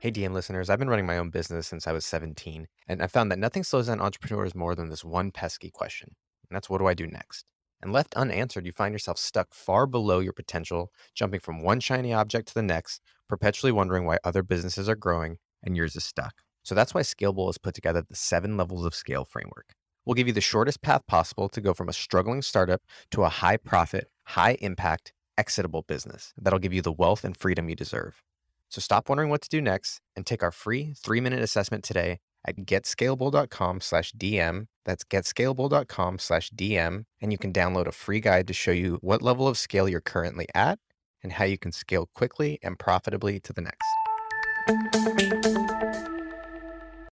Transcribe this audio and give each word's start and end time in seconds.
Hey, 0.00 0.10
DM 0.10 0.32
listeners, 0.32 0.68
I've 0.68 0.80
been 0.80 0.90
running 0.90 1.06
my 1.06 1.18
own 1.18 1.30
business 1.30 1.68
since 1.68 1.86
I 1.86 1.92
was 1.92 2.04
17, 2.04 2.66
and 2.88 3.00
I 3.00 3.06
found 3.06 3.30
that 3.30 3.38
nothing 3.38 3.62
slows 3.62 3.86
down 3.86 4.00
entrepreneurs 4.00 4.56
more 4.56 4.74
than 4.74 4.88
this 4.88 5.04
one 5.04 5.30
pesky 5.30 5.70
question. 5.70 6.16
And 6.50 6.56
that's 6.56 6.68
what 6.68 6.78
do 6.78 6.88
I 6.88 6.94
do 6.94 7.06
next? 7.06 7.52
And 7.80 7.92
left 7.92 8.14
unanswered, 8.14 8.66
you 8.66 8.72
find 8.72 8.92
yourself 8.92 9.18
stuck 9.18 9.54
far 9.54 9.86
below 9.86 10.18
your 10.18 10.32
potential, 10.32 10.90
jumping 11.14 11.38
from 11.38 11.62
one 11.62 11.78
shiny 11.78 12.12
object 12.12 12.48
to 12.48 12.54
the 12.54 12.62
next, 12.62 13.02
perpetually 13.28 13.70
wondering 13.70 14.04
why 14.04 14.18
other 14.24 14.42
businesses 14.42 14.88
are 14.88 14.96
growing 14.96 15.38
and 15.62 15.76
yours 15.76 15.94
is 15.94 16.02
stuck. 16.02 16.34
So 16.64 16.74
that's 16.74 16.92
why 16.92 17.02
Scalable 17.02 17.46
has 17.46 17.58
put 17.58 17.76
together 17.76 18.02
the 18.02 18.16
seven 18.16 18.56
levels 18.56 18.84
of 18.84 18.96
scale 18.96 19.24
framework. 19.24 19.74
We'll 20.04 20.14
give 20.14 20.26
you 20.26 20.32
the 20.32 20.40
shortest 20.40 20.82
path 20.82 21.06
possible 21.06 21.48
to 21.50 21.60
go 21.60 21.72
from 21.72 21.88
a 21.88 21.92
struggling 21.92 22.42
startup 22.42 22.82
to 23.12 23.22
a 23.22 23.28
high 23.28 23.58
profit, 23.58 24.08
high 24.24 24.56
impact, 24.60 25.12
exitable 25.38 25.82
business 25.82 26.32
that'll 26.40 26.58
give 26.58 26.72
you 26.72 26.82
the 26.82 26.92
wealth 26.92 27.24
and 27.24 27.36
freedom 27.36 27.68
you 27.68 27.76
deserve. 27.76 28.22
So 28.68 28.80
stop 28.80 29.08
wondering 29.08 29.30
what 29.30 29.42
to 29.42 29.48
do 29.48 29.60
next 29.60 30.00
and 30.16 30.26
take 30.26 30.42
our 30.42 30.50
free 30.50 30.94
three 30.96 31.20
minute 31.20 31.40
assessment 31.40 31.84
today 31.84 32.18
at 32.46 32.56
getscalable.com 32.56 33.80
slash 33.80 34.12
DM. 34.12 34.66
That's 34.84 35.04
getscalable.com 35.04 36.18
slash 36.18 36.50
DM. 36.50 37.04
And 37.20 37.32
you 37.32 37.38
can 37.38 37.52
download 37.52 37.86
a 37.86 37.92
free 37.92 38.20
guide 38.20 38.46
to 38.48 38.54
show 38.54 38.70
you 38.70 38.98
what 39.02 39.22
level 39.22 39.48
of 39.48 39.58
scale 39.58 39.88
you're 39.88 40.00
currently 40.00 40.46
at 40.54 40.78
and 41.22 41.32
how 41.32 41.44
you 41.44 41.58
can 41.58 41.72
scale 41.72 42.08
quickly 42.14 42.58
and 42.62 42.78
profitably 42.78 43.40
to 43.40 43.52
the 43.52 43.62
next. 43.62 43.82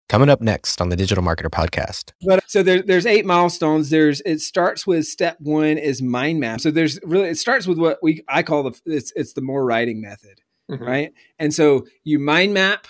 Coming 0.08 0.28
up 0.28 0.42
next 0.42 0.80
on 0.82 0.90
the 0.90 0.96
Digital 0.96 1.24
Marketer 1.24 1.50
Podcast. 1.50 2.12
But 2.26 2.44
so 2.46 2.62
there, 2.62 2.82
there's 2.82 3.06
eight 3.06 3.24
milestones. 3.24 3.88
There's 3.88 4.20
it 4.26 4.40
starts 4.40 4.86
with 4.86 5.06
step 5.06 5.38
one 5.40 5.78
is 5.78 6.02
mind 6.02 6.40
map. 6.40 6.60
So 6.60 6.70
there's 6.70 7.00
really 7.02 7.30
it 7.30 7.38
starts 7.38 7.66
with 7.66 7.78
what 7.78 7.98
we 8.02 8.22
I 8.28 8.42
call 8.42 8.64
the 8.64 8.80
it's 8.84 9.12
it's 9.16 9.32
the 9.32 9.40
more 9.40 9.64
writing 9.64 10.02
method, 10.02 10.42
mm-hmm. 10.70 10.84
right? 10.84 11.12
And 11.38 11.54
so 11.54 11.86
you 12.04 12.18
mind 12.18 12.52
map 12.52 12.86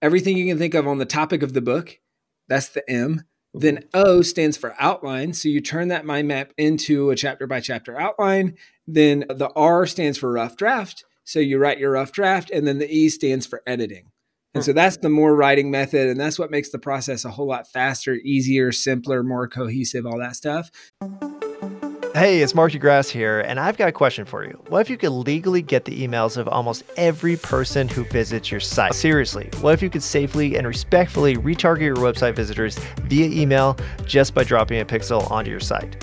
everything 0.00 0.36
you 0.36 0.46
can 0.46 0.58
think 0.58 0.74
of 0.74 0.86
on 0.86 0.98
the 0.98 1.04
topic 1.04 1.42
of 1.42 1.52
the 1.52 1.60
book. 1.60 1.98
That's 2.48 2.68
the 2.68 2.88
M. 2.88 3.08
Mm-hmm. 3.08 3.58
Then 3.58 3.84
O 3.92 4.22
stands 4.22 4.56
for 4.56 4.76
outline. 4.78 5.32
So 5.32 5.48
you 5.48 5.60
turn 5.60 5.88
that 5.88 6.06
mind 6.06 6.28
map 6.28 6.52
into 6.56 7.10
a 7.10 7.16
chapter 7.16 7.48
by 7.48 7.58
chapter 7.58 7.98
outline. 7.98 8.54
Then 8.86 9.24
the 9.28 9.50
R 9.56 9.84
stands 9.86 10.16
for 10.16 10.30
rough 10.30 10.56
draft. 10.56 11.04
So 11.24 11.40
you 11.40 11.58
write 11.58 11.80
your 11.80 11.92
rough 11.92 12.12
draft, 12.12 12.50
and 12.52 12.68
then 12.68 12.78
the 12.78 12.88
E 12.88 13.08
stands 13.08 13.46
for 13.46 13.62
editing. 13.66 14.12
And 14.56 14.64
so 14.64 14.72
that's 14.72 14.96
the 14.96 15.10
more 15.10 15.36
writing 15.36 15.70
method, 15.70 16.08
and 16.08 16.18
that's 16.18 16.38
what 16.38 16.50
makes 16.50 16.70
the 16.70 16.78
process 16.78 17.26
a 17.26 17.30
whole 17.30 17.46
lot 17.46 17.70
faster, 17.70 18.14
easier, 18.14 18.72
simpler, 18.72 19.22
more 19.22 19.46
cohesive, 19.46 20.06
all 20.06 20.18
that 20.18 20.34
stuff. 20.34 20.70
Hey, 22.14 22.40
it's 22.40 22.54
Mark 22.54 22.72
de 22.72 22.78
Grasse 22.78 23.10
here, 23.10 23.40
and 23.40 23.60
I've 23.60 23.76
got 23.76 23.90
a 23.90 23.92
question 23.92 24.24
for 24.24 24.46
you. 24.46 24.58
What 24.68 24.80
if 24.80 24.88
you 24.88 24.96
could 24.96 25.10
legally 25.10 25.60
get 25.60 25.84
the 25.84 26.08
emails 26.08 26.38
of 26.38 26.48
almost 26.48 26.84
every 26.96 27.36
person 27.36 27.86
who 27.86 28.04
visits 28.04 28.50
your 28.50 28.60
site? 28.60 28.94
Seriously, 28.94 29.50
what 29.60 29.74
if 29.74 29.82
you 29.82 29.90
could 29.90 30.02
safely 30.02 30.56
and 30.56 30.66
respectfully 30.66 31.36
retarget 31.36 31.82
your 31.82 31.96
website 31.96 32.34
visitors 32.34 32.78
via 33.02 33.26
email 33.26 33.76
just 34.06 34.32
by 34.32 34.42
dropping 34.42 34.80
a 34.80 34.86
pixel 34.86 35.30
onto 35.30 35.50
your 35.50 35.60
site? 35.60 36.02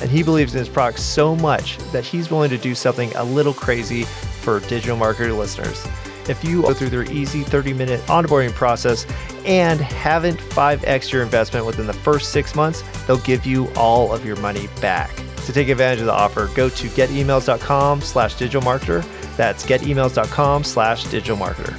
and 0.00 0.10
he 0.10 0.22
believes 0.22 0.54
in 0.54 0.58
his 0.58 0.68
product 0.68 1.00
so 1.00 1.34
much 1.36 1.78
that 1.92 2.04
he's 2.04 2.30
willing 2.30 2.50
to 2.50 2.58
do 2.58 2.74
something 2.74 3.14
a 3.16 3.24
little 3.24 3.54
crazy 3.54 4.04
for 4.04 4.60
digital 4.60 4.96
marketer 4.96 5.36
listeners. 5.36 5.86
If 6.28 6.42
you 6.44 6.62
go 6.62 6.74
through 6.74 6.90
their 6.90 7.04
easy 7.10 7.42
30 7.42 7.72
minute 7.72 8.00
onboarding 8.02 8.52
process 8.52 9.06
and 9.44 9.80
haven't 9.80 10.38
5x 10.38 11.12
your 11.12 11.22
investment 11.22 11.66
within 11.66 11.86
the 11.86 11.92
first 11.92 12.32
six 12.32 12.54
months, 12.54 12.82
they'll 13.06 13.18
give 13.18 13.46
you 13.46 13.68
all 13.76 14.12
of 14.12 14.24
your 14.24 14.36
money 14.36 14.68
back. 14.80 15.10
To 15.46 15.52
take 15.52 15.68
advantage 15.68 16.00
of 16.00 16.06
the 16.06 16.12
offer, 16.12 16.48
go 16.56 16.68
to 16.68 16.88
getemails.com 16.88 18.00
slash 18.00 18.34
digital 18.34 18.62
marketer. 18.62 19.04
That's 19.36 19.64
getemails.com 19.64 20.64
slash 20.64 21.04
digital 21.04 21.36
marketer. 21.36 21.76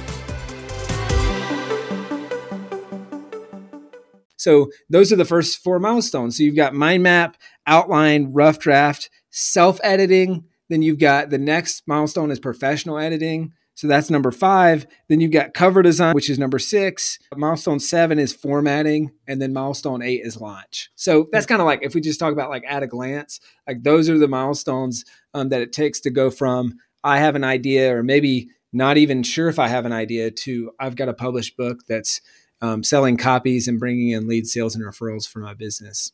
So 4.38 4.70
those 4.88 5.12
are 5.12 5.16
the 5.16 5.24
first 5.24 5.62
four 5.62 5.78
milestones. 5.78 6.36
So 6.36 6.44
you've 6.44 6.56
got 6.56 6.72
mind 6.72 7.02
map, 7.02 7.36
outline, 7.68 8.32
rough 8.32 8.58
draft, 8.58 9.10
self 9.30 9.78
editing. 9.84 10.44
Then 10.68 10.82
you've 10.82 10.98
got 10.98 11.30
the 11.30 11.38
next 11.38 11.84
milestone 11.86 12.30
is 12.30 12.40
professional 12.40 12.98
editing. 12.98 13.52
So 13.74 13.86
that's 13.86 14.10
number 14.10 14.32
five. 14.32 14.88
Then 15.08 15.20
you've 15.20 15.30
got 15.30 15.54
cover 15.54 15.82
design, 15.82 16.12
which 16.12 16.28
is 16.28 16.36
number 16.36 16.58
six. 16.58 17.16
Milestone 17.36 17.78
seven 17.78 18.18
is 18.18 18.32
formatting. 18.32 19.12
And 19.28 19.40
then 19.40 19.52
milestone 19.52 20.02
eight 20.02 20.22
is 20.24 20.40
launch. 20.40 20.90
So 20.96 21.28
that's 21.30 21.46
kind 21.46 21.60
of 21.60 21.66
like 21.66 21.80
if 21.82 21.94
we 21.94 22.00
just 22.00 22.18
talk 22.18 22.32
about 22.32 22.50
like 22.50 22.64
at 22.66 22.82
a 22.82 22.88
glance, 22.88 23.38
like 23.68 23.84
those 23.84 24.10
are 24.10 24.18
the 24.18 24.26
milestones 24.26 25.04
um, 25.32 25.50
that 25.50 25.62
it 25.62 25.72
takes 25.72 26.00
to 26.00 26.10
go 26.10 26.28
from 26.28 26.74
I 27.04 27.18
have 27.18 27.36
an 27.36 27.44
idea 27.44 27.96
or 27.96 28.02
maybe 28.02 28.48
not 28.72 28.96
even 28.96 29.22
sure 29.22 29.48
if 29.48 29.60
I 29.60 29.68
have 29.68 29.86
an 29.86 29.92
idea 29.92 30.32
to 30.32 30.72
I've 30.80 30.96
got 30.96 31.08
a 31.08 31.14
published 31.14 31.56
book 31.56 31.78
that's 31.88 32.20
um, 32.60 32.82
selling 32.82 33.16
copies 33.16 33.68
and 33.68 33.78
bringing 33.78 34.10
in 34.10 34.26
lead 34.26 34.48
sales 34.48 34.74
and 34.74 34.84
referrals 34.84 35.28
for 35.28 35.38
my 35.38 35.54
business. 35.54 36.12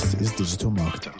This 0.00 0.14
is 0.14 0.32
digital 0.32 0.70
marketing. 0.70 1.12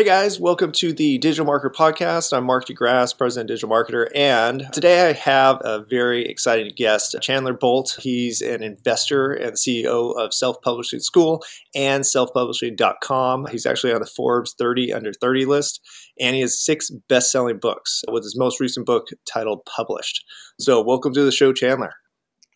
Hey 0.00 0.06
guys, 0.06 0.40
welcome 0.40 0.72
to 0.72 0.94
the 0.94 1.18
Digital 1.18 1.44
Marketer 1.44 1.70
Podcast. 1.70 2.34
I'm 2.34 2.44
Mark 2.44 2.64
de 2.64 2.72
Grasse, 2.72 3.12
President 3.12 3.48
Digital 3.48 3.68
Marketer, 3.68 4.08
and 4.14 4.66
today 4.72 5.10
I 5.10 5.12
have 5.12 5.60
a 5.60 5.84
very 5.84 6.24
exciting 6.24 6.72
guest, 6.74 7.14
Chandler 7.20 7.52
Bolt. 7.52 7.98
He's 8.00 8.40
an 8.40 8.62
investor 8.62 9.30
and 9.30 9.56
CEO 9.58 10.18
of 10.18 10.32
Self 10.32 10.62
Publishing 10.62 11.00
School 11.00 11.44
and 11.74 12.02
selfpublishing.com. 12.02 13.48
He's 13.48 13.66
actually 13.66 13.92
on 13.92 14.00
the 14.00 14.06
Forbes 14.06 14.54
30 14.58 14.90
under 14.94 15.12
30 15.12 15.44
list, 15.44 15.86
and 16.18 16.34
he 16.34 16.40
has 16.40 16.58
six 16.58 16.88
best 17.10 17.30
selling 17.30 17.58
books, 17.58 18.02
with 18.10 18.22
his 18.22 18.38
most 18.38 18.58
recent 18.58 18.86
book 18.86 19.08
titled 19.30 19.66
Published. 19.66 20.24
So, 20.58 20.80
welcome 20.80 21.12
to 21.12 21.24
the 21.24 21.30
show, 21.30 21.52
Chandler. 21.52 21.92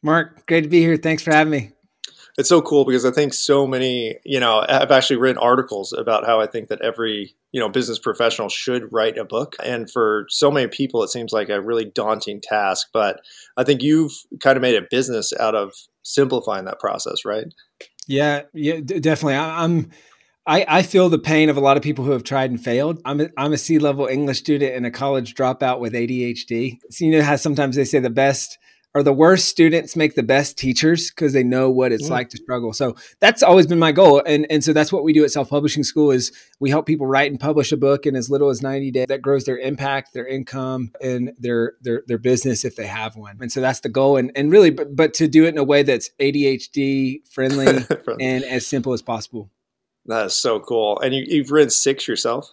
Mark, 0.03 0.47
great 0.47 0.63
to 0.63 0.71
be 0.71 0.81
here. 0.81 0.97
Thanks 0.97 1.23
for 1.23 1.35
having 1.35 1.51
me 1.51 1.73
it's 2.37 2.49
so 2.49 2.61
cool 2.61 2.85
because 2.85 3.05
I 3.05 3.13
think 3.13 3.33
so 3.33 3.67
many, 3.67 4.17
you 4.25 4.41
know, 4.41 4.65
I've 4.69 4.91
actually 4.91 5.17
written 5.17 5.39
articles 5.39 5.93
about 5.93 6.27
how 6.27 6.41
I 6.41 6.47
think 6.47 6.69
that 6.69 6.83
every, 6.83 7.37
you 7.53 7.61
know, 7.61 7.69
business 7.69 7.99
professional 7.99 8.49
should 8.49 8.93
write 8.93 9.17
a 9.17 9.25
book. 9.25 9.55
And 9.65 9.91
for 9.91 10.27
so 10.29 10.51
many 10.51 10.67
people, 10.67 11.05
it 11.05 11.11
seems 11.11 11.33
like 11.33 11.49
a 11.49 11.61
really 11.61 11.85
daunting 11.85 12.41
task. 12.41 12.89
But 12.93 13.21
I 13.57 13.63
think 13.63 13.83
you've 13.83 14.13
kind 14.41 14.57
of 14.57 14.63
made 14.63 14.75
a 14.75 14.87
business 14.91 15.33
out 15.39 15.55
of 15.55 15.75
simplifying 16.03 16.65
that 16.65 16.81
process, 16.81 17.25
right? 17.25 17.47
Yeah, 18.09 18.43
yeah, 18.53 18.81
definitely. 18.81 19.35
I, 19.35 19.65
I'm. 19.65 19.91
I, 20.47 20.67
I 20.69 20.83
feel 20.83 21.09
the 21.09 21.19
pain 21.19 21.49
of 21.49 21.57
a 21.57 21.61
lot 21.61 21.79
of 21.79 21.83
people 21.83 22.05
who 22.05 22.11
have 22.11 22.23
tried 22.23 22.51
and 22.51 22.63
failed. 22.63 23.01
I'm 23.07 23.19
a, 23.19 23.31
I'm 23.39 23.55
a 23.55 23.57
C 23.57 23.79
level 23.79 24.07
English 24.07 24.41
student 24.41 24.75
and 24.75 24.85
a 24.85 24.91
college 24.91 25.35
dropout 25.35 25.81
with 25.81 25.95
ADHD. 25.95 26.81
So, 26.91 27.07
you 27.07 27.13
know 27.13 27.23
how 27.23 27.37
sometimes 27.37 27.77
they 27.77 27.85
say 27.87 27.99
the 27.99 28.11
best 28.11 28.59
or 28.95 29.03
the 29.03 29.13
worst 29.13 29.49
students 29.49 29.97
make 29.97 30.15
the 30.15 30.23
best 30.23 30.57
teachers 30.57 31.11
because 31.11 31.33
they 31.33 31.43
know 31.43 31.69
what 31.69 31.91
it's 31.91 32.09
like 32.09 32.29
to 32.31 32.37
struggle. 32.37 32.73
So 32.73 32.95
that's 33.19 33.43
always 33.43 33.67
been 33.67 33.79
my 33.79 33.91
goal. 33.91 34.23
And, 34.25 34.47
and 34.49 34.63
so 34.63 34.73
that's 34.73 34.93
what 34.93 35.03
we 35.03 35.13
do 35.13 35.25
at 35.25 35.33
Self 35.33 35.51
Publishing 35.51 35.83
School 35.83 36.13
is 36.13 36.31
we 36.61 36.71
help 36.71 36.87
people 36.87 37.07
write 37.07 37.31
and 37.31 37.41
publish 37.41 37.73
a 37.73 37.77
book 37.77 38.07
in 38.07 38.15
as 38.15 38.31
little 38.31 38.51
as 38.51 38.63
90 38.63 38.93
days 38.93 39.07
that 39.09 39.21
grows 39.21 39.45
their 39.45 39.59
impact, 39.59 40.15
their 40.15 40.27
income, 40.27 40.93
and 41.03 41.33
their 41.39 41.73
their 41.81 42.05
their 42.07 42.19
business 42.19 42.65
if 42.65 42.77
they 42.77 42.87
have 42.87 43.17
one. 43.17 43.37
And 43.41 43.51
so 43.51 43.61
that's 43.61 43.81
the 43.81 43.89
goal. 43.89 44.17
And 44.17 44.31
and 44.37 44.53
really 44.53 44.71
but 44.71 44.95
but 44.95 45.13
to 45.15 45.27
do 45.27 45.45
it 45.45 45.49
in 45.49 45.59
a 45.59 45.65
way 45.65 45.83
that's 45.83 46.11
ADHD 46.21 47.27
friendly 47.33 47.85
and 48.21 48.45
as 48.45 48.67
simple 48.67 48.93
as 48.93 49.03
possible. 49.03 49.51
That 50.07 50.27
is 50.27 50.35
so 50.35 50.61
cool. 50.61 51.01
And 51.01 51.15
you, 51.15 51.25
you've 51.27 51.51
written 51.51 51.71
six 51.71 52.07
yourself? 52.07 52.53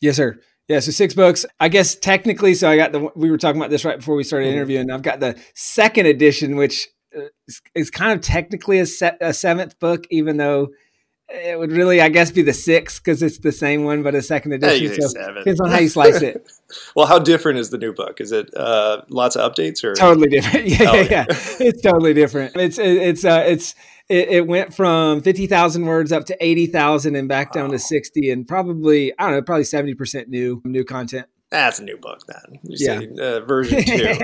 Yes, 0.00 0.16
sir. 0.16 0.38
Yeah, 0.68 0.80
so 0.80 0.90
six 0.90 1.14
books. 1.14 1.46
I 1.58 1.68
guess 1.68 1.94
technically, 1.94 2.54
so 2.54 2.68
I 2.68 2.76
got 2.76 2.92
the. 2.92 3.10
We 3.16 3.30
were 3.30 3.38
talking 3.38 3.60
about 3.60 3.70
this 3.70 3.84
right 3.84 3.96
before 3.96 4.16
we 4.16 4.24
started 4.24 4.46
mm-hmm. 4.46 4.56
interviewing. 4.56 4.90
I've 4.90 5.02
got 5.02 5.18
the 5.18 5.40
second 5.54 6.06
edition, 6.06 6.56
which 6.56 6.88
uh, 7.16 7.22
is, 7.46 7.62
is 7.74 7.90
kind 7.90 8.12
of 8.12 8.20
technically 8.20 8.78
a, 8.78 8.86
set, 8.86 9.16
a 9.20 9.32
seventh 9.32 9.78
book, 9.78 10.06
even 10.10 10.36
though 10.36 10.68
it 11.30 11.58
would 11.58 11.72
really, 11.72 12.00
I 12.00 12.08
guess, 12.08 12.30
be 12.30 12.42
the 12.42 12.52
sixth 12.54 13.02
because 13.02 13.22
it's 13.22 13.38
the 13.38 13.52
same 13.52 13.84
one, 13.84 14.02
but 14.02 14.14
a 14.14 14.22
second 14.22 14.52
edition. 14.52 15.00
so 15.00 15.08
seven. 15.08 15.36
depends 15.36 15.60
on 15.60 15.70
how 15.70 15.78
you 15.78 15.88
slice 15.88 16.22
it. 16.22 16.50
well, 16.96 17.06
how 17.06 17.18
different 17.18 17.58
is 17.58 17.70
the 17.70 17.78
new 17.78 17.92
book? 17.92 18.20
Is 18.20 18.32
it 18.32 18.50
uh, 18.56 19.02
lots 19.10 19.36
of 19.36 19.50
updates 19.50 19.84
or? 19.84 19.94
totally 19.94 20.28
different. 20.28 20.66
Yeah, 20.68 20.90
Oh, 20.90 20.94
yeah, 20.94 21.02
yeah. 21.02 21.08
yeah. 21.10 21.24
It's 21.60 21.82
totally 21.82 22.14
different. 22.14 22.56
It's 22.56 22.78
it's 22.78 23.24
uh 23.24 23.44
it's 23.46 23.74
it, 24.08 24.28
it 24.28 24.46
went 24.46 24.74
from 24.74 25.20
fifty 25.22 25.46
thousand 25.46 25.86
words 25.86 26.12
up 26.12 26.24
to 26.26 26.36
eighty 26.44 26.66
thousand 26.66 27.14
and 27.16 27.28
back 27.28 27.52
down 27.52 27.66
Wow. 27.66 27.72
to 27.72 27.78
sixty, 27.78 28.30
and 28.30 28.46
probably 28.46 29.12
I 29.18 29.24
don't 29.24 29.32
know, 29.32 29.42
probably 29.42 29.64
seventy 29.64 29.94
percent 29.94 30.28
new 30.28 30.60
new 30.64 30.84
content. 30.84 31.26
That's 31.50 31.78
a 31.78 31.84
new 31.84 31.96
book 31.96 32.20
then. 32.26 32.60
You 32.64 32.76
Yeah. 32.78 33.00
say, 33.00 33.08
uh, 33.18 33.40
version 33.46 33.82
two. 33.82 34.14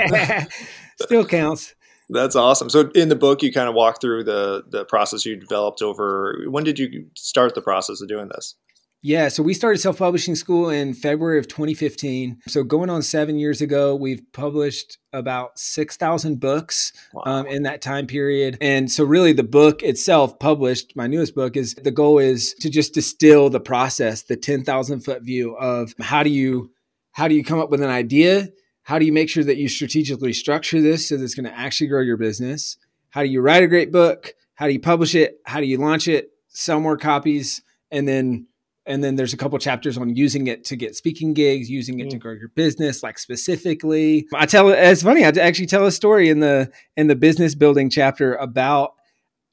Still 1.00 1.26
counts. 1.26 1.74
That's 2.10 2.36
awesome. 2.36 2.68
So 2.68 2.90
in 2.94 3.08
the 3.08 3.16
book, 3.16 3.42
you 3.42 3.50
kind 3.50 3.68
of 3.68 3.74
walk 3.74 4.00
through 4.00 4.24
the 4.24 4.64
the 4.68 4.84
process 4.84 5.24
you 5.24 5.36
developed 5.36 5.80
over. 5.82 6.44
When 6.48 6.62
did 6.64 6.78
you 6.78 7.06
start 7.16 7.54
the 7.54 7.62
process 7.62 8.00
of 8.02 8.08
doing 8.08 8.28
this? 8.28 8.56
Yeah, 9.06 9.28
so 9.28 9.42
we 9.42 9.52
started 9.52 9.80
self 9.80 9.98
publishing 9.98 10.34
school 10.34 10.70
in 10.70 10.94
February 10.94 11.38
of 11.38 11.46
2015. 11.46 12.40
So 12.48 12.64
going 12.64 12.88
on 12.88 13.02
seven 13.02 13.38
years 13.38 13.60
ago, 13.60 13.94
we've 13.94 14.22
published 14.32 14.96
about 15.12 15.58
6,000 15.58 16.40
books 16.40 16.90
Wow. 17.12 17.22
um, 17.26 17.46
in 17.46 17.64
that 17.64 17.82
time 17.82 18.06
period. 18.06 18.56
And 18.62 18.90
so, 18.90 19.04
really, 19.04 19.34
the 19.34 19.42
book 19.42 19.82
itself, 19.82 20.38
published, 20.38 20.96
my 20.96 21.06
newest 21.06 21.34
book, 21.34 21.54
is 21.54 21.74
the 21.74 21.90
goal 21.90 22.18
is 22.18 22.54
to 22.60 22.70
just 22.70 22.94
distill 22.94 23.50
the 23.50 23.60
process, 23.60 24.22
the 24.22 24.38
10,000 24.38 25.00
foot 25.00 25.20
view 25.20 25.54
of 25.58 25.92
how 26.00 26.22
do 26.22 26.30
you 26.30 26.70
how 27.12 27.28
do 27.28 27.34
you 27.34 27.44
come 27.44 27.60
up 27.60 27.68
with 27.68 27.82
an 27.82 27.90
idea? 27.90 28.48
How 28.84 28.98
do 28.98 29.04
you 29.04 29.12
make 29.12 29.28
sure 29.28 29.44
that 29.44 29.58
you 29.58 29.68
strategically 29.68 30.32
structure 30.32 30.80
this 30.80 31.10
so 31.10 31.18
that 31.18 31.24
it's 31.24 31.34
going 31.34 31.44
to 31.44 31.54
actually 31.54 31.88
grow 31.88 32.00
your 32.00 32.16
business? 32.16 32.78
How 33.10 33.22
do 33.22 33.28
you 33.28 33.42
write 33.42 33.62
a 33.62 33.68
great 33.68 33.92
book? 33.92 34.32
How 34.54 34.66
do 34.66 34.72
you 34.72 34.80
publish 34.80 35.14
it? 35.14 35.40
How 35.44 35.60
do 35.60 35.66
you 35.66 35.76
launch 35.76 36.08
it? 36.08 36.30
Sell 36.48 36.80
more 36.80 36.96
copies, 36.96 37.60
and 37.90 38.08
then 38.08 38.46
and 38.86 39.02
then 39.02 39.16
there's 39.16 39.32
a 39.32 39.36
couple 39.36 39.58
chapters 39.58 39.96
on 39.96 40.14
using 40.14 40.46
it 40.46 40.64
to 40.64 40.76
get 40.76 40.94
speaking 40.96 41.32
gigs, 41.32 41.70
using 41.70 42.00
it 42.00 42.10
to 42.10 42.16
Mm. 42.16 42.20
grow 42.20 42.32
your 42.32 42.48
business, 42.48 43.02
like 43.02 43.18
specifically. 43.18 44.26
I 44.34 44.46
tell 44.46 44.68
it's 44.68 45.02
funny. 45.02 45.24
I 45.24 45.28
actually 45.28 45.66
tell 45.66 45.86
a 45.86 45.92
story 45.92 46.28
in 46.28 46.40
the 46.40 46.70
in 46.96 47.06
the 47.06 47.16
business 47.16 47.54
building 47.54 47.88
chapter 47.90 48.34
about 48.34 48.94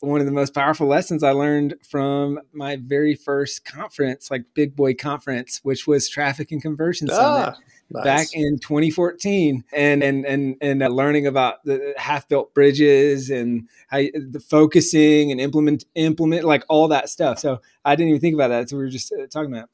one 0.01 0.19
of 0.19 0.25
the 0.25 0.31
most 0.31 0.54
powerful 0.56 0.88
lessons 0.88 1.22
I 1.24 1.31
learned 1.31 1.75
from 1.88 2.39
my 2.54 2.75
very 2.75 3.13
first 3.16 3.66
conference, 3.66 4.31
like 4.31 4.44
big 4.56 4.75
boy 4.75 4.95
conference, 4.95 5.60
which 5.63 5.86
was 5.86 6.10
traffic 6.10 6.51
and 6.51 6.60
conversion 6.62 7.07
summit 7.07 7.54
Ah, 7.56 7.57
nice. 7.94 8.04
back 8.04 8.28
in 8.34 8.60
2014 8.60 9.64
and 9.74 10.04
and 10.04 10.26
and 10.26 10.56
and 10.62 10.84
uh, 10.84 10.88
learning 10.88 11.28
about 11.28 11.64
the 11.66 11.94
half 11.98 12.28
built 12.28 12.54
bridges 12.54 13.30
and 13.30 13.68
how 13.88 13.98
you- 13.98 14.12
the 14.32 14.40
focusing 14.40 15.32
and 15.32 15.40
implement 15.42 15.86
implement 15.96 16.46
like 16.46 16.64
all 16.70 16.88
that 16.88 17.10
stuff 17.10 17.40
so 17.40 17.60
i 17.86 17.96
didn't 17.96 18.10
even 18.10 18.22
think 18.22 18.34
about 18.34 18.50
that 18.50 18.70
so 18.70 18.78
we 18.78 18.84
were 18.84 18.90
just 18.90 19.12
uh, 19.14 19.28
talking 19.28 19.54
about 19.54 19.70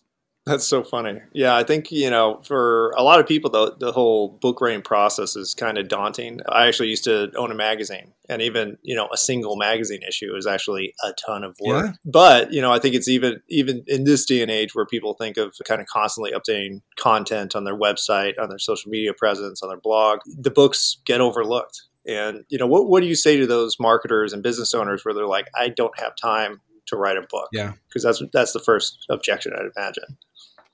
That's 0.45 0.65
so 0.65 0.81
funny. 0.81 1.19
Yeah, 1.33 1.57
I 1.57 1.63
think 1.65 1.91
you 1.91 2.09
know, 2.09 2.39
for 2.41 2.91
a 2.91 3.03
lot 3.03 3.19
of 3.19 3.27
people, 3.27 3.49
the 3.49 3.75
the 3.77 3.91
whole 3.91 4.29
book 4.29 4.61
writing 4.61 4.81
process 4.81 5.35
is 5.35 5.53
kind 5.53 5.77
of 5.77 5.89
daunting. 5.89 6.39
I 6.47 6.67
actually 6.67 6.87
used 6.87 7.03
to 7.03 7.29
own 7.35 7.51
a 7.51 7.55
magazine, 7.55 8.13
and 8.29 8.41
even 8.41 8.77
you 8.81 8.95
know, 8.95 9.07
a 9.11 9.17
single 9.17 9.55
magazine 9.55 10.01
issue 10.07 10.35
is 10.35 10.45
actually 10.45 10.93
a 11.03 11.13
ton 11.13 11.43
of 11.43 11.55
work. 11.61 11.85
Yeah. 11.85 11.93
But 12.05 12.51
you 12.51 12.61
know, 12.61 12.71
I 12.71 12.79
think 12.79 12.95
it's 12.95 13.07
even 13.07 13.41
even 13.49 13.83
in 13.87 14.03
this 14.03 14.25
day 14.25 14.41
and 14.41 14.51
age 14.51 14.75
where 14.75 14.85
people 14.85 15.13
think 15.13 15.37
of 15.37 15.55
kind 15.65 15.81
of 15.81 15.87
constantly 15.87 16.31
updating 16.31 16.81
content 16.97 17.55
on 17.55 17.63
their 17.63 17.77
website, 17.77 18.33
on 18.39 18.49
their 18.49 18.59
social 18.59 18.89
media 18.89 19.13
presence, 19.13 19.61
on 19.63 19.69
their 19.69 19.79
blog, 19.79 20.19
the 20.25 20.51
books 20.51 20.97
get 21.05 21.21
overlooked. 21.21 21.83
And 22.05 22.45
you 22.49 22.57
know, 22.57 22.67
what 22.67 22.89
what 22.89 23.01
do 23.01 23.07
you 23.07 23.15
say 23.15 23.37
to 23.37 23.47
those 23.47 23.77
marketers 23.79 24.33
and 24.33 24.43
business 24.43 24.73
owners 24.73 25.03
where 25.03 25.13
they're 25.13 25.27
like, 25.27 25.47
I 25.55 25.69
don't 25.69 25.97
have 25.99 26.15
time 26.15 26.61
to 26.87 26.95
write 26.95 27.17
a 27.17 27.27
book? 27.29 27.49
Yeah. 27.51 27.73
because 27.89 28.03
that's 28.03 28.21
that's 28.33 28.53
the 28.53 28.59
first 28.59 29.05
objection 29.09 29.53
I'd 29.53 29.71
imagine. 29.75 30.17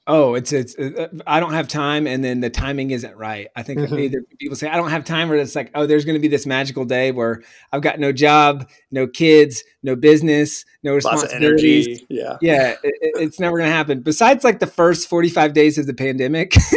Oh 0.06 0.34
it's 0.36 0.52
it's 0.52 0.78
uh, 0.78 1.08
i 1.26 1.40
don't 1.40 1.54
have 1.54 1.68
time 1.68 2.06
and 2.08 2.24
then 2.26 2.42
the 2.42 2.50
timing 2.50 2.92
isn't 2.92 3.16
right 3.16 3.48
i 3.56 3.64
think 3.64 3.80
Mhm. 3.80 4.00
either 4.02 4.22
people 4.38 4.56
say 4.58 4.68
i 4.68 4.76
don't 4.76 4.90
have 4.90 5.06
time 5.06 5.32
or 5.32 5.36
it's 5.36 5.56
like 5.56 5.72
oh 5.76 5.86
there's 5.86 6.04
going 6.04 6.16
to 6.16 6.20
be 6.22 6.28
this 6.28 6.46
magical 6.46 6.84
day 6.84 7.12
where 7.14 7.42
i've 7.72 7.82
got 7.82 8.00
no 8.00 8.12
job 8.12 8.70
no 8.92 9.08
kids 9.08 9.64
no 9.82 9.96
business 9.96 10.66
no 10.84 10.94
responsibilities 10.94 11.88
energy. 11.88 12.06
Yeah. 12.10 12.38
yeah, 12.42 12.70
it, 12.84 12.96
it- 13.02 13.14
it's 13.24 13.40
never 13.40 13.58
going 13.58 13.70
to 13.70 13.74
happen. 13.76 14.02
Besides, 14.02 14.44
like 14.44 14.60
the 14.60 14.68
first 14.68 15.08
45 15.08 15.54
days 15.54 15.78
of 15.78 15.86
the 15.88 15.94
pandemic, 15.94 16.56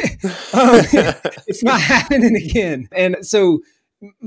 um, 0.55 0.81
it's 1.49 1.64
not 1.64 1.81
happening 1.81 2.37
again. 2.37 2.88
And 2.93 3.17
so, 3.26 3.61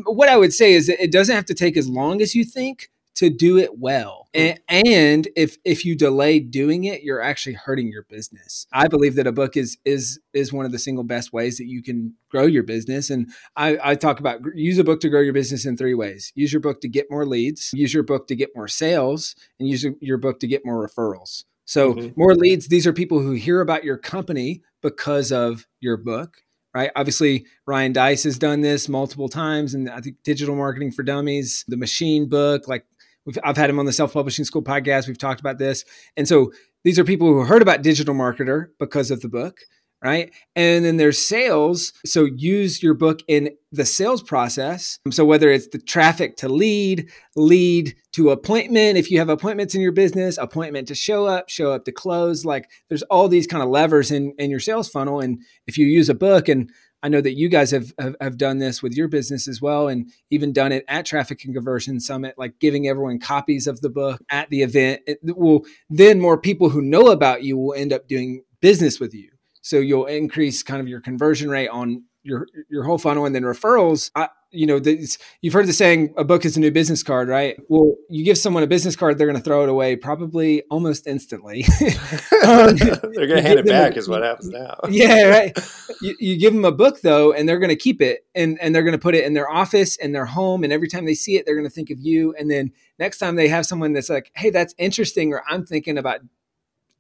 what 0.03 0.27
I 0.27 0.35
would 0.35 0.53
say 0.53 0.73
is 0.73 0.87
that 0.87 1.01
it 1.01 1.11
doesn't 1.13 1.33
have 1.33 1.45
to 1.45 1.53
take 1.53 1.77
as 1.77 1.87
long 1.87 2.21
as 2.21 2.35
you 2.35 2.43
think 2.43 2.89
to 3.19 3.29
do 3.29 3.57
it 3.57 3.77
well. 3.77 4.29
And, 4.33 4.61
and 4.69 5.27
if 5.35 5.57
if 5.65 5.83
you 5.83 5.93
delay 5.93 6.39
doing 6.39 6.85
it, 6.85 7.03
you're 7.03 7.21
actually 7.21 7.53
hurting 7.53 7.89
your 7.89 8.03
business. 8.03 8.65
I 8.71 8.87
believe 8.87 9.15
that 9.15 9.27
a 9.27 9.33
book 9.33 9.57
is 9.57 9.77
is 9.83 10.21
is 10.33 10.53
one 10.53 10.65
of 10.65 10.71
the 10.71 10.79
single 10.79 11.03
best 11.03 11.33
ways 11.33 11.57
that 11.57 11.65
you 11.65 11.83
can 11.83 12.13
grow 12.29 12.45
your 12.45 12.63
business. 12.63 13.09
And 13.09 13.29
I, 13.57 13.77
I 13.83 13.95
talk 13.95 14.21
about 14.21 14.39
use 14.55 14.77
a 14.77 14.85
book 14.85 15.01
to 15.01 15.09
grow 15.09 15.19
your 15.19 15.33
business 15.33 15.65
in 15.65 15.75
three 15.75 15.93
ways: 15.93 16.31
use 16.33 16.53
your 16.53 16.61
book 16.61 16.79
to 16.79 16.87
get 16.87 17.07
more 17.11 17.25
leads, 17.25 17.73
use 17.73 17.93
your 17.93 18.03
book 18.03 18.27
to 18.29 18.37
get 18.37 18.51
more 18.55 18.69
sales, 18.69 19.35
and 19.59 19.67
use 19.67 19.85
your- 19.99 20.17
book 20.17 20.39
to 20.39 20.47
get 20.47 20.65
more 20.65 20.87
referrals. 20.87 21.43
So 21.65 21.93
Mhm. 21.95 22.15
more 22.15 22.35
leads. 22.35 22.67
These 22.69 22.87
are 22.87 22.93
people 22.93 23.19
who 23.19 23.31
hear 23.33 23.59
about 23.59 23.83
your 23.83 23.97
company 23.97 24.61
because 24.81 25.31
of 25.31 25.67
your 25.81 25.97
book 25.97 26.37
right? 26.75 26.91
Obviously, 26.95 27.47
Ryan 27.65 27.93
Deiss 27.93 28.23
has 28.25 28.37
done 28.37 28.61
this 28.61 28.87
multiple 28.87 29.27
times, 29.27 29.73
and 29.73 29.89
I 29.89 30.01
think 30.01 30.17
Digital 30.23 30.55
Marketing 30.55 30.91
for 30.91 31.01
Dummies, 31.01 31.65
the 31.67 31.77
Machine 31.77 32.29
book, 32.29 32.67
like 32.67 32.85
we've, 33.25 33.37
I've 33.43 33.57
had 33.57 33.69
him 33.69 33.79
on 33.79 33.85
the 33.85 33.93
Self 33.93 34.13
Publishing 34.13 34.45
School 34.45 34.63
podcast. 34.63 35.07
We've 35.07 35.17
talked 35.17 35.39
about 35.39 35.57
this, 35.57 35.85
and 36.17 36.27
so 36.27 36.51
these 36.83 36.97
are 36.97 37.03
people 37.03 37.27
who 37.27 37.41
heard 37.41 37.61
about 37.61 37.81
Digital 37.81 38.15
Marketer 38.15 38.67
because 38.79 39.11
of 39.11 39.21
the 39.21 39.29
book, 39.29 39.57
right? 40.03 40.31
And 40.55 40.85
then 40.85 40.97
there's 40.97 41.17
sales. 41.17 41.91
So 42.05 42.25
use 42.25 42.81
your 42.81 42.93
book 42.93 43.19
in 43.27 43.51
the 43.71 43.85
sales 43.85 44.23
process. 44.23 44.97
So 45.11 45.25
whether 45.25 45.49
it's 45.51 45.67
the 45.67 45.79
traffic 45.79 46.37
to 46.37 46.47
lead, 46.47 47.09
lead 47.35 47.95
to 48.13 48.29
appointment, 48.29 48.97
if 48.97 49.11
you 49.11 49.19
have 49.19 49.29
appointments 49.29 49.75
in 49.75 49.81
your 49.81 49.91
business, 49.91 50.37
appointment 50.37 50.87
to 50.87 50.95
show 50.95 51.25
up, 51.25 51.49
show 51.49 51.73
up 51.73 51.83
to 51.85 51.91
close, 51.91 52.45
like 52.45 52.69
there's 52.87 53.03
all 53.03 53.27
these 53.27 53.47
kind 53.47 53.61
of 53.61 53.69
levers 53.69 54.09
in, 54.09 54.33
in 54.39 54.49
your 54.49 54.61
sales 54.61 54.89
funnel. 54.89 55.19
And 55.19 55.41
if 55.67 55.77
you 55.77 55.85
use 55.85 56.07
a 56.09 56.15
book 56.15 56.47
and 56.47 56.71
I 57.01 57.09
know 57.09 57.21
that 57.21 57.37
you 57.37 57.49
guys 57.49 57.71
have, 57.71 57.93
have 57.97 58.15
have 58.19 58.37
done 58.37 58.59
this 58.59 58.83
with 58.83 58.93
your 58.93 59.07
business 59.07 59.47
as 59.47 59.61
well, 59.61 59.87
and 59.87 60.11
even 60.29 60.51
done 60.51 60.71
it 60.71 60.83
at 60.87 61.05
Traffic 61.05 61.43
and 61.45 61.53
Conversion 61.53 61.99
Summit, 61.99 62.35
like 62.37 62.59
giving 62.59 62.87
everyone 62.87 63.19
copies 63.19 63.67
of 63.67 63.81
the 63.81 63.89
book 63.89 64.21
at 64.29 64.49
the 64.49 64.61
event. 64.61 65.01
It 65.07 65.19
will 65.23 65.65
then 65.89 66.19
more 66.19 66.37
people 66.37 66.69
who 66.69 66.81
know 66.81 67.07
about 67.07 67.43
you 67.43 67.57
will 67.57 67.73
end 67.73 67.93
up 67.93 68.07
doing 68.07 68.43
business 68.61 68.99
with 68.99 69.13
you. 69.13 69.29
So 69.61 69.77
you'll 69.77 70.05
increase 70.05 70.63
kind 70.63 70.81
of 70.81 70.87
your 70.87 71.01
conversion 71.01 71.49
rate 71.49 71.69
on 71.69 72.03
your 72.23 72.47
your 72.69 72.83
whole 72.83 72.97
funnel, 72.97 73.25
and 73.25 73.33
then 73.33 73.43
referrals. 73.43 74.11
I, 74.15 74.29
you 74.51 74.65
know, 74.65 74.79
this, 74.79 75.17
you've 75.41 75.53
heard 75.53 75.67
the 75.67 75.73
saying, 75.73 76.13
"A 76.17 76.23
book 76.23 76.43
is 76.45 76.57
a 76.57 76.59
new 76.59 76.71
business 76.71 77.03
card," 77.03 77.27
right? 77.27 77.57
Well, 77.67 77.95
you 78.09 78.23
give 78.25 78.37
someone 78.37 78.63
a 78.63 78.67
business 78.67 78.95
card, 78.95 79.17
they're 79.17 79.27
going 79.27 79.37
to 79.37 79.43
throw 79.43 79.63
it 79.63 79.69
away 79.69 79.95
probably 79.95 80.63
almost 80.69 81.07
instantly. 81.07 81.65
Um, 82.41 82.75
They're 82.77 83.27
going 83.27 83.35
to 83.35 83.41
hand 83.41 83.59
it 83.59 83.65
them 83.65 83.75
a- 83.75 83.89
back, 83.89 83.97
is 83.97 84.07
what 84.07 84.23
happens 84.23 84.49
now. 84.49 84.79
yeah, 84.89 85.23
right. 85.23 85.59
You, 86.01 86.15
you 86.19 86.37
give 86.39 86.53
them 86.53 86.63
a 86.63 86.71
book 86.71 87.01
though, 87.01 87.33
and 87.33 87.49
they're 87.49 87.59
going 87.59 87.69
to 87.69 87.75
keep 87.75 88.01
it, 88.01 88.25
and 88.33 88.57
and 88.61 88.73
they're 88.73 88.83
going 88.83 88.93
to 88.93 88.97
put 88.97 89.13
it 89.13 89.25
in 89.25 89.33
their 89.33 89.49
office, 89.49 89.97
in 89.97 90.13
their 90.13 90.25
home, 90.25 90.63
and 90.63 90.71
every 90.71 90.87
time 90.87 91.05
they 91.05 91.15
see 91.15 91.35
it, 91.35 91.45
they're 91.45 91.55
going 91.55 91.67
to 91.67 91.73
think 91.73 91.89
of 91.89 91.99
you. 91.99 92.33
And 92.39 92.49
then 92.49 92.71
next 92.97 93.17
time 93.17 93.35
they 93.35 93.49
have 93.49 93.65
someone 93.65 93.91
that's 93.91 94.09
like, 94.09 94.31
"Hey, 94.35 94.51
that's 94.51 94.73
interesting," 94.77 95.33
or 95.33 95.43
"I'm 95.49 95.65
thinking 95.65 95.97
about 95.97 96.21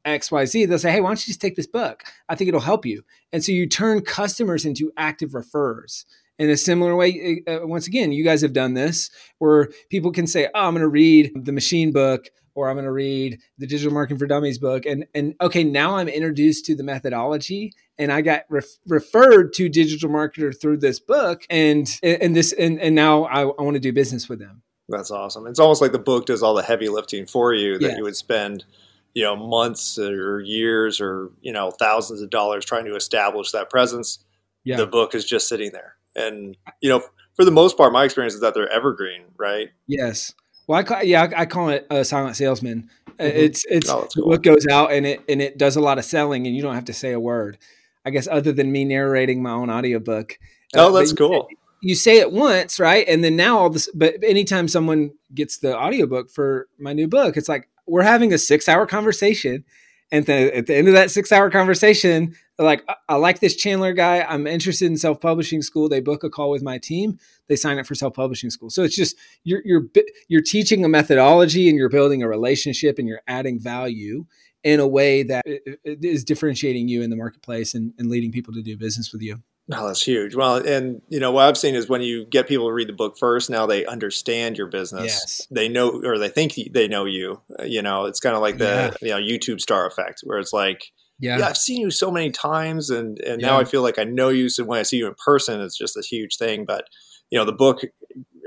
X, 0.03 0.29
Y, 0.29 0.43
Z," 0.43 0.65
they'll 0.65 0.77
say, 0.77 0.91
"Hey, 0.91 0.99
why 0.99 1.09
don't 1.09 1.25
you 1.25 1.31
just 1.31 1.41
take 1.41 1.55
this 1.55 1.67
book? 1.67 2.03
I 2.27 2.35
think 2.35 2.49
it'll 2.49 2.59
help 2.59 2.85
you." 2.85 3.03
And 3.31 3.41
so 3.41 3.53
you 3.53 3.65
turn 3.65 4.01
customers 4.01 4.65
into 4.65 4.91
active 4.97 5.31
referrers. 5.31 6.03
In 6.39 6.49
a 6.49 6.57
similar 6.57 6.95
way, 6.95 7.43
uh, 7.47 7.59
once 7.67 7.85
again, 7.85 8.11
you 8.11 8.23
guys 8.23 8.41
have 8.41 8.53
done 8.53 8.73
this 8.73 9.11
where 9.37 9.69
people 9.89 10.11
can 10.11 10.25
say, 10.25 10.47
"Oh, 10.55 10.67
I'm 10.67 10.73
going 10.73 10.81
to 10.81 10.87
read 10.87 11.31
the 11.35 11.51
machine 11.51 11.91
book." 11.91 12.29
Or 12.55 12.67
I'm 12.67 12.75
going 12.75 12.85
to 12.85 12.91
read 12.91 13.39
the 13.57 13.67
Digital 13.67 13.93
Marketing 13.93 14.17
for 14.17 14.25
Dummies 14.25 14.57
book, 14.57 14.85
and 14.85 15.05
and 15.13 15.33
okay, 15.39 15.63
now 15.63 15.95
I'm 15.95 16.09
introduced 16.09 16.65
to 16.65 16.75
the 16.75 16.83
methodology, 16.83 17.71
and 17.97 18.11
I 18.11 18.19
got 18.21 18.41
ref- 18.49 18.79
referred 18.85 19.53
to 19.53 19.69
digital 19.69 20.09
marketer 20.09 20.59
through 20.59 20.77
this 20.77 20.99
book, 20.99 21.43
and 21.49 21.87
and 22.03 22.35
this 22.35 22.51
and 22.51 22.81
and 22.81 22.95
now 22.95 23.23
I, 23.25 23.43
I 23.43 23.61
want 23.61 23.75
to 23.75 23.79
do 23.79 23.93
business 23.93 24.27
with 24.27 24.39
them. 24.39 24.63
That's 24.89 25.09
awesome. 25.11 25.47
It's 25.47 25.59
almost 25.59 25.81
like 25.81 25.93
the 25.93 25.99
book 25.99 26.25
does 26.25 26.43
all 26.43 26.53
the 26.55 26.63
heavy 26.63 26.89
lifting 26.89 27.25
for 27.27 27.53
you 27.53 27.77
that 27.77 27.91
Yeah. 27.91 27.97
you 27.97 28.03
would 28.03 28.17
spend, 28.17 28.65
you 29.13 29.23
know, 29.23 29.37
months 29.37 29.97
or 29.97 30.41
years 30.41 30.99
or, 30.99 31.29
you 31.41 31.53
know, 31.53 31.71
thousands 31.71 32.21
of 32.21 32.29
dollars 32.29 32.65
trying 32.65 32.85
to 32.85 32.95
establish 32.95 33.51
that 33.51 33.69
presence. 33.69 34.19
Yeah. 34.65 34.77
The 34.77 34.87
book 34.87 35.15
is 35.15 35.23
just 35.23 35.47
sitting 35.47 35.71
there. 35.71 35.95
And, 36.19 36.57
you 36.81 36.89
know, 36.89 37.03
for 37.35 37.45
the 37.45 37.51
most 37.51 37.77
part, 37.77 37.93
my 37.93 38.03
experience 38.03 38.33
is 38.33 38.41
that 38.41 38.53
they're 38.53 38.69
evergreen, 38.71 39.23
right? 39.37 39.69
Yes. 39.87 40.33
Well, 40.67 40.77
I 40.79 40.83
call, 40.83 41.03
yeah, 41.03 41.27
I, 41.35 41.45
call 41.45 41.69
it 41.69 41.87
a 41.89 42.05
silent 42.05 42.35
salesman. 42.35 42.89
Uh, 43.19 43.23
Mhm. 43.23 43.31
It's 43.35 43.65
it's 43.69 43.89
Oh, 43.89 44.07
cool. 44.15 44.29
book 44.29 44.43
goes 44.43 44.67
out 44.67 44.91
and 44.91 45.05
it 45.05 45.21
and 45.27 45.41
it 45.41 45.57
does 45.57 45.75
a 45.75 45.81
lot 45.81 45.97
of 45.97 46.05
selling, 46.05 46.45
and 46.47 46.55
you 46.55 46.61
don't 46.61 46.75
have 46.75 46.85
to 46.85 46.93
say 46.93 47.11
a 47.11 47.19
word. 47.19 47.57
I 48.05 48.11
guess 48.11 48.27
other 48.27 48.51
than 48.51 48.71
me 48.71 48.85
narrating 48.85 49.41
my 49.41 49.51
own 49.51 49.69
audiobook. 49.69 50.37
Oh, 50.75 50.87
Uh, 50.89 50.99
that's 50.99 51.11
cool. 51.13 51.47
you 51.81 51.95
say 51.95 52.19
it 52.19 52.31
once, 52.31 52.79
right? 52.79 53.05
And 53.07 53.23
then 53.23 53.35
now 53.35 53.57
all 53.57 53.69
this, 53.69 53.89
but 53.93 54.15
anytime 54.23 54.67
someone 54.67 55.11
gets 55.33 55.57
the 55.57 55.75
audiobook 55.77 56.29
for 56.29 56.67
my 56.77 56.93
new 56.93 57.07
book, 57.07 57.35
it's 57.35 57.49
like, 57.49 57.67
we're 57.87 58.03
having 58.03 58.31
a 58.33 58.37
six 58.37 58.69
hour 58.69 58.85
conversation. 58.85 59.65
And 60.11 60.25
the, 60.25 60.55
at 60.55 60.67
the 60.67 60.75
end 60.75 60.87
of 60.87 60.93
that 60.93 61.11
six 61.11 61.31
hour 61.31 61.49
conversation, 61.49 62.35
like, 62.65 62.83
I, 62.87 62.95
I 63.09 63.15
like 63.15 63.39
this 63.39 63.55
Chandler 63.55 63.93
guy. 63.93 64.21
I'm 64.21 64.47
interested 64.47 64.87
in 64.87 64.97
self 64.97 65.19
publishing 65.21 65.61
school. 65.61 65.89
They 65.89 66.01
book 66.01 66.23
a 66.23 66.29
call 66.29 66.49
with 66.49 66.63
my 66.63 66.77
team. 66.77 67.17
They 67.47 67.55
sign 67.55 67.79
up 67.79 67.85
for 67.85 67.95
self 67.95 68.13
publishing 68.13 68.49
school. 68.49 68.69
So 68.69 68.83
it's 68.83 68.95
just 68.95 69.15
you're 69.43 69.61
you're 69.65 69.83
you're 70.27 70.41
teaching 70.41 70.83
a 70.83 70.89
methodology 70.89 71.69
and 71.69 71.77
you're 71.77 71.89
building 71.89 72.23
a 72.23 72.27
relationship 72.27 72.99
and 72.99 73.07
you're 73.07 73.21
adding 73.27 73.59
value 73.59 74.25
in 74.63 74.79
a 74.79 74.87
way 74.87 75.23
that 75.23 75.43
is 75.85 76.23
differentiating 76.23 76.89
you 76.89 77.01
in 77.01 77.09
the 77.09 77.15
marketplace 77.15 77.73
and, 77.73 77.93
and 77.97 78.09
leading 78.09 78.31
people 78.31 78.53
to 78.53 78.61
do 78.61 78.75
business 78.77 79.11
with 79.13 79.21
you. 79.21 79.41
Oh, 79.71 79.87
that's 79.87 80.01
huge. 80.01 80.35
Well, 80.35 80.55
and 80.55 81.01
you 81.09 81.19
know 81.19 81.31
what 81.31 81.47
I've 81.47 81.57
seen 81.57 81.75
is 81.75 81.87
when 81.87 82.01
you 82.01 82.25
get 82.25 82.47
people 82.47 82.67
to 82.67 82.73
read 82.73 82.89
the 82.89 82.93
book 82.93 83.17
first, 83.19 83.51
now 83.51 83.67
they 83.67 83.85
understand 83.85 84.57
your 84.57 84.67
business. 84.67 85.05
Yes. 85.05 85.47
They 85.51 85.69
know, 85.69 86.01
or 86.03 86.17
they 86.17 86.29
think 86.29 86.55
they 86.71 86.87
know 86.87 87.05
you. 87.05 87.41
You 87.63 87.83
know, 87.83 88.05
it's 88.05 88.19
kind 88.19 88.35
of 88.35 88.41
like 88.41 88.57
the 88.57 88.97
yeah. 89.01 89.07
you 89.07 89.09
know 89.09 89.19
YouTube 89.19 89.61
star 89.61 89.85
effect, 89.85 90.21
where 90.23 90.39
it's 90.39 90.53
like, 90.53 90.91
yeah. 91.19 91.39
yeah. 91.39 91.47
I've 91.47 91.57
seen 91.57 91.81
you 91.81 91.91
so 91.91 92.11
many 92.11 92.31
times, 92.31 92.89
and 92.89 93.19
and 93.19 93.41
yeah. 93.41 93.47
now 93.47 93.59
I 93.59 93.65
feel 93.65 93.81
like 93.81 93.99
I 93.99 94.03
know 94.03 94.29
you. 94.29 94.49
So 94.49 94.63
when 94.63 94.79
I 94.79 94.83
see 94.83 94.97
you 94.97 95.07
in 95.07 95.15
person, 95.23 95.61
it's 95.61 95.77
just 95.77 95.97
a 95.97 96.01
huge 96.01 96.37
thing. 96.37 96.65
But 96.65 96.85
you 97.29 97.37
know, 97.37 97.45
the 97.45 97.53
book 97.53 97.81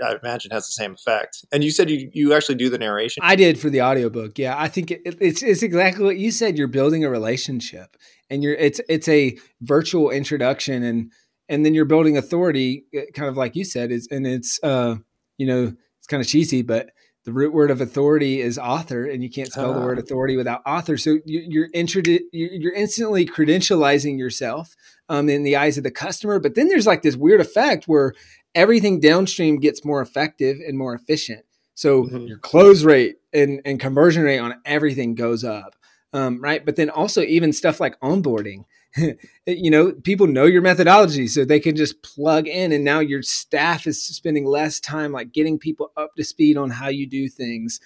I 0.03 0.17
imagine 0.21 0.51
has 0.51 0.67
the 0.67 0.73
same 0.73 0.95
effect. 0.95 1.45
And 1.53 1.63
you 1.63 1.71
said 1.71 1.91
you, 1.91 2.11
you 2.13 2.35
actually 2.35 2.57
do 2.57 2.69
the 2.69 2.79
narration. 2.79 3.23
I 3.25 3.37
did 3.37 3.59
for 3.59 3.71
the 3.71 3.83
audiobook. 3.83 4.39
Yeah, 4.39 4.55
I 4.59 4.69
think 4.69 4.91
it, 4.91 5.03
it's 5.05 5.43
it's 5.43 5.63
exactly 5.63 6.05
what 6.05 6.19
you 6.19 6.31
said. 6.31 6.59
You're 6.59 6.69
building 6.69 7.05
a 7.05 7.11
relationship, 7.11 7.97
and 8.31 8.43
you're 8.43 8.55
it's 8.55 8.81
it's 8.89 9.09
a 9.09 9.37
virtual 9.61 10.11
introduction, 10.11 10.83
and 10.83 11.13
and 11.49 11.65
then 11.65 11.75
you're 11.75 11.85
building 11.85 12.17
authority, 12.17 12.85
eh, 12.95 13.05
kind 13.15 13.29
of 13.29 13.37
like 13.37 13.55
you 13.57 13.65
said. 13.65 13.93
Is 13.93 14.09
and 14.11 14.27
it's 14.27 14.63
uh 14.63 14.97
you 15.39 15.47
know 15.47 15.73
it's 15.99 16.07
kind 16.07 16.21
of 16.21 16.27
cheesy, 16.27 16.63
but 16.63 16.91
the 17.25 17.33
root 17.33 17.53
word 17.53 17.71
of 17.71 17.81
authority 17.81 18.41
is 18.41 18.59
author, 18.59 19.05
and 19.05 19.23
you 19.23 19.31
can't 19.31 19.53
spell 19.53 19.71
uh. 19.71 19.79
the 19.79 19.85
word 19.85 19.99
ah. 19.99 20.03
authority 20.03 20.37
without 20.37 20.63
author. 20.67 20.97
So 20.97 21.19
you, 21.25 21.63
are 21.63 21.69
introdu- 21.69 22.25
you're 22.33 22.73
instantly 22.73 23.27
credentializing 23.27 24.19
yourself 24.19 24.75
um, 25.09 25.29
in 25.29 25.43
the 25.43 25.57
eyes 25.57 25.79
of 25.79 25.85
the 25.85 25.91
customer. 25.91 26.39
But 26.39 26.55
then 26.55 26.69
there's 26.69 26.87
like 26.87 27.03
this 27.03 27.17
weird 27.17 27.41
effect 27.41 27.87
where 27.87 28.15
everything 28.55 29.01
downstream 29.01 29.59
gets 29.59 29.85
more 29.85 30.03
effective 30.03 30.59
and 30.67 30.77
more 30.77 30.95
efficient. 30.95 31.45
So 31.75 32.05
mm-hmm. 32.05 32.27
your 32.27 32.39
close 32.39 32.85
rate 32.85 33.17
and, 33.33 33.61
and 33.65 33.81
conversion 33.81 34.25
rate 34.25 34.39
on 34.39 34.61
everything 34.65 35.15
goes 35.15 35.45
up. 35.45 35.75
Um, 36.13 36.41
right. 36.41 36.65
But 36.65 36.77
then 36.77 36.91
also 36.91 37.23
even 37.23 37.53
stuff 37.53 37.81
like 37.81 37.99
onboarding, 38.01 38.65
you 39.47 39.71
know, 39.71 39.93
people 39.93 40.27
know 40.27 40.45
your 40.45 40.63
methodology 40.63 41.27
so 41.27 41.45
they 41.45 41.61
can 41.61 41.77
just 41.77 42.03
plug 42.03 42.47
in 42.47 42.73
and 42.73 42.85
now 42.85 43.01
your 43.01 43.23
staff 43.23 43.87
is 43.87 44.03
spending 44.03 44.45
less 44.45 44.81
time 44.81 45.13
like 45.13 45.33
getting 45.33 45.59
people 45.59 45.93
up 45.97 46.15
to 46.17 46.25
speed 46.25 46.57
on 46.57 46.71
how 46.71 46.89
you 46.89 47.07
do 47.07 47.29
things 47.29 47.81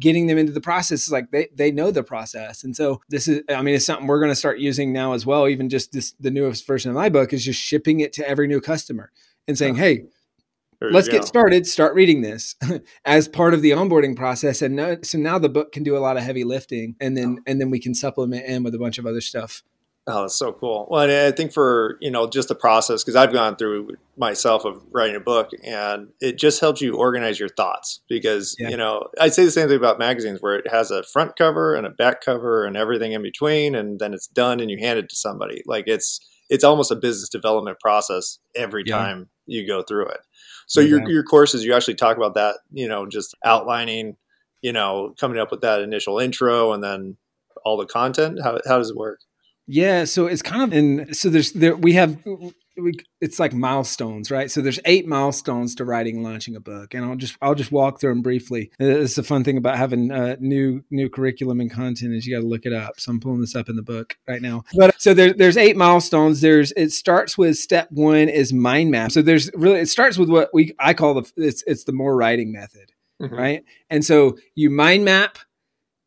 getting 0.00 0.26
them 0.26 0.36
into 0.36 0.50
the 0.50 0.60
process 0.60 1.04
is 1.04 1.12
like 1.12 1.30
they, 1.30 1.48
they 1.54 1.70
know 1.70 1.92
the 1.92 2.02
process 2.02 2.64
and 2.64 2.74
so 2.74 3.00
this 3.08 3.28
is 3.28 3.40
i 3.50 3.62
mean 3.62 3.76
it's 3.76 3.86
something 3.86 4.08
we're 4.08 4.18
going 4.18 4.30
to 4.30 4.34
start 4.34 4.58
using 4.58 4.92
now 4.92 5.12
as 5.12 5.24
well 5.24 5.46
even 5.46 5.68
just 5.68 5.92
this 5.92 6.12
the 6.18 6.30
newest 6.30 6.66
version 6.66 6.90
of 6.90 6.96
my 6.96 7.08
book 7.08 7.32
is 7.32 7.44
just 7.44 7.60
shipping 7.60 8.00
it 8.00 8.12
to 8.12 8.28
every 8.28 8.48
new 8.48 8.60
customer 8.60 9.12
and 9.46 9.58
saying, 9.58 9.76
hey, 9.76 10.04
let's 10.80 11.08
get 11.08 11.24
started, 11.24 11.66
start 11.66 11.94
reading 11.94 12.22
this 12.22 12.56
as 13.04 13.28
part 13.28 13.54
of 13.54 13.62
the 13.62 13.70
onboarding 13.70 14.16
process. 14.16 14.62
And 14.62 14.76
now, 14.76 14.96
so 15.02 15.18
now 15.18 15.38
the 15.38 15.48
book 15.48 15.72
can 15.72 15.82
do 15.82 15.96
a 15.96 16.00
lot 16.00 16.16
of 16.16 16.22
heavy 16.22 16.44
lifting 16.44 16.96
and 17.00 17.16
then, 17.16 17.38
and 17.46 17.60
then 17.60 17.70
we 17.70 17.80
can 17.80 17.94
supplement 17.94 18.46
in 18.46 18.62
with 18.62 18.74
a 18.74 18.78
bunch 18.78 18.98
of 18.98 19.06
other 19.06 19.20
stuff. 19.20 19.62
Oh, 20.06 20.22
that's 20.22 20.36
so 20.36 20.52
cool. 20.52 20.86
Well, 20.90 21.08
I 21.08 21.30
think 21.30 21.52
for, 21.52 21.96
you 22.00 22.10
know, 22.10 22.28
just 22.28 22.48
the 22.48 22.54
process, 22.54 23.02
because 23.02 23.16
I've 23.16 23.32
gone 23.32 23.56
through 23.56 23.96
myself 24.18 24.66
of 24.66 24.82
writing 24.90 25.16
a 25.16 25.20
book 25.20 25.50
and 25.62 26.08
it 26.20 26.36
just 26.36 26.60
helps 26.60 26.82
you 26.82 26.96
organize 26.96 27.40
your 27.40 27.48
thoughts 27.48 28.00
because, 28.06 28.54
yeah. 28.58 28.68
you 28.68 28.76
know, 28.76 29.08
I 29.18 29.28
say 29.28 29.46
the 29.46 29.50
same 29.50 29.68
thing 29.68 29.78
about 29.78 29.98
magazines 29.98 30.42
where 30.42 30.56
it 30.56 30.70
has 30.70 30.90
a 30.90 31.04
front 31.04 31.36
cover 31.36 31.74
and 31.74 31.86
a 31.86 31.90
back 31.90 32.20
cover 32.20 32.66
and 32.66 32.76
everything 32.76 33.12
in 33.12 33.22
between. 33.22 33.74
And 33.74 33.98
then 33.98 34.12
it's 34.12 34.26
done 34.26 34.60
and 34.60 34.70
you 34.70 34.78
hand 34.78 34.98
it 34.98 35.08
to 35.08 35.16
somebody. 35.16 35.62
Like 35.64 35.84
it's, 35.86 36.20
it's 36.50 36.64
almost 36.64 36.90
a 36.90 36.96
business 36.96 37.30
development 37.30 37.80
process 37.80 38.38
every 38.54 38.82
yeah. 38.84 38.98
time 38.98 39.30
you 39.46 39.66
go 39.66 39.82
through 39.82 40.08
it. 40.08 40.20
So 40.66 40.80
yeah. 40.80 40.88
your 40.88 41.10
your 41.10 41.22
courses, 41.22 41.64
you 41.64 41.74
actually 41.74 41.94
talk 41.94 42.16
about 42.16 42.34
that, 42.34 42.56
you 42.72 42.88
know, 42.88 43.06
just 43.06 43.34
outlining, 43.44 44.16
you 44.62 44.72
know, 44.72 45.14
coming 45.18 45.38
up 45.38 45.50
with 45.50 45.60
that 45.62 45.80
initial 45.80 46.18
intro 46.18 46.72
and 46.72 46.82
then 46.82 47.16
all 47.64 47.76
the 47.76 47.86
content. 47.86 48.40
How 48.42 48.58
how 48.66 48.78
does 48.78 48.90
it 48.90 48.96
work? 48.96 49.20
Yeah, 49.66 50.04
so 50.04 50.26
it's 50.26 50.42
kind 50.42 50.62
of 50.62 50.72
in 50.72 51.14
so 51.14 51.30
there's 51.30 51.52
there 51.52 51.74
we 51.74 51.94
have 51.94 52.22
we, 52.76 52.92
it's 53.20 53.38
like 53.38 53.54
milestones, 53.54 54.30
right? 54.30 54.50
So 54.50 54.60
there's 54.60 54.80
eight 54.84 55.06
milestones 55.06 55.74
to 55.76 55.84
writing 55.84 56.16
and 56.16 56.24
launching 56.24 56.56
a 56.56 56.60
book, 56.60 56.92
and 56.92 57.04
I'll 57.04 57.16
just 57.16 57.36
I'll 57.40 57.54
just 57.54 57.72
walk 57.72 58.00
through 58.00 58.10
them 58.10 58.22
briefly. 58.22 58.70
It's 58.78 59.14
the 59.14 59.22
fun 59.22 59.44
thing 59.44 59.56
about 59.56 59.78
having 59.78 60.10
uh, 60.10 60.36
new 60.38 60.84
new 60.90 61.08
curriculum 61.08 61.60
and 61.60 61.70
content 61.70 62.14
is 62.14 62.26
you 62.26 62.34
got 62.34 62.42
to 62.42 62.46
look 62.46 62.66
it 62.66 62.72
up. 62.72 63.00
So 63.00 63.10
I'm 63.10 63.20
pulling 63.20 63.40
this 63.40 63.54
up 63.54 63.68
in 63.68 63.76
the 63.76 63.82
book 63.82 64.16
right 64.28 64.42
now. 64.42 64.64
But 64.74 65.00
so 65.00 65.14
there, 65.14 65.32
there's 65.32 65.56
eight 65.56 65.76
milestones. 65.76 66.40
There's 66.40 66.72
it 66.72 66.90
starts 66.90 67.38
with 67.38 67.56
step 67.56 67.88
one 67.90 68.28
is 68.28 68.52
mind 68.52 68.90
map. 68.90 69.12
So 69.12 69.22
there's 69.22 69.50
really 69.54 69.80
it 69.80 69.88
starts 69.88 70.18
with 70.18 70.28
what 70.28 70.50
we 70.52 70.74
I 70.78 70.94
call 70.94 71.14
the 71.14 71.32
it's 71.36 71.62
it's 71.66 71.84
the 71.84 71.92
more 71.92 72.16
writing 72.16 72.52
method, 72.52 72.92
mm-hmm. 73.22 73.34
right? 73.34 73.64
And 73.88 74.04
so 74.04 74.36
you 74.54 74.68
mind 74.68 75.04
map 75.04 75.38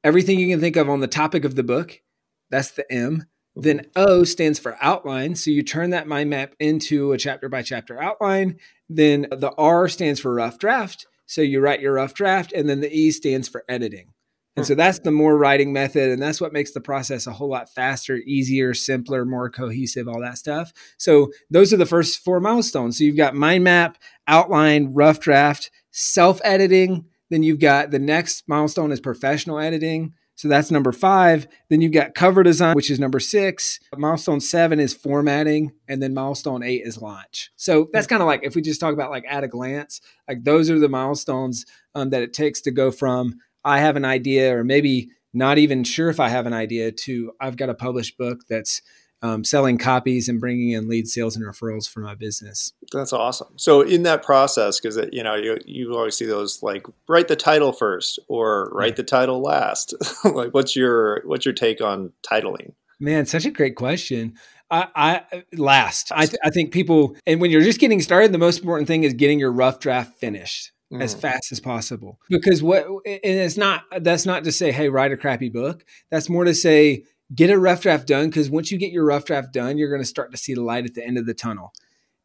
everything 0.03 0.39
you 0.39 0.47
can 0.47 0.59
think 0.59 0.75
of 0.75 0.89
on 0.89 0.99
the 0.99 1.07
topic 1.07 1.43
of 1.43 1.55
the 1.55 1.63
book. 1.63 2.01
That's 2.49 2.71
the 2.71 2.89
M 2.91 3.25
then 3.63 3.87
O 3.95 4.23
stands 4.23 4.59
for 4.59 4.77
outline. 4.81 5.35
So 5.35 5.51
you 5.51 5.63
turn 5.63 5.89
that 5.91 6.07
mind 6.07 6.29
map 6.29 6.53
into 6.59 7.11
a 7.11 7.17
chapter 7.17 7.49
by 7.49 7.61
chapter 7.61 8.01
outline. 8.01 8.57
Then 8.89 9.27
the 9.31 9.51
R 9.57 9.87
stands 9.87 10.19
for 10.19 10.33
rough 10.33 10.59
draft. 10.59 11.07
So 11.25 11.41
you 11.41 11.59
write 11.59 11.81
your 11.81 11.93
rough 11.93 12.13
draft. 12.13 12.53
And 12.53 12.69
then 12.69 12.81
the 12.81 12.95
E 12.95 13.11
stands 13.11 13.47
for 13.47 13.63
editing. 13.67 14.13
And 14.55 14.65
so 14.65 14.73
hmm. 14.73 14.79
that's 14.79 14.99
the 14.99 15.11
more 15.11 15.37
writing 15.37 15.71
method. 15.71 16.09
And 16.09 16.21
that's 16.21 16.41
what 16.41 16.51
makes 16.51 16.71
the 16.71 16.81
process 16.81 17.27
a 17.27 17.31
whole 17.31 17.49
lot 17.49 17.69
faster, 17.69 18.17
easier, 18.17 18.73
simpler, 18.73 19.23
more 19.23 19.49
cohesive, 19.49 20.07
all 20.07 20.21
that 20.21 20.37
stuff. 20.37 20.73
So 20.97 21.31
those 21.49 21.71
are 21.71 21.77
the 21.77 21.85
first 21.85 22.19
four 22.19 22.39
milestones. 22.39 22.97
So 22.97 23.03
you've 23.03 23.17
got 23.17 23.35
mind 23.35 23.63
map, 23.63 23.97
outline, 24.27 24.93
rough 24.93 25.19
draft, 25.19 25.71
self 25.91 26.41
editing. 26.43 27.05
Then 27.29 27.43
you've 27.43 27.59
got 27.59 27.91
the 27.91 27.99
next 27.99 28.43
milestone 28.47 28.91
is 28.91 28.99
professional 28.99 29.59
editing. 29.59 30.13
So 30.37 30.47
that's 30.47 30.69
number 30.69 30.91
five. 30.91 31.47
Then 31.69 31.81
you've 31.81 31.91
got 31.91 32.13
cover 32.13 32.43
design, 32.43 32.75
which 32.75 32.91
is 32.91 32.99
number 32.99 33.19
six. 33.19 33.79
Milestone 33.97 34.39
seven 34.39 34.79
is 34.79 34.93
formatting. 34.93 35.71
And 35.87 36.01
then 36.01 36.13
milestone 36.13 36.61
eight 36.61 36.83
is 36.85 37.01
launch. 37.01 37.51
So 37.55 37.89
that's 37.91 38.05
kind 38.05 38.21
of 38.21 38.27
like 38.27 38.41
if 38.43 38.55
we 38.55 38.61
just 38.61 38.79
talk 38.79 38.93
about 38.93 39.09
like 39.09 39.25
at 39.27 39.43
a 39.43 39.47
glance, 39.47 39.99
like 40.27 40.43
those 40.43 40.69
are 40.69 40.77
the 40.77 40.89
milestones 40.89 41.65
um, 41.95 42.11
that 42.11 42.21
it 42.21 42.33
takes 42.33 42.61
to 42.61 42.71
go 42.71 42.91
from 42.91 43.39
I 43.65 43.79
have 43.79 43.95
an 43.95 44.05
idea 44.05 44.55
or 44.55 44.63
maybe 44.63 45.09
not 45.33 45.57
even 45.57 45.83
sure 45.83 46.09
if 46.09 46.19
I 46.19 46.29
have 46.29 46.45
an 46.45 46.53
idea 46.53 46.91
to 46.91 47.31
I've 47.41 47.57
got 47.57 47.69
a 47.69 47.73
published 47.73 48.17
book 48.17 48.41
that's 48.47 48.83
um, 49.21 49.43
selling 49.43 49.77
copies 49.77 50.29
and 50.29 50.39
bringing 50.39 50.71
in 50.71 50.87
lead 50.87 51.07
sales 51.07 51.35
and 51.35 51.45
referrals 51.45 51.89
for 51.89 52.01
my 52.01 52.15
business. 52.15 52.73
That's 52.91 53.13
awesome. 53.13 53.53
So 53.55 53.81
in 53.81 54.03
that 54.03 54.23
process, 54.23 54.79
because 54.79 54.99
you 55.11 55.23
know 55.23 55.35
you 55.35 55.57
you 55.65 55.95
always 55.95 56.15
see 56.15 56.25
those 56.25 56.61
like 56.61 56.85
write 57.07 57.27
the 57.27 57.35
title 57.35 57.73
first 57.73 58.19
or 58.27 58.69
write 58.71 58.89
yeah. 58.89 58.95
the 58.95 59.03
title 59.03 59.41
last. 59.41 59.93
like 60.23 60.53
what's 60.53 60.75
your 60.75 61.21
what's 61.25 61.45
your 61.45 61.53
take 61.53 61.81
on 61.81 62.13
titling? 62.23 62.73
Man, 62.99 63.25
such 63.25 63.45
a 63.45 63.51
great 63.51 63.75
question. 63.75 64.35
I, 64.69 64.87
I 64.95 65.43
last. 65.53 66.11
I, 66.11 66.25
th- 66.25 66.39
I 66.43 66.49
think 66.49 66.73
people, 66.73 67.15
and 67.25 67.39
when 67.39 67.51
you're 67.51 67.61
just 67.61 67.79
getting 67.79 68.01
started, 68.01 68.33
the 68.33 68.37
most 68.37 68.59
important 68.59 68.87
thing 68.87 69.03
is 69.03 69.13
getting 69.13 69.39
your 69.39 69.51
rough 69.51 69.79
draft 69.79 70.19
finished. 70.19 70.71
Mm. 70.89 71.03
as 71.03 71.13
fast 71.13 71.51
as 71.51 71.59
possible 71.59 72.17
because 72.29 72.63
what 72.63 72.87
and 72.87 73.19
it's 73.21 73.57
not 73.57 73.83
that's 73.99 74.25
not 74.25 74.45
to 74.45 74.53
say 74.53 74.71
hey 74.71 74.87
write 74.87 75.11
a 75.11 75.17
crappy 75.17 75.49
book 75.49 75.83
that's 76.09 76.29
more 76.29 76.45
to 76.45 76.53
say 76.53 77.03
get 77.33 77.49
a 77.49 77.59
rough 77.59 77.81
draft 77.81 78.07
done 78.07 78.27
because 78.27 78.49
once 78.49 78.71
you 78.71 78.77
get 78.77 78.91
your 78.91 79.05
rough 79.05 79.25
draft 79.25 79.53
done, 79.53 79.77
you're 79.77 79.89
going 79.89 80.01
to 80.01 80.07
start 80.07 80.31
to 80.31 80.37
see 80.37 80.53
the 80.53 80.63
light 80.63 80.85
at 80.85 80.93
the 80.93 81.05
end 81.05 81.17
of 81.17 81.25
the 81.25 81.33
tunnel, 81.33 81.73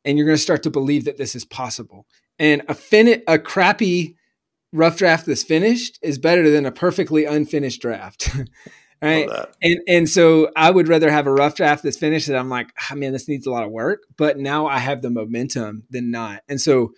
and 0.05 0.17
you're 0.17 0.27
going 0.27 0.37
to 0.37 0.43
start 0.43 0.63
to 0.65 0.71
believe 0.71 1.05
that 1.05 1.17
this 1.17 1.35
is 1.35 1.45
possible. 1.45 2.07
And 2.39 2.63
a 2.69 2.75
fin- 2.75 3.23
a 3.27 3.39
crappy 3.39 4.17
rough 4.73 4.97
draft 4.97 5.27
that's 5.27 5.43
finished 5.43 5.99
is 6.03 6.19
better 6.19 6.51
than 6.51 6.67
a 6.67 6.73
perfectly 6.73 7.25
unfinished 7.25 7.83
draft. 7.83 8.31
right 9.03 9.29
and 9.61 9.81
and 9.89 10.09
so 10.09 10.51
i 10.57 10.71
would 10.71 10.89
rather 10.89 11.11
have 11.11 11.27
a 11.27 11.33
rough 11.33 11.57
draft 11.57 11.83
that's 11.83 11.99
finished 11.99 12.29
that 12.29 12.39
i'm 12.39 12.49
like 12.49 12.73
oh, 12.91 12.95
man 12.95 13.13
this 13.13 13.29
needs 13.29 13.47
a 13.47 13.51
lot 13.51 13.65
of 13.65 13.71
work 13.71 14.05
but 14.17 14.39
now 14.39 14.67
i 14.67 14.79
have 14.79 15.03
the 15.03 15.11
momentum 15.11 15.83
than 15.91 16.11
not 16.11 16.43
and 16.49 16.61
so 16.61 16.93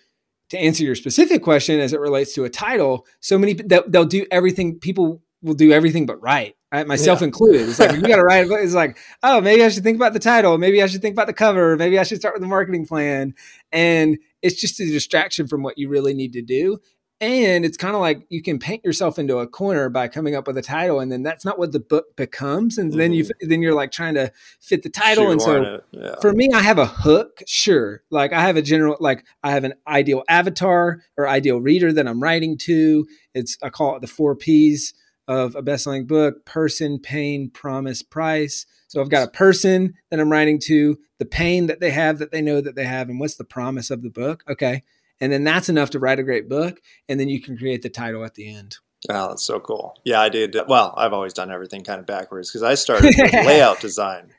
to 0.49 0.57
answer 0.57 0.83
your 0.83 0.95
specific 0.95 1.41
question 1.41 1.79
as 1.79 1.93
it 1.93 1.99
relates 1.99 2.33
to 2.33 2.43
a 2.43 2.49
title 2.49 3.05
so 3.19 3.37
many 3.37 3.53
they'll, 3.53 3.89
they'll 3.89 4.05
do 4.05 4.25
everything 4.29 4.79
people 4.79 5.21
will 5.45 5.53
do 5.53 5.71
everything 5.71 6.05
but 6.05 6.21
write 6.21 6.55
right? 6.75 6.87
myself 6.87 7.21
yeah. 7.21 7.25
included. 7.25 7.69
It's 7.69 7.79
like 7.79 7.93
you 7.93 8.01
got 8.01 8.17
to 8.17 8.23
write. 8.23 8.47
It's 8.49 8.73
like, 8.73 8.97
oh, 9.23 9.41
maybe 9.41 9.63
I 9.63 9.69
should 9.69 9.83
think 9.83 9.95
about 9.95 10.13
the 10.13 10.19
title. 10.19 10.57
Maybe 10.57 10.81
I 10.81 10.87
should 10.87 11.01
think 11.01 11.13
about 11.13 11.27
the 11.27 11.33
cover. 11.33 11.77
Maybe 11.77 11.99
I 11.99 12.03
should 12.03 12.19
start 12.19 12.35
with 12.35 12.41
the 12.41 12.47
marketing 12.47 12.85
plan. 12.85 13.33
And 13.71 14.17
it's 14.41 14.59
just 14.59 14.79
a 14.79 14.85
distraction 14.85 15.47
from 15.47 15.63
what 15.63 15.77
you 15.77 15.89
really 15.89 16.13
need 16.13 16.33
to 16.33 16.41
do. 16.41 16.79
And 17.21 17.63
it's 17.63 17.77
kind 17.77 17.95
of 17.95 18.01
like 18.01 18.25
you 18.27 18.41
can 18.41 18.59
paint 18.59 18.83
yourself 18.83 19.17
into 19.17 19.37
a 19.37 19.47
corner 19.47 19.87
by 19.87 20.09
coming 20.09 20.35
up 20.35 20.47
with 20.47 20.57
a 20.57 20.61
title, 20.61 20.99
and 20.99 21.09
then 21.09 21.23
that's 21.23 21.45
not 21.45 21.57
what 21.57 21.71
the 21.71 21.79
book 21.79 22.13
becomes. 22.17 22.77
And 22.77 22.89
mm-hmm. 22.91 22.99
then 22.99 23.13
you 23.13 23.23
mm-hmm. 23.23 23.47
then 23.47 23.61
you're 23.61 23.73
like 23.73 23.93
trying 23.93 24.15
to 24.15 24.33
fit 24.59 24.83
the 24.83 24.89
title. 24.89 25.31
and 25.31 25.41
so 25.41 25.81
yeah. 25.91 26.15
for 26.19 26.33
me, 26.33 26.49
I 26.53 26.61
have 26.61 26.77
a 26.77 26.85
hook, 26.85 27.41
sure. 27.47 28.03
Like 28.11 28.33
I 28.33 28.41
have 28.41 28.57
a 28.57 28.61
general, 28.61 28.97
like 28.99 29.25
I 29.41 29.51
have 29.51 29.63
an 29.63 29.75
ideal 29.87 30.23
avatar 30.27 31.03
or 31.15 31.25
ideal 31.25 31.61
reader 31.61 31.93
that 31.93 32.05
I'm 32.05 32.21
writing 32.21 32.57
to. 32.63 33.07
It's 33.33 33.57
I 33.63 33.69
call 33.69 33.95
it 33.95 34.01
the 34.01 34.07
four 34.07 34.35
P's 34.35 34.93
of 35.27 35.55
a 35.55 35.61
best-selling 35.61 36.07
book: 36.07 36.45
person, 36.45 36.99
pain, 36.99 37.49
promise, 37.49 38.01
price. 38.01 38.65
So 38.87 39.01
I've 39.01 39.09
got 39.09 39.27
a 39.27 39.31
person 39.31 39.95
that 40.09 40.19
I'm 40.19 40.31
writing 40.31 40.59
to, 40.65 40.97
the 41.19 41.25
pain 41.25 41.67
that 41.67 41.79
they 41.79 41.91
have 41.91 42.19
that 42.19 42.31
they 42.31 42.41
know 42.41 42.61
that 42.61 42.75
they 42.75 42.85
have, 42.85 43.09
and 43.09 43.19
what's 43.19 43.35
the 43.35 43.43
promise 43.43 43.89
of 43.89 44.01
the 44.01 44.09
book. 44.09 44.43
Okay. 44.47 44.83
And 45.21 45.31
then 45.31 45.43
that's 45.43 45.69
enough 45.69 45.91
to 45.91 45.99
write 45.99 46.19
a 46.19 46.23
great 46.23 46.49
book. 46.49 46.81
And 47.07 47.19
then 47.19 47.29
you 47.29 47.41
can 47.41 47.57
create 47.57 47.81
the 47.81 47.89
title 47.89 48.25
at 48.25 48.35
the 48.35 48.53
end. 48.53 48.77
Oh, 49.09 49.29
that's 49.29 49.43
so 49.43 49.59
cool. 49.59 49.95
Yeah, 50.03 50.19
I 50.19 50.29
did. 50.29 50.57
Well, 50.67 50.93
I've 50.97 51.13
always 51.13 51.33
done 51.33 51.51
everything 51.51 51.83
kind 51.83 51.99
of 51.99 52.05
backwards 52.05 52.49
because 52.49 52.63
I 52.63 52.73
started 52.73 53.13
with 53.17 53.33
layout 53.45 53.79
design. 53.79 54.31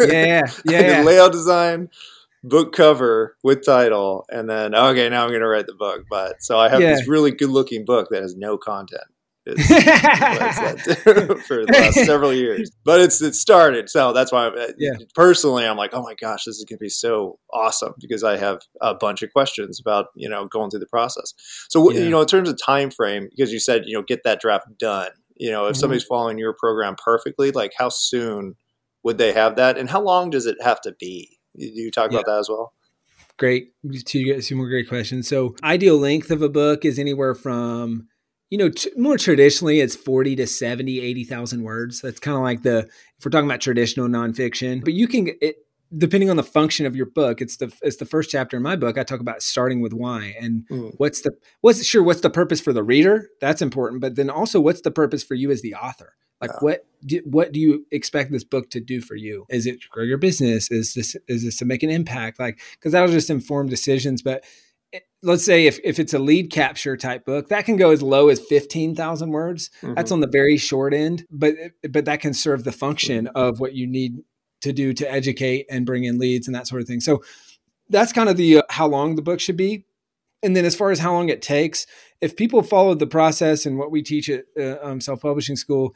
yeah, 0.00 0.50
yeah. 0.64 1.02
layout 1.04 1.32
design, 1.32 1.90
book 2.42 2.72
cover 2.72 3.36
with 3.42 3.64
title, 3.64 4.24
and 4.30 4.48
then 4.48 4.74
okay, 4.74 5.08
now 5.10 5.24
I'm 5.24 5.30
going 5.30 5.42
to 5.42 5.48
write 5.48 5.66
the 5.66 5.74
book. 5.74 6.04
But 6.08 6.42
so 6.42 6.58
I 6.58 6.70
have 6.70 6.80
yeah. 6.80 6.94
this 6.94 7.08
really 7.08 7.30
good 7.30 7.50
looking 7.50 7.84
book 7.84 8.08
that 8.10 8.22
has 8.22 8.34
no 8.34 8.56
content. 8.56 9.02
for 9.46 9.54
the 9.54 9.64
last 11.72 12.06
several 12.06 12.32
years. 12.32 12.70
But 12.84 13.00
it's 13.00 13.22
it 13.22 13.34
started, 13.34 13.88
so 13.88 14.12
that's 14.12 14.30
why. 14.30 14.48
I'm, 14.48 14.58
uh, 14.58 14.66
yeah. 14.76 14.92
Personally, 15.14 15.66
I'm 15.66 15.78
like, 15.78 15.94
oh 15.94 16.02
my 16.02 16.14
gosh, 16.14 16.44
this 16.44 16.58
is 16.58 16.64
going 16.64 16.76
to 16.76 16.82
be 16.82 16.90
so 16.90 17.38
awesome 17.50 17.94
because 17.98 18.22
I 18.22 18.36
have 18.36 18.60
a 18.82 18.94
bunch 18.94 19.22
of 19.22 19.32
questions 19.32 19.80
about 19.80 20.08
you 20.14 20.28
know 20.28 20.46
going 20.46 20.68
through 20.68 20.80
the 20.80 20.86
process. 20.86 21.32
So 21.70 21.90
yeah. 21.90 22.00
you 22.00 22.10
know, 22.10 22.20
in 22.20 22.26
terms 22.26 22.50
of 22.50 22.58
time 22.62 22.90
frame, 22.90 23.28
because 23.30 23.50
you 23.50 23.60
said 23.60 23.84
you 23.86 23.94
know 23.94 24.02
get 24.02 24.24
that 24.24 24.40
draft 24.40 24.66
done. 24.78 25.08
You 25.36 25.50
know, 25.50 25.64
if 25.64 25.72
mm-hmm. 25.72 25.80
somebody's 25.80 26.04
following 26.04 26.36
your 26.36 26.52
program 26.52 26.96
perfectly, 27.02 27.50
like 27.50 27.72
how 27.74 27.88
soon 27.88 28.56
would 29.04 29.16
they 29.16 29.32
have 29.32 29.56
that, 29.56 29.78
and 29.78 29.88
how 29.88 30.02
long 30.02 30.28
does 30.28 30.44
it 30.44 30.58
have 30.60 30.82
to 30.82 30.92
be? 30.92 31.38
Do 31.58 31.64
you 31.64 31.90
talk 31.90 32.12
yeah. 32.12 32.18
about 32.18 32.26
that 32.26 32.40
as 32.40 32.50
well? 32.50 32.74
Great, 33.38 33.72
two, 34.04 34.42
two 34.42 34.54
more 34.54 34.68
great 34.68 34.86
questions. 34.86 35.26
So, 35.26 35.56
ideal 35.64 35.96
length 35.96 36.30
of 36.30 36.42
a 36.42 36.50
book 36.50 36.84
is 36.84 36.98
anywhere 36.98 37.34
from 37.34 38.09
you 38.50 38.58
know, 38.58 38.68
t- 38.68 38.90
more 38.96 39.16
traditionally, 39.16 39.80
it's 39.80 39.96
40 39.96 40.36
to 40.36 40.46
70, 40.46 41.00
80,000 41.00 41.62
words. 41.62 42.00
That's 42.00 42.18
kind 42.18 42.36
of 42.36 42.42
like 42.42 42.62
the, 42.62 42.88
if 43.18 43.24
we're 43.24 43.30
talking 43.30 43.48
about 43.48 43.60
traditional 43.60 44.08
nonfiction, 44.08 44.84
but 44.84 44.92
you 44.92 45.06
can, 45.06 45.30
it, 45.40 45.64
depending 45.96 46.30
on 46.30 46.36
the 46.36 46.42
function 46.42 46.84
of 46.84 46.96
your 46.96 47.06
book, 47.06 47.40
it's 47.40 47.56
the, 47.56 47.72
it's 47.82 47.96
the 47.96 48.04
first 48.04 48.28
chapter 48.28 48.56
in 48.56 48.62
my 48.62 48.74
book. 48.74 48.98
I 48.98 49.04
talk 49.04 49.20
about 49.20 49.42
starting 49.42 49.80
with 49.80 49.92
why 49.92 50.34
and 50.40 50.66
mm. 50.68 50.92
what's 50.98 51.22
the, 51.22 51.30
what's 51.60 51.84
sure, 51.84 52.02
what's 52.02 52.20
the 52.20 52.30
purpose 52.30 52.60
for 52.60 52.72
the 52.72 52.82
reader? 52.82 53.28
That's 53.40 53.62
important. 53.62 54.00
But 54.00 54.16
then 54.16 54.28
also 54.28 54.60
what's 54.60 54.80
the 54.80 54.90
purpose 54.90 55.22
for 55.22 55.34
you 55.34 55.52
as 55.52 55.62
the 55.62 55.76
author? 55.76 56.14
Like 56.40 56.50
yeah. 56.54 56.58
what 56.60 56.86
do, 57.04 57.20
what 57.24 57.52
do 57.52 57.60
you 57.60 57.86
expect 57.92 58.32
this 58.32 58.44
book 58.44 58.70
to 58.70 58.80
do 58.80 59.00
for 59.00 59.14
you? 59.14 59.46
Is 59.48 59.66
it 59.66 59.82
to 59.82 59.88
grow 59.88 60.04
your 60.04 60.18
business? 60.18 60.70
Is 60.70 60.94
this 60.94 61.14
is 61.28 61.44
this 61.44 61.58
to 61.58 61.66
make 61.66 61.82
an 61.82 61.90
impact? 61.90 62.40
Like 62.40 62.60
because 62.72 62.92
that'll 62.92 63.12
just 63.12 63.28
inform 63.28 63.68
decisions. 63.68 64.22
But 64.22 64.42
let's 65.22 65.44
say 65.44 65.66
if, 65.66 65.78
if 65.84 65.98
it's 65.98 66.14
a 66.14 66.18
lead 66.18 66.50
capture 66.50 66.96
type 66.96 67.24
book 67.24 67.48
that 67.48 67.64
can 67.64 67.76
go 67.76 67.90
as 67.90 68.02
low 68.02 68.28
as 68.28 68.40
15,000 68.40 69.30
words. 69.30 69.70
Mm-hmm. 69.82 69.94
that's 69.94 70.12
on 70.12 70.20
the 70.20 70.26
very 70.26 70.56
short 70.56 70.94
end 70.94 71.26
but 71.30 71.54
but 71.90 72.04
that 72.06 72.20
can 72.20 72.34
serve 72.34 72.64
the 72.64 72.72
function 72.72 73.28
of 73.28 73.60
what 73.60 73.74
you 73.74 73.86
need 73.86 74.18
to 74.62 74.72
do 74.72 74.92
to 74.94 75.10
educate 75.10 75.66
and 75.70 75.86
bring 75.86 76.04
in 76.04 76.18
leads 76.18 76.46
and 76.46 76.54
that 76.54 76.66
sort 76.66 76.82
of 76.82 76.88
thing. 76.88 77.00
So 77.00 77.22
that's 77.88 78.12
kind 78.12 78.28
of 78.28 78.36
the 78.36 78.58
uh, 78.58 78.62
how 78.70 78.86
long 78.86 79.16
the 79.16 79.22
book 79.22 79.40
should 79.40 79.56
be. 79.56 79.84
And 80.42 80.56
then 80.56 80.64
as 80.64 80.74
far 80.74 80.90
as 80.90 81.00
how 81.00 81.12
long 81.12 81.28
it 81.28 81.42
takes 81.42 81.86
if 82.20 82.36
people 82.36 82.62
followed 82.62 82.98
the 82.98 83.06
process 83.06 83.66
and 83.66 83.78
what 83.78 83.90
we 83.90 84.02
teach 84.02 84.28
at 84.28 84.44
uh, 84.58 84.76
um, 84.82 85.00
self-publishing 85.00 85.56
school 85.56 85.94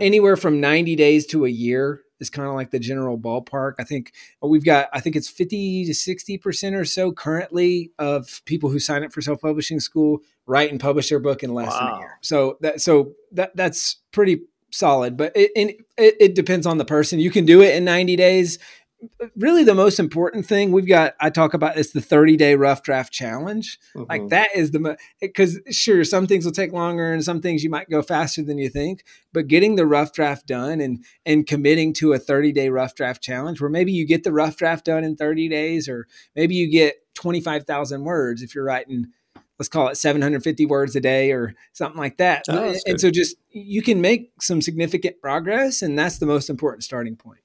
anywhere 0.00 0.36
from 0.36 0.60
90 0.60 0.96
days 0.96 1.26
to 1.26 1.44
a 1.44 1.50
year 1.50 2.02
is 2.20 2.30
kind 2.30 2.48
of 2.48 2.54
like 2.54 2.70
the 2.70 2.78
general 2.78 3.18
ballpark. 3.18 3.74
I 3.78 3.84
think 3.84 4.12
uh, 4.42 4.46
we've 4.46 4.64
got, 4.64 4.88
I 4.92 5.00
think 5.00 5.16
it's 5.16 5.28
50 5.28 5.86
to 5.86 5.92
60% 5.92 6.74
or 6.74 6.84
so 6.84 7.12
currently 7.12 7.92
of 7.98 8.42
people 8.44 8.70
who 8.70 8.78
sign 8.78 9.04
up 9.04 9.12
for 9.12 9.20
self 9.20 9.40
publishing 9.40 9.80
school 9.80 10.20
write 10.46 10.70
and 10.70 10.80
publish 10.80 11.08
their 11.08 11.18
book 11.18 11.42
in 11.42 11.52
less 11.52 11.72
wow. 11.72 11.80
than 11.80 11.94
a 11.94 11.98
year. 11.98 12.18
So 12.22 12.58
that, 12.60 12.80
so 12.80 13.12
that, 13.32 13.56
that's 13.56 13.96
pretty 14.12 14.42
solid, 14.70 15.16
but 15.16 15.32
it, 15.34 15.50
it, 15.56 15.76
it 15.96 16.34
depends 16.34 16.66
on 16.66 16.78
the 16.78 16.84
person. 16.84 17.18
You 17.18 17.30
can 17.30 17.44
do 17.44 17.62
it 17.62 17.74
in 17.74 17.84
90 17.84 18.16
days 18.16 18.58
really 19.36 19.64
the 19.64 19.74
most 19.74 19.98
important 19.98 20.46
thing 20.46 20.72
we've 20.72 20.88
got 20.88 21.14
i 21.20 21.30
talk 21.30 21.54
about 21.54 21.76
is 21.76 21.92
the 21.92 22.00
30 22.00 22.36
day 22.36 22.54
rough 22.54 22.82
draft 22.82 23.12
challenge. 23.12 23.78
Mm-hmm. 23.94 24.10
like 24.10 24.28
that 24.28 24.48
is 24.54 24.70
the 24.70 24.96
because 25.20 25.60
sure 25.70 26.04
some 26.04 26.26
things 26.26 26.44
will 26.44 26.52
take 26.52 26.72
longer 26.72 27.12
and 27.12 27.24
some 27.24 27.40
things 27.40 27.64
you 27.64 27.70
might 27.70 27.90
go 27.90 28.02
faster 28.02 28.42
than 28.42 28.58
you 28.58 28.68
think 28.68 29.04
but 29.32 29.48
getting 29.48 29.76
the 29.76 29.86
rough 29.86 30.12
draft 30.12 30.46
done 30.46 30.80
and 30.80 31.04
and 31.24 31.46
committing 31.46 31.92
to 31.94 32.12
a 32.12 32.18
30 32.18 32.52
day 32.52 32.68
rough 32.68 32.94
draft 32.94 33.22
challenge 33.22 33.60
where 33.60 33.70
maybe 33.70 33.92
you 33.92 34.06
get 34.06 34.24
the 34.24 34.32
rough 34.32 34.56
draft 34.56 34.84
done 34.84 35.04
in 35.04 35.16
30 35.16 35.48
days 35.48 35.88
or 35.88 36.06
maybe 36.34 36.54
you 36.54 36.70
get 36.70 36.96
25000 37.14 38.04
words 38.04 38.42
if 38.42 38.54
you're 38.54 38.64
writing 38.64 39.06
let's 39.58 39.68
call 39.68 39.88
it 39.88 39.96
750 39.96 40.66
words 40.66 40.94
a 40.96 41.00
day 41.00 41.32
or 41.32 41.54
something 41.72 41.98
like 41.98 42.18
that. 42.18 42.44
Oh, 42.48 42.74
and 42.86 43.00
so 43.00 43.10
just 43.10 43.36
you 43.50 43.82
can 43.82 44.00
make 44.00 44.30
some 44.40 44.60
significant 44.60 45.20
progress 45.20 45.82
and 45.82 45.98
that's 45.98 46.18
the 46.18 46.26
most 46.26 46.50
important 46.50 46.84
starting 46.84 47.16
point 47.16 47.40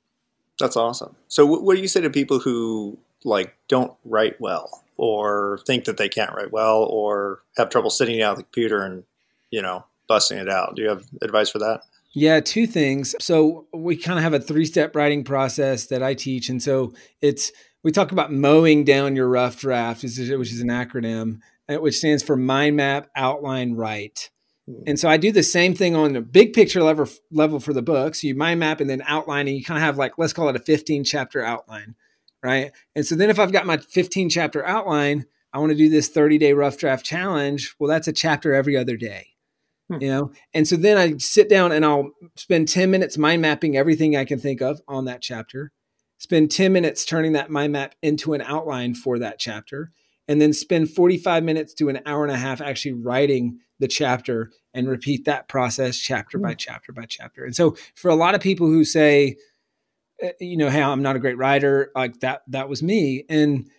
that's 0.59 0.77
awesome. 0.77 1.15
So, 1.27 1.45
what 1.45 1.75
do 1.75 1.81
you 1.81 1.87
say 1.87 2.01
to 2.01 2.09
people 2.09 2.39
who 2.39 2.97
like 3.23 3.55
don't 3.67 3.93
write 4.05 4.39
well, 4.39 4.83
or 4.97 5.59
think 5.65 5.85
that 5.85 5.97
they 5.97 6.09
can't 6.09 6.33
write 6.33 6.51
well, 6.51 6.83
or 6.83 7.41
have 7.57 7.69
trouble 7.69 7.89
sitting 7.89 8.19
down 8.19 8.31
at 8.31 8.37
the 8.37 8.43
computer 8.43 8.83
and 8.83 9.03
you 9.49 9.61
know 9.61 9.85
busting 10.07 10.37
it 10.37 10.49
out? 10.49 10.75
Do 10.75 10.81
you 10.81 10.89
have 10.89 11.05
advice 11.21 11.49
for 11.49 11.59
that? 11.59 11.81
Yeah, 12.13 12.41
two 12.41 12.67
things. 12.67 13.15
So 13.19 13.67
we 13.73 13.95
kind 13.95 14.19
of 14.19 14.23
have 14.23 14.33
a 14.33 14.39
three-step 14.39 14.95
writing 14.95 15.23
process 15.23 15.85
that 15.87 16.03
I 16.03 16.13
teach, 16.13 16.49
and 16.49 16.61
so 16.61 16.93
it's 17.21 17.51
we 17.83 17.91
talk 17.91 18.11
about 18.11 18.31
mowing 18.31 18.83
down 18.83 19.15
your 19.15 19.27
rough 19.27 19.57
draft, 19.57 20.03
which 20.03 20.19
is 20.19 20.61
an 20.61 20.67
acronym, 20.67 21.39
which 21.67 21.97
stands 21.97 22.21
for 22.21 22.35
mind 22.35 22.75
map, 22.75 23.09
outline, 23.15 23.73
write. 23.73 24.29
And 24.85 24.99
so 24.99 25.09
I 25.09 25.17
do 25.17 25.31
the 25.31 25.43
same 25.43 25.73
thing 25.73 25.95
on 25.95 26.13
the 26.13 26.21
big 26.21 26.53
picture 26.53 26.83
level 26.83 27.07
level 27.31 27.59
for 27.59 27.73
the 27.73 27.81
book. 27.81 28.15
So 28.15 28.27
you 28.27 28.35
mind 28.35 28.59
map 28.59 28.79
and 28.79 28.89
then 28.89 29.03
outline, 29.05 29.47
and 29.47 29.57
You 29.57 29.63
kind 29.63 29.77
of 29.77 29.83
have 29.83 29.97
like 29.97 30.17
let's 30.17 30.33
call 30.33 30.49
it 30.49 30.55
a 30.55 30.59
15 30.59 31.03
chapter 31.03 31.43
outline, 31.43 31.95
right? 32.43 32.71
And 32.95 33.05
so 33.05 33.15
then 33.15 33.29
if 33.29 33.39
I've 33.39 33.51
got 33.51 33.65
my 33.65 33.77
15 33.77 34.29
chapter 34.29 34.65
outline, 34.65 35.25
I 35.53 35.59
want 35.59 35.71
to 35.71 35.77
do 35.77 35.89
this 35.89 36.09
30 36.09 36.37
day 36.37 36.53
rough 36.53 36.77
draft 36.77 37.05
challenge. 37.05 37.75
Well, 37.79 37.89
that's 37.89 38.07
a 38.07 38.13
chapter 38.13 38.53
every 38.53 38.77
other 38.77 38.97
day, 38.97 39.27
hmm. 39.89 39.97
you 39.99 40.07
know. 40.07 40.31
And 40.53 40.67
so 40.67 40.75
then 40.75 40.97
I 40.97 41.17
sit 41.17 41.49
down 41.49 41.71
and 41.71 41.85
I'll 41.85 42.11
spend 42.35 42.67
10 42.67 42.89
minutes 42.91 43.17
mind 43.17 43.41
mapping 43.41 43.75
everything 43.75 44.15
I 44.15 44.25
can 44.25 44.39
think 44.39 44.61
of 44.61 44.81
on 44.87 45.05
that 45.05 45.21
chapter. 45.21 45.71
Spend 46.17 46.51
10 46.51 46.71
minutes 46.71 47.03
turning 47.03 47.33
that 47.33 47.49
mind 47.49 47.73
map 47.73 47.95
into 48.01 48.33
an 48.33 48.41
outline 48.41 48.93
for 48.93 49.17
that 49.19 49.39
chapter, 49.39 49.91
and 50.27 50.41
then 50.41 50.53
spend 50.53 50.89
45 50.89 51.43
minutes 51.43 51.73
to 51.75 51.89
an 51.89 51.99
hour 52.05 52.23
and 52.23 52.33
a 52.33 52.37
half 52.37 52.61
actually 52.61 52.93
writing 52.93 53.59
the 53.79 53.87
chapter 53.87 54.51
and 54.73 54.87
repeat 54.87 55.25
that 55.25 55.47
process 55.47 55.97
chapter 55.97 56.37
by 56.37 56.51
hmm. 56.51 56.57
chapter 56.57 56.93
by 56.93 57.05
chapter. 57.05 57.43
And 57.43 57.55
so 57.55 57.75
for 57.95 58.09
a 58.09 58.15
lot 58.15 58.35
of 58.35 58.41
people 58.41 58.67
who 58.67 58.85
say, 58.85 59.35
eh, 60.21 60.31
you 60.39 60.55
know, 60.55 60.69
hey, 60.69 60.81
I'm 60.81 61.01
not 61.01 61.15
a 61.15 61.19
great 61.19 61.37
writer, 61.37 61.91
like 61.95 62.19
that, 62.21 62.43
that 62.47 62.69
was 62.69 62.81
me. 62.81 63.25
And, 63.27 63.69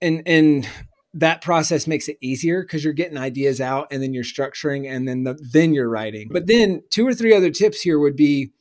and, 0.00 0.22
and 0.26 0.68
that 1.14 1.42
process 1.42 1.86
makes 1.86 2.08
it 2.08 2.16
easier 2.20 2.62
because 2.62 2.84
you're 2.84 2.92
getting 2.92 3.18
ideas 3.18 3.60
out 3.60 3.88
and 3.90 4.02
then 4.02 4.14
you're 4.14 4.24
structuring 4.24 4.88
and 4.88 5.08
then 5.08 5.24
the, 5.24 5.34
then 5.52 5.74
you're 5.74 5.88
writing. 5.88 6.28
But 6.30 6.46
then 6.46 6.82
two 6.90 7.06
or 7.06 7.14
three 7.14 7.34
other 7.34 7.50
tips 7.50 7.80
here 7.80 7.98
would 7.98 8.16
be, 8.16 8.52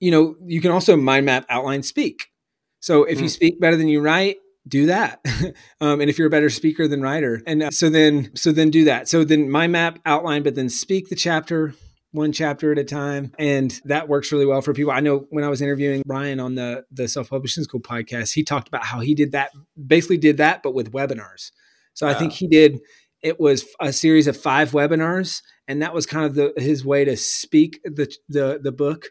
you 0.00 0.10
know, 0.10 0.34
you 0.44 0.60
can 0.60 0.72
also 0.72 0.96
mind 0.96 1.26
map, 1.26 1.46
outline, 1.48 1.82
speak. 1.82 2.26
So 2.80 3.04
if 3.04 3.18
mm. 3.18 3.22
you 3.22 3.28
speak 3.28 3.60
better 3.60 3.76
than 3.76 3.88
you 3.88 4.00
write, 4.00 4.36
do 4.66 4.86
that. 4.86 5.20
Um, 5.80 6.00
and 6.00 6.08
if 6.08 6.18
you're 6.18 6.28
a 6.28 6.30
better 6.30 6.48
speaker 6.48 6.88
than 6.88 7.02
writer 7.02 7.42
and 7.46 7.62
uh, 7.62 7.70
so 7.70 7.90
then 7.90 8.34
so 8.34 8.50
then 8.50 8.70
do 8.70 8.84
that. 8.84 9.08
So 9.08 9.24
then 9.24 9.50
mind 9.50 9.72
map 9.72 9.98
outline 10.06 10.42
but 10.42 10.54
then 10.54 10.68
speak 10.70 11.08
the 11.08 11.16
chapter 11.16 11.74
one 12.12 12.32
chapter 12.32 12.72
at 12.72 12.78
a 12.78 12.84
time. 12.84 13.32
And 13.38 13.78
that 13.84 14.08
works 14.08 14.32
really 14.32 14.46
well 14.46 14.62
for 14.62 14.72
people. 14.72 14.92
I 14.92 15.00
know 15.00 15.26
when 15.28 15.44
i 15.44 15.48
was 15.48 15.60
interviewing 15.60 16.02
brian 16.06 16.40
on 16.40 16.54
the 16.54 16.84
the 16.90 17.08
self-publishing 17.08 17.64
school 17.64 17.80
podcast 17.80 18.32
he 18.32 18.42
talked 18.42 18.68
about 18.68 18.84
how 18.84 19.00
he 19.00 19.14
did 19.14 19.32
that 19.32 19.50
basically 19.86 20.16
did 20.16 20.38
that 20.38 20.62
but 20.62 20.74
with 20.74 20.92
webinars. 20.92 21.50
So 21.92 22.06
i 22.06 22.14
think 22.14 22.32
he 22.32 22.48
did 22.48 22.80
it 23.22 23.38
was 23.38 23.66
a 23.80 23.92
series 23.92 24.26
of 24.26 24.36
five 24.36 24.70
webinars 24.70 25.42
and 25.68 25.82
that 25.82 25.92
was 25.92 26.06
kind 26.06 26.24
of 26.24 26.34
the 26.34 26.52
his 26.56 26.84
way 26.84 27.04
to 27.04 27.16
speak 27.16 27.80
the 27.84 28.10
the 28.28 28.60
the 28.62 28.72
book 28.72 29.10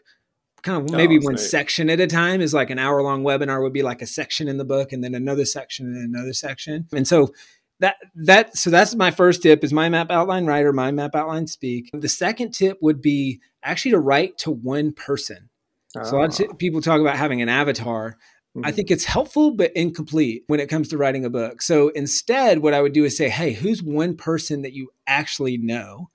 kind 0.62 0.82
of 0.82 0.90
maybe 0.94 1.18
oh, 1.18 1.22
one 1.22 1.38
section 1.38 1.90
at 1.90 2.00
a 2.00 2.06
time 2.06 2.40
is 2.40 2.54
like 2.54 2.70
an 2.70 2.78
hour 2.78 3.02
long 3.02 3.22
webinar 3.22 3.62
would 3.62 3.72
be 3.72 3.82
like 3.82 4.02
a 4.02 4.06
section 4.06 4.48
in 4.48 4.56
the 4.56 4.64
book 4.64 4.92
and 4.92 5.02
then 5.02 5.14
another 5.14 5.44
section 5.44 5.86
and 5.86 6.14
another 6.14 6.32
section. 6.32 6.86
And 6.92 7.06
so 7.06 7.32
that 7.80 7.96
that 8.14 8.56
so 8.56 8.70
that's 8.70 8.94
my 8.94 9.10
first 9.10 9.42
tip 9.42 9.62
is 9.62 9.72
my 9.72 9.88
map 9.88 10.10
outline 10.10 10.46
writer, 10.46 10.72
my 10.72 10.90
map 10.90 11.14
outline 11.14 11.46
speak. 11.46 11.90
The 11.92 12.08
second 12.08 12.52
tip 12.52 12.78
would 12.80 13.02
be 13.02 13.40
actually 13.62 13.92
to 13.92 13.98
write 13.98 14.38
to 14.38 14.50
one 14.50 14.92
person. 14.92 15.50
Oh. 15.96 16.04
So 16.04 16.16
a 16.16 16.18
lot 16.18 16.40
of 16.40 16.46
oh. 16.50 16.54
people 16.54 16.80
talk 16.80 17.00
about 17.00 17.16
having 17.16 17.42
an 17.42 17.48
avatar. 17.48 18.16
I 18.56 18.58
mm-hmm. 18.58 18.76
think 18.76 18.90
it's 18.90 19.04
helpful 19.04 19.50
but 19.50 19.72
incomplete 19.76 20.44
when 20.46 20.60
it 20.60 20.70
comes 20.70 20.88
to 20.88 20.96
writing 20.96 21.26
a 21.26 21.30
book. 21.30 21.60
So 21.60 21.90
instead, 21.90 22.60
what 22.60 22.72
I 22.72 22.80
would 22.80 22.94
do 22.94 23.04
is 23.04 23.14
say, 23.14 23.28
hey, 23.28 23.52
who's 23.52 23.82
one 23.82 24.16
person 24.16 24.62
that 24.62 24.72
you 24.72 24.88
actually 25.06 25.58
know? 25.58 26.08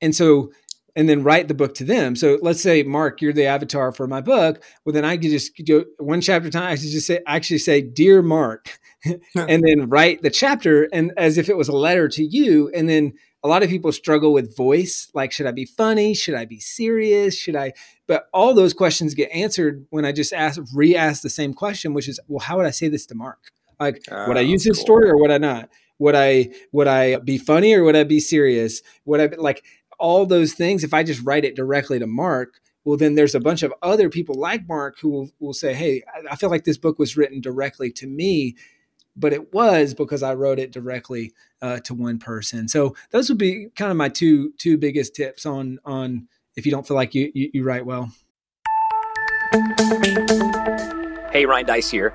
And 0.00 0.14
so 0.14 0.52
and 0.96 1.08
then 1.08 1.22
write 1.22 1.46
the 1.46 1.54
book 1.54 1.74
to 1.74 1.84
them. 1.84 2.16
So 2.16 2.38
let's 2.42 2.62
say, 2.62 2.82
Mark, 2.82 3.20
you're 3.20 3.34
the 3.34 3.44
avatar 3.44 3.92
for 3.92 4.08
my 4.08 4.22
book. 4.22 4.62
Well, 4.84 4.94
then 4.94 5.04
I 5.04 5.18
could 5.18 5.30
just 5.30 5.54
do 5.56 5.84
one 5.98 6.22
chapter 6.22 6.50
time. 6.50 6.72
I 6.72 6.76
could 6.76 6.88
just 6.88 7.06
say, 7.06 7.20
actually 7.26 7.58
say, 7.58 7.82
"Dear 7.82 8.22
Mark," 8.22 8.80
and 9.34 9.62
then 9.62 9.88
write 9.88 10.22
the 10.22 10.30
chapter, 10.30 10.88
and 10.92 11.12
as 11.16 11.38
if 11.38 11.48
it 11.48 11.56
was 11.56 11.68
a 11.68 11.76
letter 11.76 12.08
to 12.08 12.24
you. 12.24 12.70
And 12.74 12.88
then 12.88 13.12
a 13.44 13.48
lot 13.48 13.62
of 13.62 13.68
people 13.68 13.92
struggle 13.92 14.32
with 14.32 14.56
voice. 14.56 15.08
Like, 15.14 15.30
should 15.30 15.46
I 15.46 15.52
be 15.52 15.66
funny? 15.66 16.14
Should 16.14 16.34
I 16.34 16.46
be 16.46 16.58
serious? 16.58 17.36
Should 17.36 17.54
I? 17.54 17.74
But 18.08 18.28
all 18.32 18.54
those 18.54 18.72
questions 18.72 19.14
get 19.14 19.30
answered 19.30 19.86
when 19.90 20.04
I 20.04 20.12
just 20.12 20.32
ask, 20.32 20.60
re-ask 20.74 21.22
the 21.22 21.30
same 21.30 21.54
question, 21.54 21.92
which 21.92 22.08
is, 22.08 22.18
well, 22.26 22.40
how 22.40 22.56
would 22.56 22.66
I 22.66 22.70
say 22.70 22.88
this 22.88 23.06
to 23.06 23.14
Mark? 23.14 23.52
Like, 23.78 24.00
uh, 24.10 24.24
would 24.26 24.36
I 24.36 24.40
ah, 24.40 24.44
use 24.44 24.64
his 24.64 24.78
cool. 24.78 24.84
story 24.84 25.10
or 25.10 25.18
would 25.18 25.30
I 25.30 25.38
not? 25.38 25.68
Would 25.98 26.14
I 26.14 26.50
would 26.72 26.88
I 26.88 27.16
be 27.16 27.38
funny 27.38 27.74
or 27.74 27.82
would 27.84 27.96
I 27.96 28.04
be 28.04 28.20
serious? 28.20 28.82
Would 29.06 29.20
I 29.20 29.26
be, 29.28 29.36
like 29.36 29.64
all 29.98 30.26
those 30.26 30.52
things? 30.52 30.84
If 30.84 30.94
I 30.94 31.02
just 31.02 31.22
write 31.22 31.44
it 31.44 31.56
directly 31.56 31.98
to 31.98 32.06
Mark, 32.06 32.60
well, 32.84 32.96
then 32.96 33.14
there's 33.14 33.34
a 33.34 33.40
bunch 33.40 33.62
of 33.62 33.74
other 33.82 34.08
people 34.08 34.36
like 34.36 34.68
Mark 34.68 34.98
who 35.00 35.08
will, 35.08 35.30
will 35.40 35.52
say, 35.52 35.74
hey, 35.74 36.02
I 36.30 36.36
feel 36.36 36.50
like 36.50 36.64
this 36.64 36.78
book 36.78 36.98
was 36.98 37.16
written 37.16 37.40
directly 37.40 37.90
to 37.92 38.06
me 38.06 38.56
but 39.16 39.32
it 39.32 39.52
was 39.52 39.94
because 39.94 40.22
I 40.22 40.34
wrote 40.34 40.58
it 40.58 40.70
directly 40.70 41.32
uh, 41.62 41.80
to 41.80 41.94
one 41.94 42.18
person. 42.18 42.68
So 42.68 42.94
those 43.10 43.28
would 43.28 43.38
be 43.38 43.68
kind 43.74 43.90
of 43.90 43.96
my 43.96 44.08
two 44.08 44.52
two 44.58 44.76
biggest 44.76 45.14
tips 45.14 45.46
on 45.46 45.78
on 45.84 46.28
if 46.54 46.66
you 46.66 46.72
don't 46.72 46.86
feel 46.86 46.96
like 46.96 47.14
you 47.14 47.32
you, 47.34 47.50
you 47.54 47.64
write 47.64 47.86
well. 47.86 48.12
Hey, 51.32 51.46
Ryan 51.46 51.66
Deiss 51.66 51.90
here. 51.90 52.14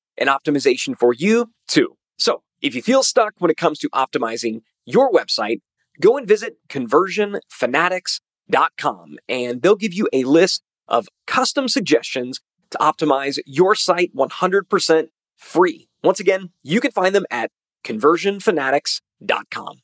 and 0.21 0.29
optimization 0.29 0.97
for 0.97 1.11
you 1.13 1.51
too. 1.67 1.97
So 2.17 2.43
if 2.61 2.73
you 2.75 2.81
feel 2.81 3.03
stuck 3.03 3.33
when 3.39 3.51
it 3.51 3.57
comes 3.57 3.77
to 3.79 3.89
optimizing 3.89 4.61
your 4.85 5.11
website, 5.11 5.59
go 5.99 6.17
and 6.17 6.25
visit 6.27 6.57
conversionfanatics.com 6.69 9.17
and 9.27 9.61
they'll 9.61 9.75
give 9.75 9.93
you 9.93 10.07
a 10.13 10.23
list 10.23 10.63
of 10.87 11.09
custom 11.27 11.67
suggestions 11.67 12.39
to 12.69 12.77
optimize 12.77 13.37
your 13.45 13.75
site 13.75 14.15
100% 14.15 15.07
free. 15.37 15.89
Once 16.03 16.19
again, 16.19 16.49
you 16.63 16.79
can 16.79 16.91
find 16.91 17.13
them 17.15 17.25
at 17.31 17.49
conversionfanatics.com. 17.83 19.81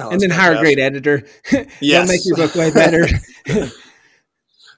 Oh, 0.00 0.10
and 0.10 0.20
then 0.20 0.30
hire 0.30 0.52
a 0.52 0.60
great 0.60 0.78
editor. 0.78 1.24
yes. 1.50 1.66
They'll 1.80 2.06
make 2.06 2.24
your 2.24 2.36
book 2.36 2.54
way 2.54 2.70
better. 2.70 3.08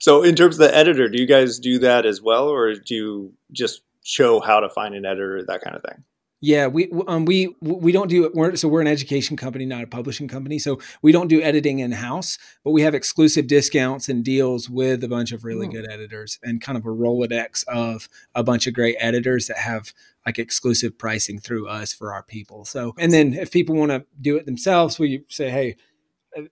so, 0.00 0.22
in 0.22 0.34
terms 0.34 0.58
of 0.58 0.66
the 0.66 0.74
editor, 0.74 1.08
do 1.08 1.20
you 1.20 1.26
guys 1.26 1.58
do 1.58 1.78
that 1.80 2.06
as 2.06 2.22
well, 2.22 2.48
or 2.48 2.72
do 2.74 2.94
you 2.94 3.34
just 3.52 3.82
show 4.02 4.40
how 4.40 4.60
to 4.60 4.68
find 4.68 4.94
an 4.94 5.04
editor, 5.04 5.42
that 5.46 5.60
kind 5.60 5.76
of 5.76 5.82
thing. 5.82 6.04
Yeah, 6.42 6.68
we 6.68 6.90
um, 7.06 7.26
we 7.26 7.54
we 7.60 7.92
don't 7.92 8.08
do 8.08 8.24
it. 8.24 8.34
We're, 8.34 8.56
so 8.56 8.66
we're 8.66 8.80
an 8.80 8.86
education 8.86 9.36
company, 9.36 9.66
not 9.66 9.84
a 9.84 9.86
publishing 9.86 10.26
company. 10.26 10.58
So 10.58 10.80
we 11.02 11.12
don't 11.12 11.28
do 11.28 11.42
editing 11.42 11.80
in 11.80 11.92
house, 11.92 12.38
but 12.64 12.70
we 12.70 12.80
have 12.80 12.94
exclusive 12.94 13.46
discounts 13.46 14.08
and 14.08 14.24
deals 14.24 14.70
with 14.70 15.04
a 15.04 15.08
bunch 15.08 15.32
of 15.32 15.44
really 15.44 15.66
oh. 15.66 15.70
good 15.70 15.90
editors 15.90 16.38
and 16.42 16.62
kind 16.62 16.78
of 16.78 16.86
a 16.86 16.88
rolodex 16.88 17.62
of 17.68 18.08
a 18.34 18.42
bunch 18.42 18.66
of 18.66 18.72
great 18.72 18.96
editors 18.98 19.48
that 19.48 19.58
have 19.58 19.92
like 20.24 20.38
exclusive 20.38 20.96
pricing 20.96 21.38
through 21.38 21.68
us 21.68 21.92
for 21.92 22.10
our 22.10 22.22
people. 22.22 22.64
So 22.64 22.94
and 22.96 23.12
then 23.12 23.34
if 23.34 23.50
people 23.50 23.74
want 23.74 23.90
to 23.90 24.06
do 24.18 24.36
it 24.36 24.46
themselves, 24.46 24.98
we 24.98 25.24
say, 25.28 25.50
hey, 25.50 25.76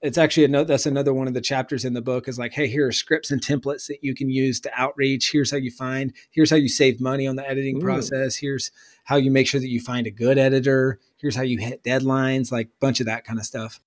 it's 0.03 0.19
actually 0.19 0.45
another 0.45 0.65
that's 0.65 0.87
another 0.87 1.15
one 1.15 1.29
of 1.29 1.35
the 1.35 1.41
chapters 1.41 1.85
in 1.85 1.95
the 1.95 2.01
book 2.01 2.27
is 2.27 2.39
like 2.39 2.53
hey 2.53 2.67
here 2.67 2.87
are 2.87 2.93
scripts 2.93 3.31
and 3.31 3.41
templates 3.41 3.87
that 3.87 4.03
you 4.03 4.15
can 4.15 4.29
use 4.29 4.61
to 4.61 4.71
outreach. 4.75 5.31
Here's 5.31 5.51
how 5.51 5.57
you 5.57 5.71
find 5.71 6.13
here's 6.31 6.51
how 6.51 6.57
you 6.57 6.69
save 6.69 7.01
money 7.01 7.27
on 7.27 7.37
the 7.37 7.49
editing 7.49 7.77
Ooh. 7.77 7.81
process. 7.81 8.37
Here's 8.37 8.71
how 9.05 9.17
you 9.17 9.31
make 9.31 9.47
sure 9.47 9.61
that 9.61 9.69
you 9.69 9.81
find 9.81 10.07
a 10.07 10.11
good 10.11 10.39
editor. 10.39 10.99
Here's 11.17 11.37
how 11.37 11.43
you 11.43 11.59
hit 11.59 11.85
deadlines 11.85 12.51
like 12.51 12.67
a 12.67 12.81
bunch 12.81 13.01
of 13.01 13.07
that 13.07 13.25
kind 13.25 13.39
of 13.39 13.45
stuff. 13.47 13.81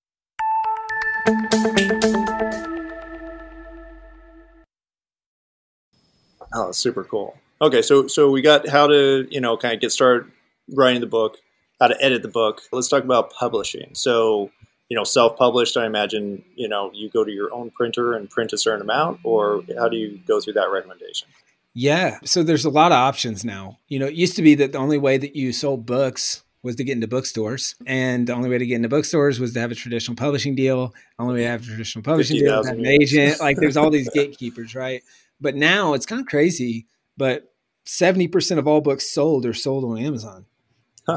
Oh 6.54 6.72
super 6.72 7.04
cool. 7.04 7.36
Okay 7.60 7.82
so 7.82 8.06
so 8.06 8.30
we 8.30 8.40
got 8.40 8.68
how 8.68 8.86
to 8.86 9.26
you 9.30 9.40
know 9.40 9.56
kind 9.56 9.74
of 9.74 9.80
get 9.80 9.92
started 9.92 10.30
writing 10.74 11.00
the 11.00 11.06
book 11.06 11.38
how 11.80 11.88
to 11.88 12.00
edit 12.00 12.22
the 12.22 12.28
book. 12.28 12.62
Let's 12.70 12.88
talk 12.88 13.02
about 13.02 13.32
publishing. 13.32 13.90
So 13.94 14.52
you 14.92 14.96
know, 14.96 15.04
self-published, 15.04 15.78
I 15.78 15.86
imagine, 15.86 16.44
you 16.54 16.68
know, 16.68 16.90
you 16.92 17.08
go 17.08 17.24
to 17.24 17.32
your 17.32 17.50
own 17.54 17.70
printer 17.70 18.12
and 18.12 18.28
print 18.28 18.52
a 18.52 18.58
certain 18.58 18.82
amount, 18.82 19.20
or 19.24 19.62
how 19.78 19.88
do 19.88 19.96
you 19.96 20.20
go 20.28 20.38
through 20.38 20.52
that 20.52 20.70
recommendation? 20.70 21.28
Yeah. 21.72 22.18
So 22.26 22.42
there's 22.42 22.66
a 22.66 22.70
lot 22.70 22.92
of 22.92 22.96
options 22.96 23.42
now. 23.42 23.78
You 23.88 23.98
know, 23.98 24.04
it 24.04 24.12
used 24.12 24.36
to 24.36 24.42
be 24.42 24.54
that 24.56 24.72
the 24.72 24.78
only 24.78 24.98
way 24.98 25.16
that 25.16 25.34
you 25.34 25.54
sold 25.54 25.86
books 25.86 26.42
was 26.62 26.76
to 26.76 26.84
get 26.84 26.92
into 26.92 27.08
bookstores. 27.08 27.74
And 27.86 28.26
the 28.26 28.34
only 28.34 28.50
way 28.50 28.58
to 28.58 28.66
get 28.66 28.74
into 28.74 28.90
bookstores 28.90 29.40
was 29.40 29.54
to 29.54 29.60
have 29.60 29.70
a 29.70 29.74
traditional 29.74 30.14
publishing 30.14 30.54
deal. 30.54 30.88
The 30.88 31.22
only 31.22 31.36
way 31.36 31.44
to 31.44 31.48
have 31.48 31.62
a 31.62 31.64
traditional 31.64 32.02
publishing 32.02 32.40
deal 32.40 32.62
have 32.62 32.76
an 32.76 32.84
agent. 32.84 33.40
Like 33.40 33.56
there's 33.56 33.78
all 33.78 33.88
these 33.88 34.10
gatekeepers, 34.14 34.74
right? 34.74 35.02
But 35.40 35.54
now 35.54 35.94
it's 35.94 36.04
kind 36.04 36.20
of 36.20 36.26
crazy. 36.26 36.86
But 37.16 37.50
70% 37.86 38.58
of 38.58 38.68
all 38.68 38.82
books 38.82 39.10
sold 39.10 39.46
are 39.46 39.54
sold 39.54 39.84
on 39.84 39.96
Amazon. 39.96 40.44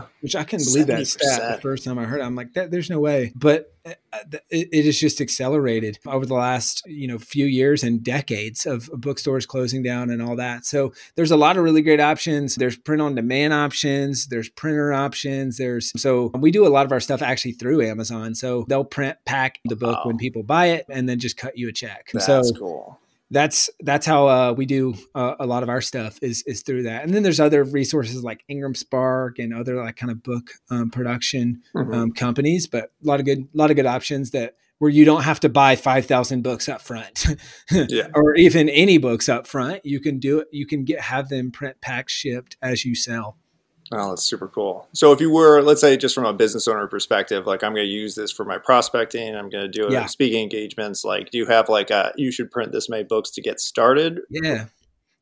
Huh. 0.02 0.08
Which 0.22 0.36
I 0.36 0.44
couldn't 0.44 0.66
believe 0.66 0.86
70%. 0.86 0.88
that 0.88 1.08
stat 1.08 1.56
the 1.56 1.62
first 1.62 1.84
time 1.84 1.98
I 2.00 2.06
heard 2.06 2.20
it. 2.20 2.24
I'm 2.24 2.36
like, 2.36 2.54
there's 2.54 2.90
no 2.90 3.00
way. 3.00 3.32
But 3.36 3.74
uh, 3.86 3.94
it, 4.50 4.70
it 4.72 4.86
is 4.86 5.00
just 5.00 5.22
accelerated 5.22 6.00
over 6.08 6.26
the 6.26 6.34
last 6.34 6.84
you 6.88 7.08
know 7.08 7.20
few 7.20 7.46
years 7.46 7.84
and 7.84 8.04
decades 8.04 8.66
of 8.66 8.90
bookstores 8.94 9.46
closing 9.46 9.84
down 9.84 10.10
and 10.10 10.22
all 10.22 10.36
that. 10.36 10.66
So 10.66 10.94
there's 11.16 11.32
a 11.32 11.38
lot 11.38 11.58
of 11.58 11.64
really 11.64 11.82
great 11.82 12.00
options. 12.00 12.56
There's 12.56 12.76
print 12.78 13.02
on 13.02 13.16
demand 13.16 13.54
options. 13.54 14.28
There's 14.28 14.50
printer 14.50 14.92
options. 14.92 15.58
There's 15.58 15.92
so 16.02 16.32
we 16.40 16.52
do 16.52 16.66
a 16.66 16.70
lot 16.70 16.86
of 16.86 16.92
our 16.92 17.00
stuff 17.00 17.22
actually 17.22 17.54
through 17.54 17.84
Amazon. 17.84 18.34
So 18.36 18.66
they'll 18.68 18.84
print 18.84 19.18
pack 19.26 19.60
the 19.66 19.76
book 19.76 20.04
when 20.06 20.18
people 20.18 20.44
buy 20.44 20.68
it 20.68 20.86
and 20.90 21.08
then 21.08 21.20
just 21.20 21.38
cut 21.38 21.58
you 21.58 21.70
a 21.70 21.72
check. 21.72 22.10
That's 22.12 22.26
so 22.26 22.42
cool 22.54 23.00
that's 23.32 23.70
that's 23.80 24.06
how 24.06 24.28
uh, 24.28 24.54
we 24.54 24.66
do 24.66 24.94
uh, 25.16 25.36
a 25.40 25.46
lot 25.46 25.64
of 25.64 25.70
our 25.70 25.82
stuff 25.82 26.20
is 26.22 26.44
is 26.46 26.62
through 26.62 26.84
that. 26.84 27.04
And 27.04 27.14
then 27.14 27.24
there's 27.24 27.40
other 27.40 27.64
resources 27.64 28.24
like 28.24 28.44
IngramSpark 28.50 29.40
and 29.40 29.54
other 29.54 29.84
like 29.84 29.96
kind 29.96 30.12
of 30.12 30.22
book 30.24 30.52
um, 30.70 30.92
production 30.92 31.64
mm-hmm. 31.76 31.94
um, 31.94 32.12
companies, 32.12 32.68
but 32.68 32.92
a 33.04 33.08
lot 33.08 33.20
of 33.20 33.26
good 33.26 33.40
a 33.40 33.58
lot 33.58 33.70
of 33.72 33.76
good 33.76 33.88
options 33.88 34.32
that 34.32 34.56
where 34.80 34.92
you 34.92 35.06
don't 35.06 35.24
have 35.24 35.40
to 35.40 35.50
buy 35.50 35.76
5000 35.76 36.42
books 36.42 36.68
up 36.68 36.82
front 36.82 37.26
yeah. 37.72 38.08
or 38.14 38.36
even 38.36 38.68
any 38.70 38.98
books 38.98 39.30
up 39.30 39.48
front 39.48 39.86
you 39.86 40.00
can 40.00 40.20
do 40.20 40.40
it 40.40 40.48
you 40.52 40.66
can 40.66 40.84
get 40.84 41.00
have 41.00 41.30
them 41.30 41.50
print 41.50 41.78
pack 41.82 42.10
shipped 42.10 42.58
as 42.62 42.84
you 42.84 42.94
sell 42.94 43.38
Oh, 43.96 44.10
that's 44.10 44.24
super 44.24 44.48
cool. 44.48 44.88
So 44.94 45.12
if 45.12 45.22
you 45.22 45.32
were, 45.32 45.62
let's 45.62 45.82
say, 45.82 45.98
just 45.98 46.14
from 46.14 46.26
a 46.26 46.34
business 46.34 46.68
owner 46.68 46.88
perspective, 46.88 47.48
like 47.48 47.64
I'm 47.64 47.74
going 47.74 47.86
to 47.86 47.92
use 47.92 48.16
this 48.16 48.32
for 48.32 48.46
my 48.46 48.58
prospecting, 48.58 49.36
I'm 49.36 49.50
going 49.50 49.70
to 49.70 49.88
do 49.88 49.88
yeah. 49.92 50.06
speaking 50.06 50.44
engagements. 50.44 51.04
Like, 51.04 51.32
do 51.32 51.38
you 51.38 51.46
have 51.46 51.70
like 51.70 51.90
a 51.90 52.14
you 52.16 52.32
should 52.32 52.52
print 52.52 52.72
this 52.72 52.90
many 52.90 53.04
books 53.04 53.32
to 53.32 53.42
get 53.42 53.60
started? 53.60 54.22
Yeah. 54.30 54.66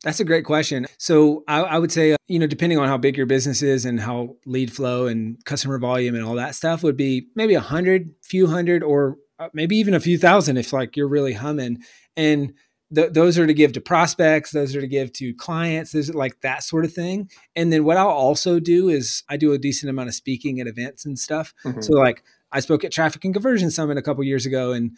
That's 0.03 0.19
a 0.19 0.25
great 0.25 0.43
question. 0.43 0.85
So 0.97 1.45
I, 1.47 1.61
I 1.61 1.79
would 1.79 1.91
say, 1.91 2.11
uh, 2.11 2.17
you 2.27 2.37
know, 2.37 2.47
depending 2.47 2.77
on 2.77 2.89
how 2.89 2.97
big 2.97 3.15
your 3.15 3.25
business 3.25 3.61
is 3.61 3.85
and 3.85 4.01
how 4.01 4.35
lead 4.45 4.73
flow 4.73 5.07
and 5.07 5.37
customer 5.45 5.79
volume 5.79 6.13
and 6.13 6.25
all 6.25 6.35
that 6.35 6.55
stuff 6.55 6.83
would 6.83 6.97
be 6.97 7.27
maybe 7.35 7.53
a 7.53 7.61
hundred, 7.61 8.11
few 8.21 8.47
hundred, 8.47 8.83
or 8.83 9.15
uh, 9.39 9.47
maybe 9.53 9.77
even 9.77 9.93
a 9.93 10.01
few 10.01 10.17
thousand 10.17 10.57
if 10.57 10.73
like 10.73 10.97
you're 10.97 11.07
really 11.07 11.33
humming. 11.33 11.81
And 12.17 12.53
th- 12.93 13.13
those 13.13 13.37
are 13.37 13.47
to 13.47 13.53
give 13.53 13.73
to 13.73 13.81
prospects 13.81 14.51
those 14.51 14.75
are 14.75 14.81
to 14.81 14.87
give 14.87 15.11
to 15.13 15.33
clients 15.33 15.91
those 15.91 16.13
like 16.13 16.39
that 16.41 16.63
sort 16.63 16.85
of 16.85 16.93
thing. 16.93 17.29
And 17.55 17.71
then 17.71 17.83
what 17.83 17.97
i'll 17.97 18.07
also 18.07 18.59
do 18.59 18.89
is 18.89 19.23
i 19.29 19.37
do 19.37 19.53
a 19.53 19.57
decent 19.57 19.89
amount 19.89 20.09
of 20.09 20.15
speaking 20.15 20.59
at 20.59 20.67
events 20.67 21.05
and 21.05 21.17
stuff. 21.17 21.53
Mm-hmm. 21.63 21.81
so 21.81 21.93
like 21.93 22.23
i 22.51 22.59
spoke 22.59 22.83
at 22.83 22.91
traffic 22.91 23.23
and 23.25 23.33
conversion 23.33 23.71
summit 23.71 23.97
a 23.97 24.01
couple 24.01 24.23
years 24.23 24.45
ago 24.45 24.71
and 24.71 24.97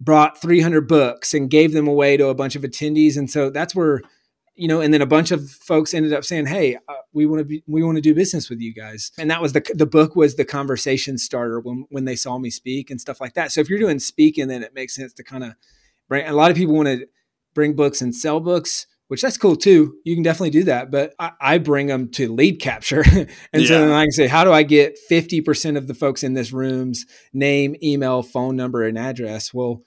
brought 0.00 0.40
300 0.40 0.86
books 0.86 1.34
and 1.34 1.50
gave 1.50 1.72
them 1.72 1.88
away 1.88 2.16
to 2.16 2.28
a 2.28 2.34
bunch 2.34 2.56
of 2.56 2.62
attendees. 2.62 3.16
And 3.16 3.30
so 3.30 3.50
that's 3.50 3.74
where 3.74 4.02
you 4.54 4.68
know 4.68 4.80
and 4.80 4.92
then 4.92 5.02
a 5.02 5.06
bunch 5.06 5.30
of 5.30 5.50
folks 5.50 5.92
ended 5.92 6.14
up 6.14 6.24
saying 6.24 6.46
hey 6.46 6.76
uh, 6.88 6.94
we 7.12 7.26
want 7.26 7.40
to 7.40 7.44
be 7.44 7.62
we 7.66 7.82
want 7.82 7.96
to 7.96 8.02
do 8.02 8.14
business 8.14 8.48
with 8.48 8.60
you 8.60 8.72
guys. 8.72 9.12
And 9.18 9.30
that 9.30 9.42
was 9.42 9.52
the 9.52 9.62
the 9.74 9.86
book 9.86 10.16
was 10.16 10.36
the 10.36 10.44
conversation 10.44 11.18
starter 11.18 11.60
when 11.60 11.86
when 11.90 12.04
they 12.04 12.16
saw 12.16 12.38
me 12.38 12.50
speak 12.50 12.90
and 12.90 13.00
stuff 13.00 13.20
like 13.20 13.34
that. 13.34 13.52
So 13.52 13.60
if 13.60 13.68
you're 13.68 13.78
doing 13.78 13.98
speaking 13.98 14.48
then 14.48 14.62
it 14.62 14.74
makes 14.74 14.94
sense 14.94 15.12
to 15.14 15.24
kind 15.24 15.44
of 15.44 15.54
bring. 16.08 16.26
A 16.26 16.32
lot 16.32 16.50
of 16.50 16.56
people 16.56 16.74
want 16.74 16.88
to 16.88 17.06
bring 17.56 17.74
books 17.74 18.00
and 18.00 18.14
sell 18.14 18.38
books, 18.38 18.86
which 19.08 19.22
that's 19.22 19.36
cool 19.36 19.56
too. 19.56 19.96
You 20.04 20.14
can 20.14 20.22
definitely 20.22 20.50
do 20.50 20.64
that, 20.64 20.92
but 20.92 21.14
I, 21.18 21.32
I 21.40 21.58
bring 21.58 21.88
them 21.88 22.10
to 22.12 22.32
lead 22.32 22.60
capture, 22.60 23.02
and 23.12 23.28
yeah. 23.52 23.66
so 23.66 23.80
then 23.80 23.90
I 23.90 24.04
can 24.04 24.12
say, 24.12 24.28
how 24.28 24.44
do 24.44 24.52
I 24.52 24.62
get 24.62 24.96
fifty 24.96 25.40
percent 25.40 25.76
of 25.76 25.88
the 25.88 25.94
folks 25.94 26.22
in 26.22 26.34
this 26.34 26.52
room's 26.52 27.04
name, 27.32 27.74
email, 27.82 28.22
phone 28.22 28.54
number, 28.54 28.84
and 28.84 28.96
address? 28.96 29.52
Well 29.52 29.82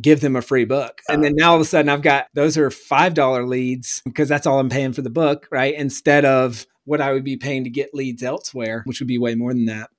give 0.00 0.20
them 0.20 0.36
a 0.36 0.42
free 0.42 0.64
book. 0.64 1.00
And 1.08 1.24
then 1.24 1.34
now 1.34 1.50
all 1.50 1.54
of 1.56 1.62
a 1.62 1.64
sudden 1.64 1.88
I've 1.88 2.02
got 2.02 2.26
those 2.34 2.58
are 2.58 2.68
$5 2.68 3.48
leads 3.48 4.02
because 4.04 4.28
that's 4.28 4.46
all 4.46 4.60
I'm 4.60 4.68
paying 4.68 4.92
for 4.92 5.02
the 5.02 5.10
book, 5.10 5.48
right? 5.50 5.74
Instead 5.74 6.24
of 6.24 6.66
what 6.84 7.00
I 7.00 7.12
would 7.12 7.24
be 7.24 7.36
paying 7.36 7.64
to 7.64 7.70
get 7.70 7.94
leads 7.94 8.22
elsewhere, 8.22 8.82
which 8.84 9.00
would 9.00 9.08
be 9.08 9.18
way 9.18 9.34
more 9.34 9.52
than 9.52 9.66
that. 9.66 9.90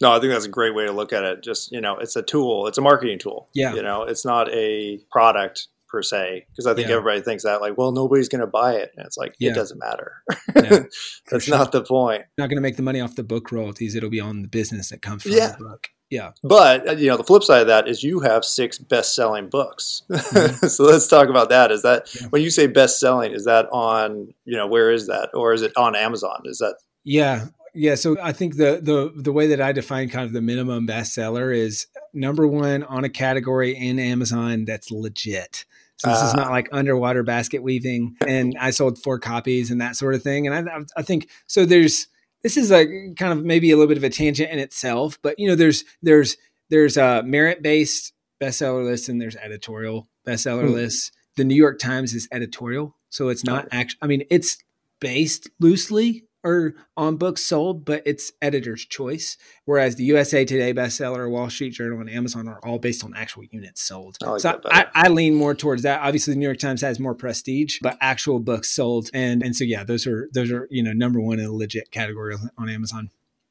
No, 0.00 0.12
I 0.12 0.20
think 0.20 0.32
that's 0.32 0.44
a 0.44 0.50
great 0.50 0.74
way 0.74 0.86
to 0.86 0.92
look 0.92 1.12
at 1.12 1.22
it. 1.22 1.42
Just, 1.42 1.70
you 1.72 1.80
know, 1.80 1.96
it's 1.98 2.16
a 2.16 2.22
tool, 2.22 2.66
it's 2.66 2.78
a 2.78 2.82
marketing 2.82 3.18
tool. 3.18 3.48
Yeah. 3.54 3.74
You 3.74 3.82
know, 3.82 4.02
it's 4.02 4.24
not 4.24 4.48
a 4.52 5.00
product 5.10 5.68
per 5.94 6.02
se 6.02 6.44
because 6.50 6.66
I 6.66 6.74
think 6.74 6.88
yeah. 6.88 6.96
everybody 6.96 7.20
thinks 7.20 7.44
that 7.44 7.60
like, 7.60 7.78
well, 7.78 7.92
nobody's 7.92 8.28
going 8.28 8.40
to 8.40 8.48
buy 8.48 8.74
it, 8.74 8.90
and 8.96 9.06
it's 9.06 9.16
like 9.16 9.36
yeah. 9.38 9.52
it 9.52 9.54
doesn't 9.54 9.78
matter. 9.78 10.22
Yeah, 10.56 10.80
That's 11.30 11.44
sure. 11.44 11.56
not 11.56 11.70
the 11.70 11.84
point. 11.84 12.24
You're 12.36 12.44
Not 12.44 12.50
going 12.50 12.56
to 12.56 12.62
make 12.62 12.76
the 12.76 12.82
money 12.82 13.00
off 13.00 13.14
the 13.14 13.22
book 13.22 13.52
royalties. 13.52 13.94
It'll 13.94 14.10
be 14.10 14.20
on 14.20 14.42
the 14.42 14.48
business 14.48 14.90
that 14.90 15.02
comes 15.02 15.22
from 15.22 15.32
yeah. 15.32 15.52
the 15.52 15.64
book. 15.64 15.90
Yeah. 16.10 16.32
But 16.42 16.88
uh, 16.88 16.92
you 16.92 17.08
know, 17.08 17.16
the 17.16 17.24
flip 17.24 17.44
side 17.44 17.62
of 17.62 17.66
that 17.68 17.86
is 17.88 18.02
you 18.02 18.20
have 18.20 18.44
six 18.44 18.76
best-selling 18.76 19.48
books. 19.48 20.02
Mm-hmm. 20.10 20.66
so 20.68 20.84
let's 20.84 21.06
talk 21.06 21.28
about 21.28 21.48
that. 21.50 21.70
Is 21.70 21.82
that 21.82 22.08
when 22.30 22.42
you 22.42 22.50
say 22.50 22.66
best-selling? 22.66 23.32
Is 23.32 23.44
that 23.44 23.66
on 23.70 24.34
you 24.44 24.56
know 24.56 24.66
where 24.66 24.90
is 24.90 25.06
that, 25.06 25.30
or 25.32 25.52
is 25.52 25.62
it 25.62 25.72
on 25.76 25.94
Amazon? 25.94 26.42
Is 26.44 26.58
that 26.58 26.76
yeah. 27.04 27.46
Yeah, 27.76 27.96
so 27.96 28.16
I 28.22 28.30
think 28.30 28.56
the 28.56 28.80
the 28.80 29.12
the 29.20 29.32
way 29.32 29.48
that 29.48 29.60
I 29.60 29.72
define 29.72 30.08
kind 30.08 30.24
of 30.24 30.32
the 30.32 30.40
minimum 30.40 30.86
bestseller 30.86 31.52
is 31.52 31.88
number 32.12 32.46
one 32.46 32.84
on 32.84 33.02
a 33.02 33.08
category 33.08 33.76
in 33.76 33.98
Amazon 33.98 34.64
that's 34.64 34.92
legit. 34.92 35.64
So 35.96 36.10
this 36.10 36.22
uh, 36.22 36.26
is 36.26 36.34
not 36.34 36.50
like 36.50 36.68
underwater 36.72 37.22
basket 37.22 37.62
weaving. 37.62 38.16
And 38.26 38.56
I 38.58 38.70
sold 38.70 39.02
four 39.02 39.18
copies 39.18 39.70
and 39.70 39.80
that 39.80 39.96
sort 39.96 40.14
of 40.14 40.22
thing. 40.22 40.46
And 40.46 40.68
I, 40.68 40.80
I 40.96 41.02
think 41.02 41.28
so. 41.46 41.64
There's 41.64 42.08
this 42.42 42.56
is 42.56 42.70
like 42.70 42.88
kind 43.16 43.32
of 43.32 43.44
maybe 43.44 43.70
a 43.70 43.76
little 43.76 43.88
bit 43.88 43.96
of 43.96 44.04
a 44.04 44.10
tangent 44.10 44.50
in 44.50 44.58
itself, 44.58 45.18
but 45.22 45.38
you 45.38 45.48
know, 45.48 45.54
there's 45.54 45.84
there's 46.02 46.36
there's 46.68 46.96
a 46.96 47.22
merit 47.24 47.62
based 47.62 48.12
bestseller 48.40 48.84
list 48.84 49.08
and 49.08 49.20
there's 49.20 49.36
editorial 49.36 50.08
bestseller 50.26 50.64
mm-hmm. 50.64 50.74
lists. 50.74 51.10
The 51.36 51.44
New 51.44 51.56
York 51.56 51.78
Times 51.78 52.14
is 52.14 52.28
editorial, 52.30 52.96
so 53.08 53.28
it's 53.28 53.44
not 53.44 53.66
actually. 53.72 53.98
I 54.02 54.06
mean, 54.06 54.24
it's 54.30 54.58
based 55.00 55.50
loosely 55.58 56.24
or 56.44 56.74
on 56.96 57.16
books 57.16 57.42
sold, 57.42 57.84
but 57.84 58.02
it's 58.04 58.32
editor's 58.40 58.84
choice. 58.84 59.36
Whereas 59.64 59.96
the 59.96 60.04
USA 60.04 60.44
Today 60.44 60.72
bestseller, 60.72 61.28
Wall 61.30 61.50
Street 61.50 61.70
Journal, 61.70 62.00
and 62.00 62.10
Amazon 62.10 62.46
are 62.46 62.60
all 62.64 62.78
based 62.78 63.02
on 63.02 63.14
actual 63.16 63.44
units 63.44 63.82
sold. 63.82 64.18
I 64.22 64.30
like 64.30 64.40
so 64.40 64.60
I, 64.66 64.86
I, 64.94 65.08
lean 65.08 65.34
more 65.34 65.54
towards 65.54 65.82
that. 65.82 66.00
Obviously, 66.02 66.34
the 66.34 66.38
New 66.38 66.46
York 66.46 66.58
Times 66.58 66.82
has 66.82 67.00
more 67.00 67.14
prestige, 67.14 67.78
but 67.82 67.96
actual 68.00 68.38
books 68.38 68.70
sold, 68.70 69.10
and 69.14 69.42
and 69.42 69.56
so 69.56 69.64
yeah, 69.64 69.82
those 69.82 70.06
are 70.06 70.28
those 70.32 70.52
are 70.52 70.68
you 70.70 70.82
know 70.82 70.92
number 70.92 71.20
one 71.20 71.40
in 71.40 71.46
a 71.46 71.52
legit 71.52 71.90
category 71.90 72.36
on 72.58 72.68
Amazon. 72.68 73.10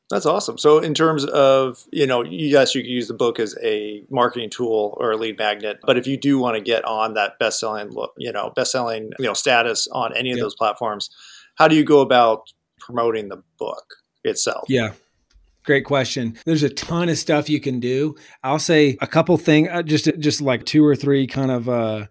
That's 0.10 0.26
awesome. 0.28 0.60
So, 0.60 0.78
in 0.78 0.94
terms 0.94 1.26
of, 1.26 1.88
you 1.92 2.06
know, 2.06 2.24
yes, 2.24 2.76
you 2.76 2.84
can 2.84 2.92
use 2.92 3.08
the 3.08 3.16
book 3.16 3.40
as 3.40 3.58
a 3.64 4.04
marketing 4.12 4.52
tool 4.52 4.96
or 5.00 5.12
a 5.12 5.18
lead 5.18 5.40
magnet, 5.40 5.80
but 5.84 5.98
if 5.98 6.06
you 6.06 6.18
do 6.18 6.38
want 6.38 6.56
to 6.56 6.62
get 6.62 6.86
on 6.86 7.16
that 7.16 7.40
best-selling, 7.40 7.96
you 8.18 8.32
know, 8.32 8.52
best-selling, 8.56 9.12
you 9.18 9.26
know, 9.26 9.34
status 9.34 9.88
on 9.92 10.16
any 10.16 10.30
of 10.30 10.38
yep. 10.38 10.44
those 10.44 10.56
platforms, 10.56 11.10
how 11.56 11.68
do 11.68 11.76
you 11.76 11.84
go 11.84 12.02
about 12.02 12.54
promoting 12.86 13.30
the 13.30 13.42
book 13.58 13.96
itself? 14.24 14.66
Yeah. 14.68 14.94
Great 15.66 15.86
question. 15.86 16.38
There's 16.46 16.64
a 16.64 16.70
ton 16.70 17.08
of 17.08 17.18
stuff 17.18 17.50
you 17.50 17.62
can 17.62 17.80
do. 17.80 18.16
I'll 18.44 18.60
say 18.60 18.98
a 19.00 19.08
couple 19.08 19.38
things, 19.38 19.70
uh, 19.72 19.82
just 19.82 20.10
just 20.20 20.42
like 20.42 20.66
two 20.66 20.86
or 20.86 20.96
three 20.96 21.26
kind 21.26 21.52
of 21.52 21.70
uh, 21.70 22.08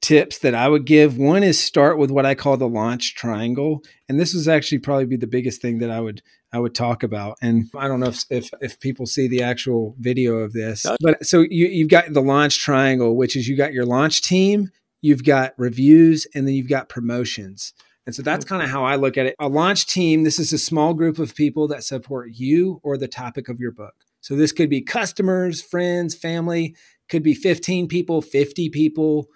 tips 0.00 0.38
that 0.38 0.54
I 0.54 0.68
would 0.68 0.84
give. 0.84 1.18
One 1.18 1.42
is 1.42 1.58
start 1.58 1.98
with 1.98 2.12
what 2.12 2.26
I 2.26 2.36
call 2.36 2.56
the 2.56 2.68
launch 2.68 3.16
triangle, 3.16 3.82
and 4.08 4.20
this 4.20 4.34
is 4.34 4.46
actually 4.46 4.78
probably 4.78 5.06
be 5.06 5.16
the 5.16 5.26
biggest 5.26 5.60
thing 5.60 5.78
that 5.78 5.90
I 5.90 6.00
would 6.00 6.22
I 6.52 6.60
would 6.60 6.76
talk 6.76 7.02
about. 7.02 7.38
And 7.42 7.68
I 7.76 7.88
don't 7.88 7.98
know 7.98 8.06
if 8.06 8.24
if, 8.30 8.50
if 8.60 8.78
people 8.78 9.06
see 9.06 9.26
the 9.26 9.42
actual 9.42 9.96
video 9.98 10.36
of 10.36 10.52
this, 10.52 10.86
but 11.00 11.26
so 11.26 11.40
you 11.40 11.66
you've 11.66 11.88
got 11.88 12.12
the 12.12 12.22
launch 12.22 12.60
triangle, 12.60 13.16
which 13.16 13.34
is 13.34 13.48
you 13.48 13.56
got 13.56 13.72
your 13.72 13.86
launch 13.86 14.22
team, 14.22 14.70
you've 15.00 15.24
got 15.24 15.54
reviews, 15.56 16.24
and 16.36 16.46
then 16.46 16.54
you've 16.54 16.68
got 16.68 16.88
promotions. 16.88 17.72
And 18.06 18.14
so 18.14 18.22
that's 18.22 18.44
kind 18.44 18.62
of 18.62 18.70
how 18.70 18.84
I 18.84 18.96
look 18.96 19.16
at 19.16 19.26
it. 19.26 19.36
A 19.38 19.48
launch 19.48 19.86
team, 19.86 20.24
this 20.24 20.38
is 20.38 20.52
a 20.52 20.58
small 20.58 20.92
group 20.94 21.18
of 21.18 21.34
people 21.34 21.68
that 21.68 21.84
support 21.84 22.30
you 22.32 22.80
or 22.82 22.98
the 22.98 23.08
topic 23.08 23.48
of 23.48 23.60
your 23.60 23.70
book. 23.70 23.94
So 24.20 24.34
this 24.34 24.52
could 24.52 24.70
be 24.70 24.80
customers, 24.80 25.62
friends, 25.62 26.14
family, 26.14 26.74
could 27.08 27.22
be 27.22 27.34
15 27.34 27.88
people, 27.88 28.22
50 28.22 28.70
people, 28.70 29.28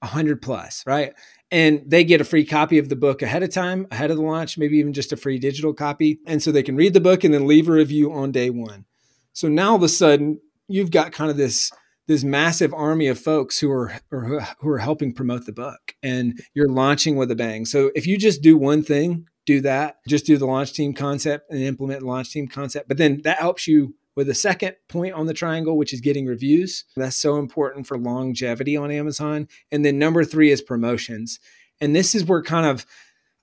100 0.00 0.40
plus, 0.40 0.84
right? 0.86 1.12
And 1.50 1.82
they 1.86 2.04
get 2.04 2.20
a 2.20 2.24
free 2.24 2.44
copy 2.44 2.78
of 2.78 2.88
the 2.88 2.96
book 2.96 3.22
ahead 3.22 3.42
of 3.42 3.50
time, 3.50 3.86
ahead 3.90 4.10
of 4.10 4.16
the 4.16 4.22
launch, 4.22 4.58
maybe 4.58 4.78
even 4.78 4.92
just 4.92 5.12
a 5.12 5.16
free 5.16 5.38
digital 5.38 5.72
copy. 5.72 6.20
And 6.26 6.42
so 6.42 6.52
they 6.52 6.62
can 6.62 6.76
read 6.76 6.94
the 6.94 7.00
book 7.00 7.24
and 7.24 7.32
then 7.32 7.46
leave 7.46 7.68
a 7.68 7.72
review 7.72 8.12
on 8.12 8.32
day 8.32 8.50
one. 8.50 8.84
So 9.32 9.48
now 9.48 9.70
all 9.70 9.76
of 9.76 9.82
a 9.82 9.88
sudden, 9.88 10.40
you've 10.68 10.90
got 10.90 11.12
kind 11.12 11.30
of 11.30 11.36
this 11.36 11.72
this 12.08 12.24
massive 12.24 12.74
army 12.74 13.06
of 13.06 13.18
folks 13.18 13.60
who 13.60 13.70
are 13.70 13.92
who 14.10 14.68
are 14.68 14.78
helping 14.78 15.12
promote 15.12 15.46
the 15.46 15.52
book 15.52 15.94
and 16.02 16.40
you're 16.54 16.68
launching 16.68 17.16
with 17.16 17.30
a 17.30 17.36
bang. 17.36 17.64
So 17.64 17.92
if 17.94 18.06
you 18.06 18.18
just 18.18 18.42
do 18.42 18.56
one 18.56 18.82
thing 18.82 19.28
do 19.46 19.60
that 19.62 19.96
just 20.06 20.26
do 20.26 20.36
the 20.36 20.44
launch 20.44 20.74
team 20.74 20.92
concept 20.92 21.50
and 21.50 21.62
implement 21.62 22.00
the 22.00 22.06
launch 22.06 22.30
team 22.30 22.46
concept 22.46 22.86
but 22.86 22.98
then 22.98 23.22
that 23.24 23.38
helps 23.38 23.66
you 23.66 23.94
with 24.14 24.28
a 24.28 24.34
second 24.34 24.74
point 24.90 25.14
on 25.14 25.24
the 25.24 25.32
triangle 25.32 25.78
which 25.78 25.94
is 25.94 26.00
getting 26.00 26.26
reviews. 26.26 26.84
That's 26.96 27.16
so 27.16 27.36
important 27.36 27.86
for 27.86 27.96
longevity 27.96 28.76
on 28.76 28.90
amazon. 28.90 29.46
And 29.70 29.84
then 29.84 29.98
number 29.98 30.24
three 30.24 30.50
is 30.50 30.60
promotions. 30.60 31.38
And 31.80 31.94
this 31.94 32.14
is 32.14 32.24
where 32.24 32.42
kind 32.42 32.66
of 32.66 32.84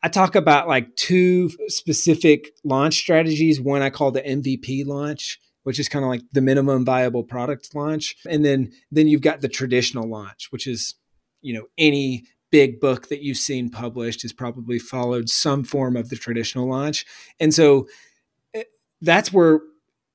I 0.03 0.07
talk 0.07 0.35
about 0.35 0.67
like 0.67 0.95
two 0.95 1.49
specific 1.67 2.51
launch 2.63 2.95
strategies. 2.95 3.59
One 3.59 3.81
I 3.81 3.89
call 3.89 4.11
the 4.11 4.21
MVP 4.21 4.85
launch, 4.85 5.39
which 5.65 5.79
is 5.79 5.89
kind 5.89 6.05
of 6.05 6.09
like 6.09 6.21
the 6.31 6.41
minimum 6.41 6.85
viable 6.85 7.23
product 7.23 7.73
launch. 7.73 8.15
And 8.29 8.45
then 8.45 8.71
then 8.91 9.07
you've 9.07 9.21
got 9.21 9.41
the 9.41 9.49
traditional 9.49 10.07
launch 10.07 10.47
which 10.51 10.67
is 10.67 10.95
you 11.41 11.53
know 11.53 11.65
any 11.77 12.25
big 12.51 12.79
book 12.79 13.09
that 13.09 13.21
you've 13.21 13.37
seen 13.37 13.69
published 13.69 14.21
has 14.21 14.31
probably 14.31 14.79
followed 14.79 15.29
some 15.29 15.63
form 15.63 15.97
of 15.97 16.09
the 16.09 16.15
traditional 16.15 16.69
launch. 16.69 17.05
And 17.39 17.53
so 17.53 17.87
eh, 18.53 18.63
that's 19.01 19.33
where 19.33 19.59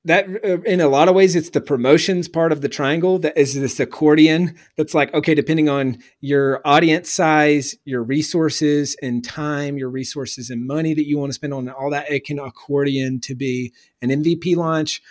that 0.05 0.25
uh, 0.43 0.61
in 0.61 0.81
a 0.81 0.87
lot 0.87 1.07
of 1.07 1.15
ways 1.15 1.35
it's 1.35 1.51
the 1.51 1.61
promotions 1.61 2.27
part 2.27 2.51
of 2.51 2.61
the 2.61 2.69
triangle 2.69 3.19
that 3.19 3.37
is 3.37 3.53
this 3.53 3.79
accordion 3.79 4.55
that's 4.75 4.95
like 4.95 5.13
okay 5.13 5.35
depending 5.35 5.69
on 5.69 5.97
your 6.19 6.59
audience 6.65 7.11
size 7.11 7.75
your 7.85 8.01
resources 8.01 8.95
and 9.01 9.23
time 9.23 9.77
your 9.77 9.89
resources 9.89 10.49
and 10.49 10.65
money 10.65 10.93
that 10.93 11.07
you 11.07 11.19
want 11.19 11.29
to 11.29 11.35
spend 11.35 11.53
on 11.53 11.69
all 11.69 11.91
that 11.91 12.09
it 12.09 12.25
can 12.25 12.39
accordion 12.39 13.19
to 13.19 13.35
be 13.35 13.71
an 14.01 14.09
mvp 14.09 14.55
launch 14.55 15.01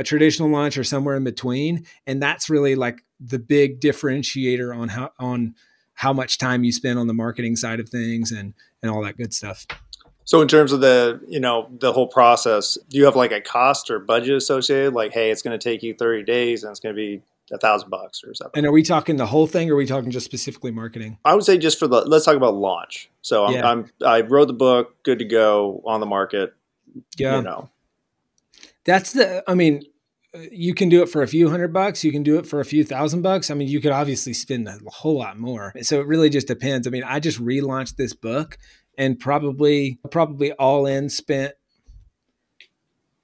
a 0.00 0.02
traditional 0.02 0.48
launch 0.48 0.78
or 0.78 0.82
somewhere 0.82 1.14
in 1.14 1.22
between 1.22 1.84
and 2.06 2.22
that's 2.22 2.48
really 2.48 2.74
like 2.74 3.04
the 3.20 3.38
big 3.38 3.80
differentiator 3.80 4.74
on 4.74 4.88
how 4.88 5.12
on 5.18 5.54
how 5.94 6.12
much 6.14 6.38
time 6.38 6.64
you 6.64 6.72
spend 6.72 6.98
on 6.98 7.06
the 7.06 7.14
marketing 7.14 7.54
side 7.54 7.78
of 7.78 7.88
things 7.88 8.32
and 8.32 8.54
and 8.82 8.90
all 8.90 9.02
that 9.02 9.18
good 9.18 9.34
stuff. 9.34 9.66
So 10.24 10.40
in 10.40 10.48
terms 10.48 10.72
of 10.72 10.80
the 10.80 11.20
you 11.28 11.38
know 11.38 11.68
the 11.78 11.92
whole 11.92 12.08
process 12.08 12.78
do 12.88 12.96
you 12.96 13.04
have 13.04 13.16
like 13.16 13.32
a 13.32 13.40
cost 13.40 13.90
or 13.90 13.98
budget 13.98 14.34
associated? 14.36 14.94
Like 14.94 15.12
hey 15.12 15.30
it's 15.30 15.42
going 15.42 15.56
to 15.58 15.62
take 15.62 15.82
you 15.82 15.94
30 15.94 16.24
days 16.24 16.64
and 16.64 16.70
it's 16.70 16.80
going 16.80 16.94
to 16.94 16.96
be 16.96 17.22
a 17.52 17.58
thousand 17.58 17.90
bucks 17.90 18.22
or 18.24 18.32
something. 18.32 18.58
And 18.58 18.66
are 18.66 18.72
we 18.72 18.82
talking 18.82 19.16
the 19.16 19.26
whole 19.26 19.46
thing 19.46 19.68
or 19.70 19.74
are 19.74 19.76
we 19.76 19.84
talking 19.84 20.10
just 20.10 20.24
specifically 20.24 20.70
marketing? 20.70 21.18
I 21.24 21.34
would 21.34 21.44
say 21.44 21.58
just 21.58 21.78
for 21.78 21.88
the 21.88 22.00
let's 22.02 22.24
talk 22.24 22.36
about 22.36 22.54
launch. 22.54 23.10
So 23.20 23.44
i'm, 23.44 23.54
yeah. 23.54 23.68
I'm 23.68 23.90
i 24.02 24.22
wrote 24.22 24.46
the 24.46 24.54
book 24.54 25.02
good 25.02 25.18
to 25.18 25.26
go 25.26 25.82
on 25.84 26.00
the 26.00 26.06
market 26.06 26.54
yeah. 27.18 27.36
you 27.36 27.42
know. 27.42 27.68
That's 28.84 29.12
the 29.12 29.44
i 29.46 29.54
mean 29.54 29.82
you 30.50 30.74
can 30.74 30.88
do 30.88 31.02
it 31.02 31.08
for 31.08 31.22
a 31.22 31.28
few 31.28 31.50
hundred 31.50 31.72
bucks. 31.72 32.04
You 32.04 32.12
can 32.12 32.22
do 32.22 32.38
it 32.38 32.46
for 32.46 32.60
a 32.60 32.64
few 32.64 32.84
thousand 32.84 33.22
bucks. 33.22 33.50
I 33.50 33.54
mean, 33.54 33.68
you 33.68 33.80
could 33.80 33.92
obviously 33.92 34.32
spend 34.32 34.68
a 34.68 34.78
whole 34.86 35.18
lot 35.18 35.38
more. 35.38 35.72
So 35.82 36.00
it 36.00 36.06
really 36.06 36.30
just 36.30 36.46
depends. 36.46 36.86
I 36.86 36.90
mean, 36.90 37.04
I 37.04 37.20
just 37.20 37.42
relaunched 37.42 37.96
this 37.96 38.12
book 38.12 38.58
and 38.96 39.18
probably, 39.18 39.98
probably 40.10 40.52
all 40.52 40.86
in 40.86 41.08
spent, 41.08 41.54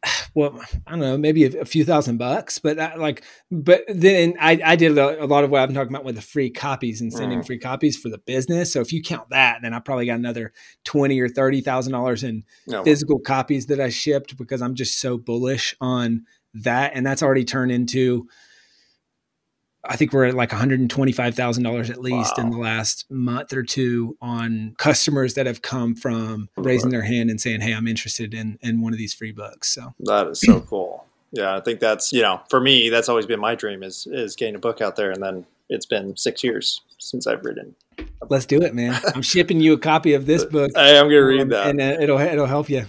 well, 0.35 0.61
I 0.87 0.91
don't 0.91 1.01
know, 1.01 1.19
maybe 1.19 1.45
a, 1.45 1.61
a 1.61 1.65
few 1.65 1.85
thousand 1.85 2.19
bucks, 2.19 2.59
but 2.59 2.79
I, 2.79 2.97
like, 2.97 3.23
but 3.51 3.85
then 3.89 4.35
I, 4.41 4.61
I 4.65 4.77
did 4.77 4.97
a, 4.99 5.25
a, 5.25 5.27
lot 5.27 5.45
of 5.45 5.51
what 5.51 5.63
I'm 5.63 5.75
talking 5.75 5.93
about 5.93 6.05
with 6.05 6.17
the 6.17 6.23
free 6.23 6.51
copies 6.51 7.01
and 7.01 7.13
sending 7.13 7.41
mm. 7.41 7.47
free 7.47 7.59
copies 7.59 7.97
for 7.97 8.09
the 8.09 8.19
business. 8.19 8.73
So 8.73 8.81
if 8.81 8.93
you 8.93 9.03
count 9.03 9.31
that, 9.31 9.61
then 9.63 9.75
I 9.75 9.79
probably 9.79 10.07
got 10.07 10.19
another 10.19 10.53
twenty 10.85 11.21
or 11.21 11.29
thirty 11.29 11.61
thousand 11.61 11.93
dollars 11.93 12.25
in 12.25 12.45
no. 12.67 12.83
physical 12.83 13.19
copies 13.21 13.67
that 13.67 13.81
I 13.81 13.91
shipped 13.91 14.37
because 14.37 14.61
I'm 14.61 14.75
just 14.75 15.01
so 15.01 15.19
bullish 15.19 15.75
on 15.81 16.25
that, 16.63 16.93
and 16.95 17.05
that's 17.05 17.23
already 17.23 17.45
turned 17.45 17.73
into. 17.73 18.29
I 19.89 19.95
think 19.95 20.13
we're 20.13 20.25
at 20.25 20.35
like 20.35 20.51
$125,000 20.51 21.91
at 21.91 22.01
least 22.01 22.35
wow. 22.37 22.45
in 22.45 22.51
the 22.51 22.59
last 22.59 23.09
month 23.09 23.53
or 23.53 23.63
two 23.63 24.17
on 24.21 24.75
customers 24.79 25.35
that 25.35 25.47
have 25.47 25.63
come 25.63 25.95
from 25.95 26.49
raising 26.57 26.91
their 26.91 27.03
hand 27.03 27.31
and 27.31 27.41
saying, 27.41 27.61
Hey, 27.61 27.73
I'm 27.73 27.87
interested 27.87 28.35
in, 28.35 28.59
in 28.63 28.81
one 28.81 28.93
of 28.93 28.99
these 28.99 29.15
free 29.15 29.31
books. 29.31 29.73
So 29.73 29.95
that 30.01 30.27
is 30.27 30.41
so 30.41 30.61
cool. 30.69 31.07
Yeah. 31.31 31.55
I 31.55 31.61
think 31.61 31.79
that's, 31.79 32.13
you 32.13 32.21
know, 32.21 32.41
for 32.51 32.59
me, 32.59 32.89
that's 32.89 33.09
always 33.09 33.27
been 33.27 33.39
my 33.39 33.55
dream 33.55 33.85
is, 33.85 34.09
is 34.11 34.35
getting 34.35 34.57
a 34.57 34.59
book 34.59 34.81
out 34.81 34.97
there 34.97 35.13
and 35.13 35.23
then 35.23 35.47
it's 35.69 35.87
been 35.87 36.17
six 36.17 36.43
years 36.43 36.81
since 36.99 37.27
I've 37.27 37.45
written. 37.45 37.75
Let's 38.29 38.47
do 38.47 38.63
it, 38.63 38.75
man. 38.75 39.01
I'm 39.15 39.23
shipping 39.23 39.61
you 39.61 39.75
a 39.75 39.79
copy 39.79 40.15
of 40.15 40.27
this 40.27 40.45
book. 40.51 40.73
I 40.77 40.91
am 40.91 41.09
going 41.09 41.11
to 41.11 41.21
read 41.21 41.51
that, 41.51 41.67
and 41.69 41.81
uh, 41.81 41.97
it'll 42.01 42.19
it'll 42.19 42.47
help 42.47 42.69
you. 42.69 42.87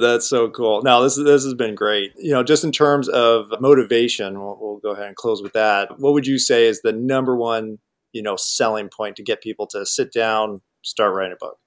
That's 0.00 0.28
so 0.28 0.50
cool. 0.50 0.82
Now 0.82 1.00
this 1.00 1.16
this 1.16 1.44
has 1.44 1.54
been 1.54 1.74
great. 1.74 2.12
You 2.16 2.32
know, 2.32 2.42
just 2.42 2.64
in 2.64 2.72
terms 2.72 3.08
of 3.08 3.46
motivation, 3.60 4.40
we'll, 4.40 4.58
we'll 4.60 4.78
go 4.78 4.90
ahead 4.90 5.06
and 5.06 5.16
close 5.16 5.42
with 5.42 5.52
that. 5.52 5.98
What 5.98 6.12
would 6.12 6.26
you 6.26 6.38
say 6.38 6.66
is 6.66 6.82
the 6.82 6.92
number 6.92 7.36
one 7.36 7.78
you 8.12 8.22
know 8.22 8.36
selling 8.36 8.88
point 8.88 9.16
to 9.16 9.22
get 9.22 9.42
people 9.42 9.66
to 9.68 9.84
sit 9.86 10.12
down, 10.12 10.62
start 10.82 11.14
writing 11.14 11.34
a 11.34 11.44
book? 11.44 11.58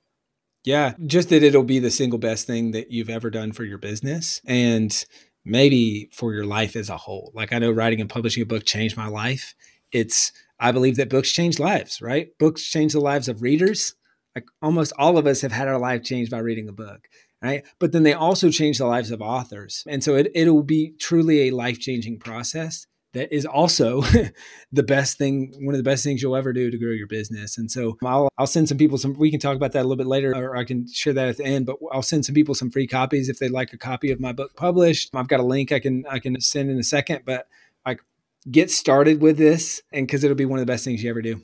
Yeah, 0.63 0.93
just 1.05 1.29
that 1.29 1.43
it'll 1.43 1.63
be 1.63 1.79
the 1.79 1.91
single 1.91 2.19
best 2.19 2.45
thing 2.45 2.71
that 2.71 2.91
you've 2.91 3.09
ever 3.09 3.29
done 3.29 3.53
for 3.53 3.63
your 3.63 3.77
business 3.77 4.41
and 4.45 5.05
maybe 5.45 6.09
for 6.11 6.33
your 6.33 6.45
life 6.45 6.75
as 6.75 6.89
a 6.89 6.97
whole. 6.97 7.31
Like 7.33 7.53
I 7.53 7.59
know 7.59 7.71
writing 7.71 8.01
and 8.01 8.09
publishing 8.09 8.43
a 8.43 8.45
book 8.45 8.65
changed 8.65 8.97
my 8.97 9.07
life. 9.07 9.55
It's 9.91 10.33
I 10.59 10.71
believe 10.71 10.97
that 10.97 11.09
books 11.09 11.31
change 11.31 11.59
lives, 11.59 12.01
right? 12.01 12.29
Books 12.37 12.63
change 12.63 12.93
the 12.93 12.99
lives 12.99 13.29
of 13.29 13.41
readers. 13.41 13.95
Like 14.35 14.45
almost 14.61 14.93
all 14.97 15.17
of 15.17 15.25
us 15.25 15.41
have 15.41 15.51
had 15.51 15.67
our 15.67 15.79
life 15.79 16.03
changed 16.03 16.31
by 16.31 16.39
reading 16.39 16.67
a 16.67 16.73
book, 16.73 17.07
right? 17.41 17.63
But 17.79 17.91
then 17.91 18.03
they 18.03 18.13
also 18.13 18.49
change 18.49 18.77
the 18.77 18.85
lives 18.85 19.11
of 19.11 19.21
authors. 19.21 19.83
And 19.87 20.03
so 20.03 20.15
it, 20.15 20.31
it'll 20.33 20.63
be 20.63 20.93
truly 20.99 21.47
a 21.47 21.51
life 21.51 21.79
changing 21.79 22.19
process 22.19 22.87
that 23.13 23.33
is 23.33 23.45
also 23.45 24.01
the 24.71 24.83
best 24.83 25.17
thing, 25.17 25.53
one 25.59 25.73
of 25.73 25.79
the 25.79 25.89
best 25.89 26.03
things 26.03 26.21
you'll 26.21 26.35
ever 26.35 26.53
do 26.53 26.69
to 26.69 26.77
grow 26.77 26.91
your 26.91 27.07
business. 27.07 27.57
And 27.57 27.71
so 27.71 27.97
I'll, 28.03 28.29
I'll 28.37 28.47
send 28.47 28.69
some 28.69 28.77
people 28.77 28.97
some, 28.97 29.13
we 29.13 29.31
can 29.31 29.39
talk 29.39 29.55
about 29.55 29.71
that 29.73 29.81
a 29.81 29.87
little 29.87 29.97
bit 29.97 30.07
later, 30.07 30.33
or 30.35 30.55
I 30.55 30.63
can 30.63 30.87
share 30.91 31.13
that 31.13 31.29
at 31.29 31.37
the 31.37 31.45
end, 31.45 31.65
but 31.65 31.77
I'll 31.91 32.01
send 32.01 32.25
some 32.25 32.35
people 32.35 32.55
some 32.55 32.71
free 32.71 32.87
copies 32.87 33.29
if 33.29 33.39
they'd 33.39 33.49
like 33.49 33.73
a 33.73 33.77
copy 33.77 34.11
of 34.11 34.19
my 34.19 34.33
book 34.33 34.55
published. 34.55 35.09
I've 35.13 35.27
got 35.27 35.39
a 35.39 35.43
link 35.43 35.71
I 35.71 35.79
can, 35.79 36.05
I 36.09 36.19
can 36.19 36.39
send 36.41 36.69
in 36.69 36.77
a 36.77 36.83
second, 36.83 37.21
but 37.25 37.47
like 37.85 38.01
get 38.49 38.71
started 38.71 39.21
with 39.21 39.37
this 39.37 39.81
and 39.91 40.07
cause 40.07 40.23
it'll 40.23 40.35
be 40.35 40.45
one 40.45 40.59
of 40.59 40.65
the 40.65 40.71
best 40.71 40.85
things 40.85 41.03
you 41.03 41.09
ever 41.09 41.21
do. 41.21 41.43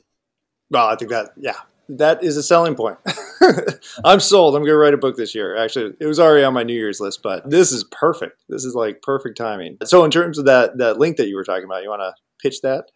Well, 0.70 0.86
I 0.86 0.96
think 0.96 1.10
that, 1.10 1.32
yeah, 1.36 1.58
that 1.88 2.22
is 2.22 2.36
a 2.36 2.42
selling 2.42 2.74
point. 2.74 2.98
I'm 4.04 4.20
sold. 4.20 4.54
I'm 4.54 4.62
going 4.62 4.72
to 4.72 4.76
write 4.76 4.94
a 4.94 4.98
book 4.98 5.16
this 5.16 5.34
year. 5.34 5.56
Actually, 5.56 5.94
it 6.00 6.06
was 6.06 6.20
already 6.20 6.44
on 6.44 6.54
my 6.54 6.62
New 6.62 6.74
Year's 6.74 7.00
list, 7.00 7.20
but 7.22 7.48
this 7.48 7.72
is 7.72 7.84
perfect. 7.84 8.42
This 8.48 8.64
is 8.64 8.74
like 8.74 9.02
perfect 9.02 9.36
timing. 9.36 9.78
So, 9.84 10.04
in 10.04 10.10
terms 10.10 10.38
of 10.38 10.44
that 10.46 10.78
that 10.78 10.98
link 10.98 11.16
that 11.16 11.28
you 11.28 11.36
were 11.36 11.44
talking 11.44 11.64
about, 11.64 11.82
you 11.82 11.90
want 11.90 12.02
to 12.02 12.14
pitch 12.42 12.60
that? 12.62 12.90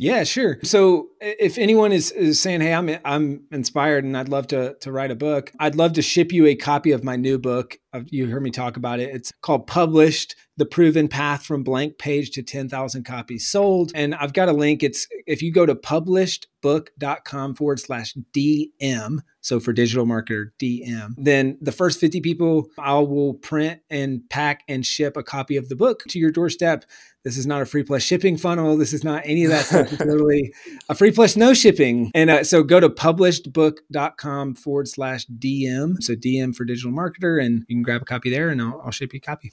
Yeah, 0.00 0.24
sure. 0.24 0.58
So 0.62 1.10
if 1.20 1.58
anyone 1.58 1.92
is, 1.92 2.10
is 2.10 2.40
saying, 2.40 2.62
"Hey, 2.62 2.72
I'm 2.72 2.90
I'm 3.04 3.42
inspired 3.52 4.04
and 4.04 4.16
I'd 4.16 4.30
love 4.30 4.46
to 4.48 4.74
to 4.80 4.90
write 4.90 5.10
a 5.10 5.14
book," 5.14 5.52
I'd 5.60 5.74
love 5.74 5.92
to 5.94 6.02
ship 6.02 6.32
you 6.32 6.46
a 6.46 6.54
copy 6.54 6.92
of 6.92 7.04
my 7.04 7.16
new 7.16 7.38
book. 7.38 7.78
You 8.06 8.26
heard 8.28 8.42
me 8.42 8.50
talk 8.50 8.78
about 8.78 8.98
it. 8.98 9.14
It's 9.14 9.30
called 9.42 9.66
Published: 9.66 10.36
The 10.56 10.64
Proven 10.64 11.08
Path 11.08 11.44
from 11.44 11.62
Blank 11.62 11.98
Page 11.98 12.30
to 12.30 12.42
10,000 12.42 13.04
Copies 13.04 13.46
Sold. 13.46 13.92
And 13.94 14.14
I've 14.14 14.32
got 14.32 14.48
a 14.48 14.52
link. 14.52 14.82
It's 14.82 15.06
if 15.26 15.42
you 15.42 15.52
go 15.52 15.66
to 15.66 15.74
publishedbook.com 15.74 17.54
forward 17.56 17.80
slash 17.80 18.14
DM. 18.34 19.18
So 19.42 19.58
for 19.58 19.72
digital 19.72 20.06
marketer 20.06 20.50
DM, 20.60 21.14
then 21.16 21.56
the 21.60 21.72
first 21.72 21.98
50 21.98 22.20
people 22.20 22.68
I 22.78 22.98
will 22.98 23.34
print 23.34 23.80
and 23.88 24.20
pack 24.28 24.62
and 24.68 24.84
ship 24.84 25.16
a 25.16 25.22
copy 25.22 25.56
of 25.56 25.68
the 25.68 25.76
book 25.76 26.04
to 26.08 26.18
your 26.18 26.30
doorstep 26.30 26.84
this 27.24 27.36
is 27.36 27.46
not 27.46 27.62
a 27.62 27.66
free 27.66 27.82
plus 27.82 28.02
shipping 28.02 28.36
funnel. 28.36 28.76
This 28.76 28.92
is 28.92 29.04
not 29.04 29.22
any 29.24 29.44
of 29.44 29.50
that 29.50 29.66
stuff. 29.66 29.92
It's 29.92 30.04
literally 30.04 30.52
a 30.88 30.94
free 30.94 31.10
plus 31.10 31.36
no 31.36 31.52
shipping. 31.54 32.10
And 32.14 32.30
uh, 32.30 32.44
so 32.44 32.62
go 32.62 32.80
to 32.80 32.88
publishedbook.com 32.88 34.54
forward 34.54 34.88
slash 34.88 35.26
DM. 35.26 36.02
So 36.02 36.14
DM 36.14 36.54
for 36.54 36.64
digital 36.64 36.92
marketer, 36.92 37.42
and 37.44 37.64
you 37.68 37.76
can 37.76 37.82
grab 37.82 38.02
a 38.02 38.06
copy 38.06 38.30
there 38.30 38.48
and 38.48 38.60
I'll, 38.60 38.80
I'll 38.84 38.90
ship 38.90 39.12
you 39.12 39.18
a 39.18 39.20
copy. 39.20 39.52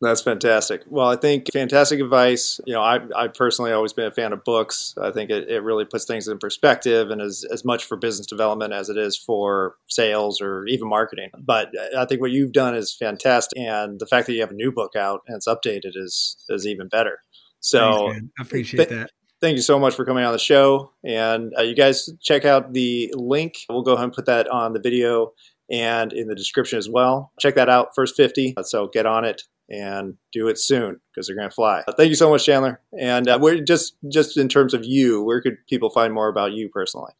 That's 0.00 0.22
fantastic. 0.22 0.82
Well, 0.86 1.08
I 1.08 1.16
think 1.16 1.46
fantastic 1.52 2.00
advice. 2.00 2.60
You 2.66 2.74
know, 2.74 2.82
I, 2.82 3.00
I 3.16 3.28
personally 3.28 3.72
always 3.72 3.92
been 3.92 4.06
a 4.06 4.10
fan 4.10 4.32
of 4.32 4.44
books. 4.44 4.94
I 5.00 5.10
think 5.10 5.30
it, 5.30 5.48
it 5.48 5.62
really 5.62 5.84
puts 5.84 6.04
things 6.04 6.28
in 6.28 6.38
perspective 6.38 7.10
and 7.10 7.22
is 7.22 7.44
as 7.44 7.64
much 7.64 7.84
for 7.84 7.96
business 7.96 8.26
development 8.26 8.72
as 8.72 8.88
it 8.88 8.96
is 8.96 9.16
for 9.16 9.76
sales 9.88 10.40
or 10.40 10.66
even 10.66 10.88
marketing. 10.88 11.30
But 11.38 11.70
I 11.96 12.04
think 12.04 12.20
what 12.20 12.32
you've 12.32 12.52
done 12.52 12.74
is 12.74 12.94
fantastic. 12.94 13.58
And 13.58 14.00
the 14.00 14.06
fact 14.06 14.26
that 14.26 14.34
you 14.34 14.40
have 14.40 14.50
a 14.50 14.54
new 14.54 14.72
book 14.72 14.96
out 14.96 15.22
and 15.26 15.36
it's 15.36 15.48
updated 15.48 15.92
is, 15.94 16.36
is 16.48 16.66
even 16.66 16.88
better. 16.88 17.20
So 17.60 18.10
Thanks, 18.10 18.26
I 18.38 18.42
appreciate 18.42 18.88
th- 18.88 19.00
that. 19.00 19.10
Thank 19.40 19.56
you 19.56 19.62
so 19.62 19.78
much 19.78 19.94
for 19.94 20.04
coming 20.04 20.24
on 20.24 20.32
the 20.32 20.38
show. 20.38 20.92
And 21.04 21.52
uh, 21.58 21.62
you 21.62 21.74
guys 21.74 22.10
check 22.20 22.44
out 22.44 22.72
the 22.72 23.12
link. 23.16 23.54
We'll 23.68 23.82
go 23.82 23.92
ahead 23.92 24.04
and 24.04 24.12
put 24.12 24.26
that 24.26 24.48
on 24.48 24.72
the 24.72 24.80
video 24.80 25.32
and 25.70 26.12
in 26.12 26.28
the 26.28 26.34
description 26.34 26.78
as 26.78 26.90
well. 26.90 27.32
Check 27.40 27.54
that 27.54 27.68
out, 27.68 27.94
first 27.94 28.16
50. 28.16 28.54
So 28.64 28.88
get 28.88 29.06
on 29.06 29.24
it 29.24 29.44
and 29.68 30.14
do 30.32 30.48
it 30.48 30.58
soon 30.58 31.00
because 31.10 31.26
they're 31.26 31.36
going 31.36 31.48
to 31.48 31.54
fly. 31.54 31.82
Thank 31.96 32.10
you 32.10 32.14
so 32.14 32.30
much, 32.30 32.44
Chandler. 32.44 32.80
And 32.98 33.28
uh, 33.28 33.38
we're 33.40 33.60
just 33.60 33.96
just 34.08 34.36
in 34.36 34.48
terms 34.48 34.74
of 34.74 34.84
you, 34.84 35.22
where 35.22 35.40
could 35.40 35.58
people 35.68 35.90
find 35.90 36.12
more 36.12 36.28
about 36.28 36.52
you 36.52 36.68
personally? 36.68 37.12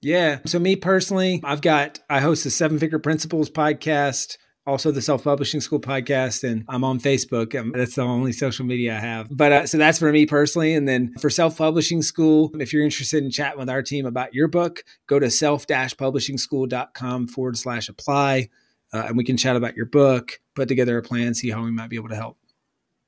Yeah. 0.00 0.38
So 0.46 0.58
me 0.58 0.76
personally, 0.76 1.40
I've 1.42 1.60
got 1.60 2.00
I 2.08 2.20
host 2.20 2.44
the 2.44 2.50
Seven 2.50 2.78
Figure 2.78 3.00
Principles 3.00 3.50
podcast, 3.50 4.36
also 4.64 4.92
the 4.92 5.02
Self 5.02 5.24
Publishing 5.24 5.60
School 5.60 5.80
podcast, 5.80 6.48
and 6.48 6.64
I'm 6.68 6.84
on 6.84 7.00
Facebook. 7.00 7.58
Um, 7.58 7.72
that's 7.74 7.96
the 7.96 8.02
only 8.02 8.32
social 8.32 8.64
media 8.64 8.96
I 8.96 9.00
have. 9.00 9.26
But 9.36 9.52
uh, 9.52 9.66
so 9.66 9.76
that's 9.78 9.98
for 9.98 10.12
me 10.12 10.24
personally. 10.24 10.74
And 10.74 10.86
then 10.86 11.14
for 11.18 11.30
Self 11.30 11.58
Publishing 11.58 12.02
School, 12.02 12.52
if 12.60 12.72
you're 12.72 12.84
interested 12.84 13.24
in 13.24 13.30
chatting 13.32 13.58
with 13.58 13.68
our 13.68 13.82
team 13.82 14.06
about 14.06 14.34
your 14.34 14.46
book, 14.46 14.84
go 15.08 15.18
to 15.18 15.30
self-publishingschool.com 15.30 17.26
forward 17.26 17.58
slash 17.58 17.88
apply 17.88 18.50
uh, 18.92 19.04
and 19.08 19.16
we 19.16 19.24
can 19.24 19.36
chat 19.36 19.56
about 19.56 19.76
your 19.76 19.86
book, 19.86 20.40
put 20.54 20.68
together 20.68 20.98
a 20.98 21.02
plan, 21.02 21.34
see 21.34 21.50
how 21.50 21.62
we 21.62 21.70
might 21.70 21.90
be 21.90 21.96
able 21.96 22.08
to 22.08 22.16
help. 22.16 22.36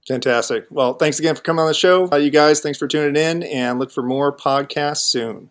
Fantastic. 0.09 0.67
Well, 0.71 0.95
thanks 0.95 1.19
again 1.19 1.35
for 1.35 1.43
coming 1.43 1.61
on 1.61 1.69
the 1.69 1.75
show. 1.75 2.09
Uh, 2.11 2.17
you 2.17 2.31
guys, 2.31 2.61
thanks 2.61 2.79
for 2.79 2.89
tuning 2.89 3.23
in 3.23 3.43
and 3.43 3.79
look 3.79 3.91
for 3.91 4.03
more 4.03 4.35
podcasts 4.35 4.99
soon. 4.99 5.51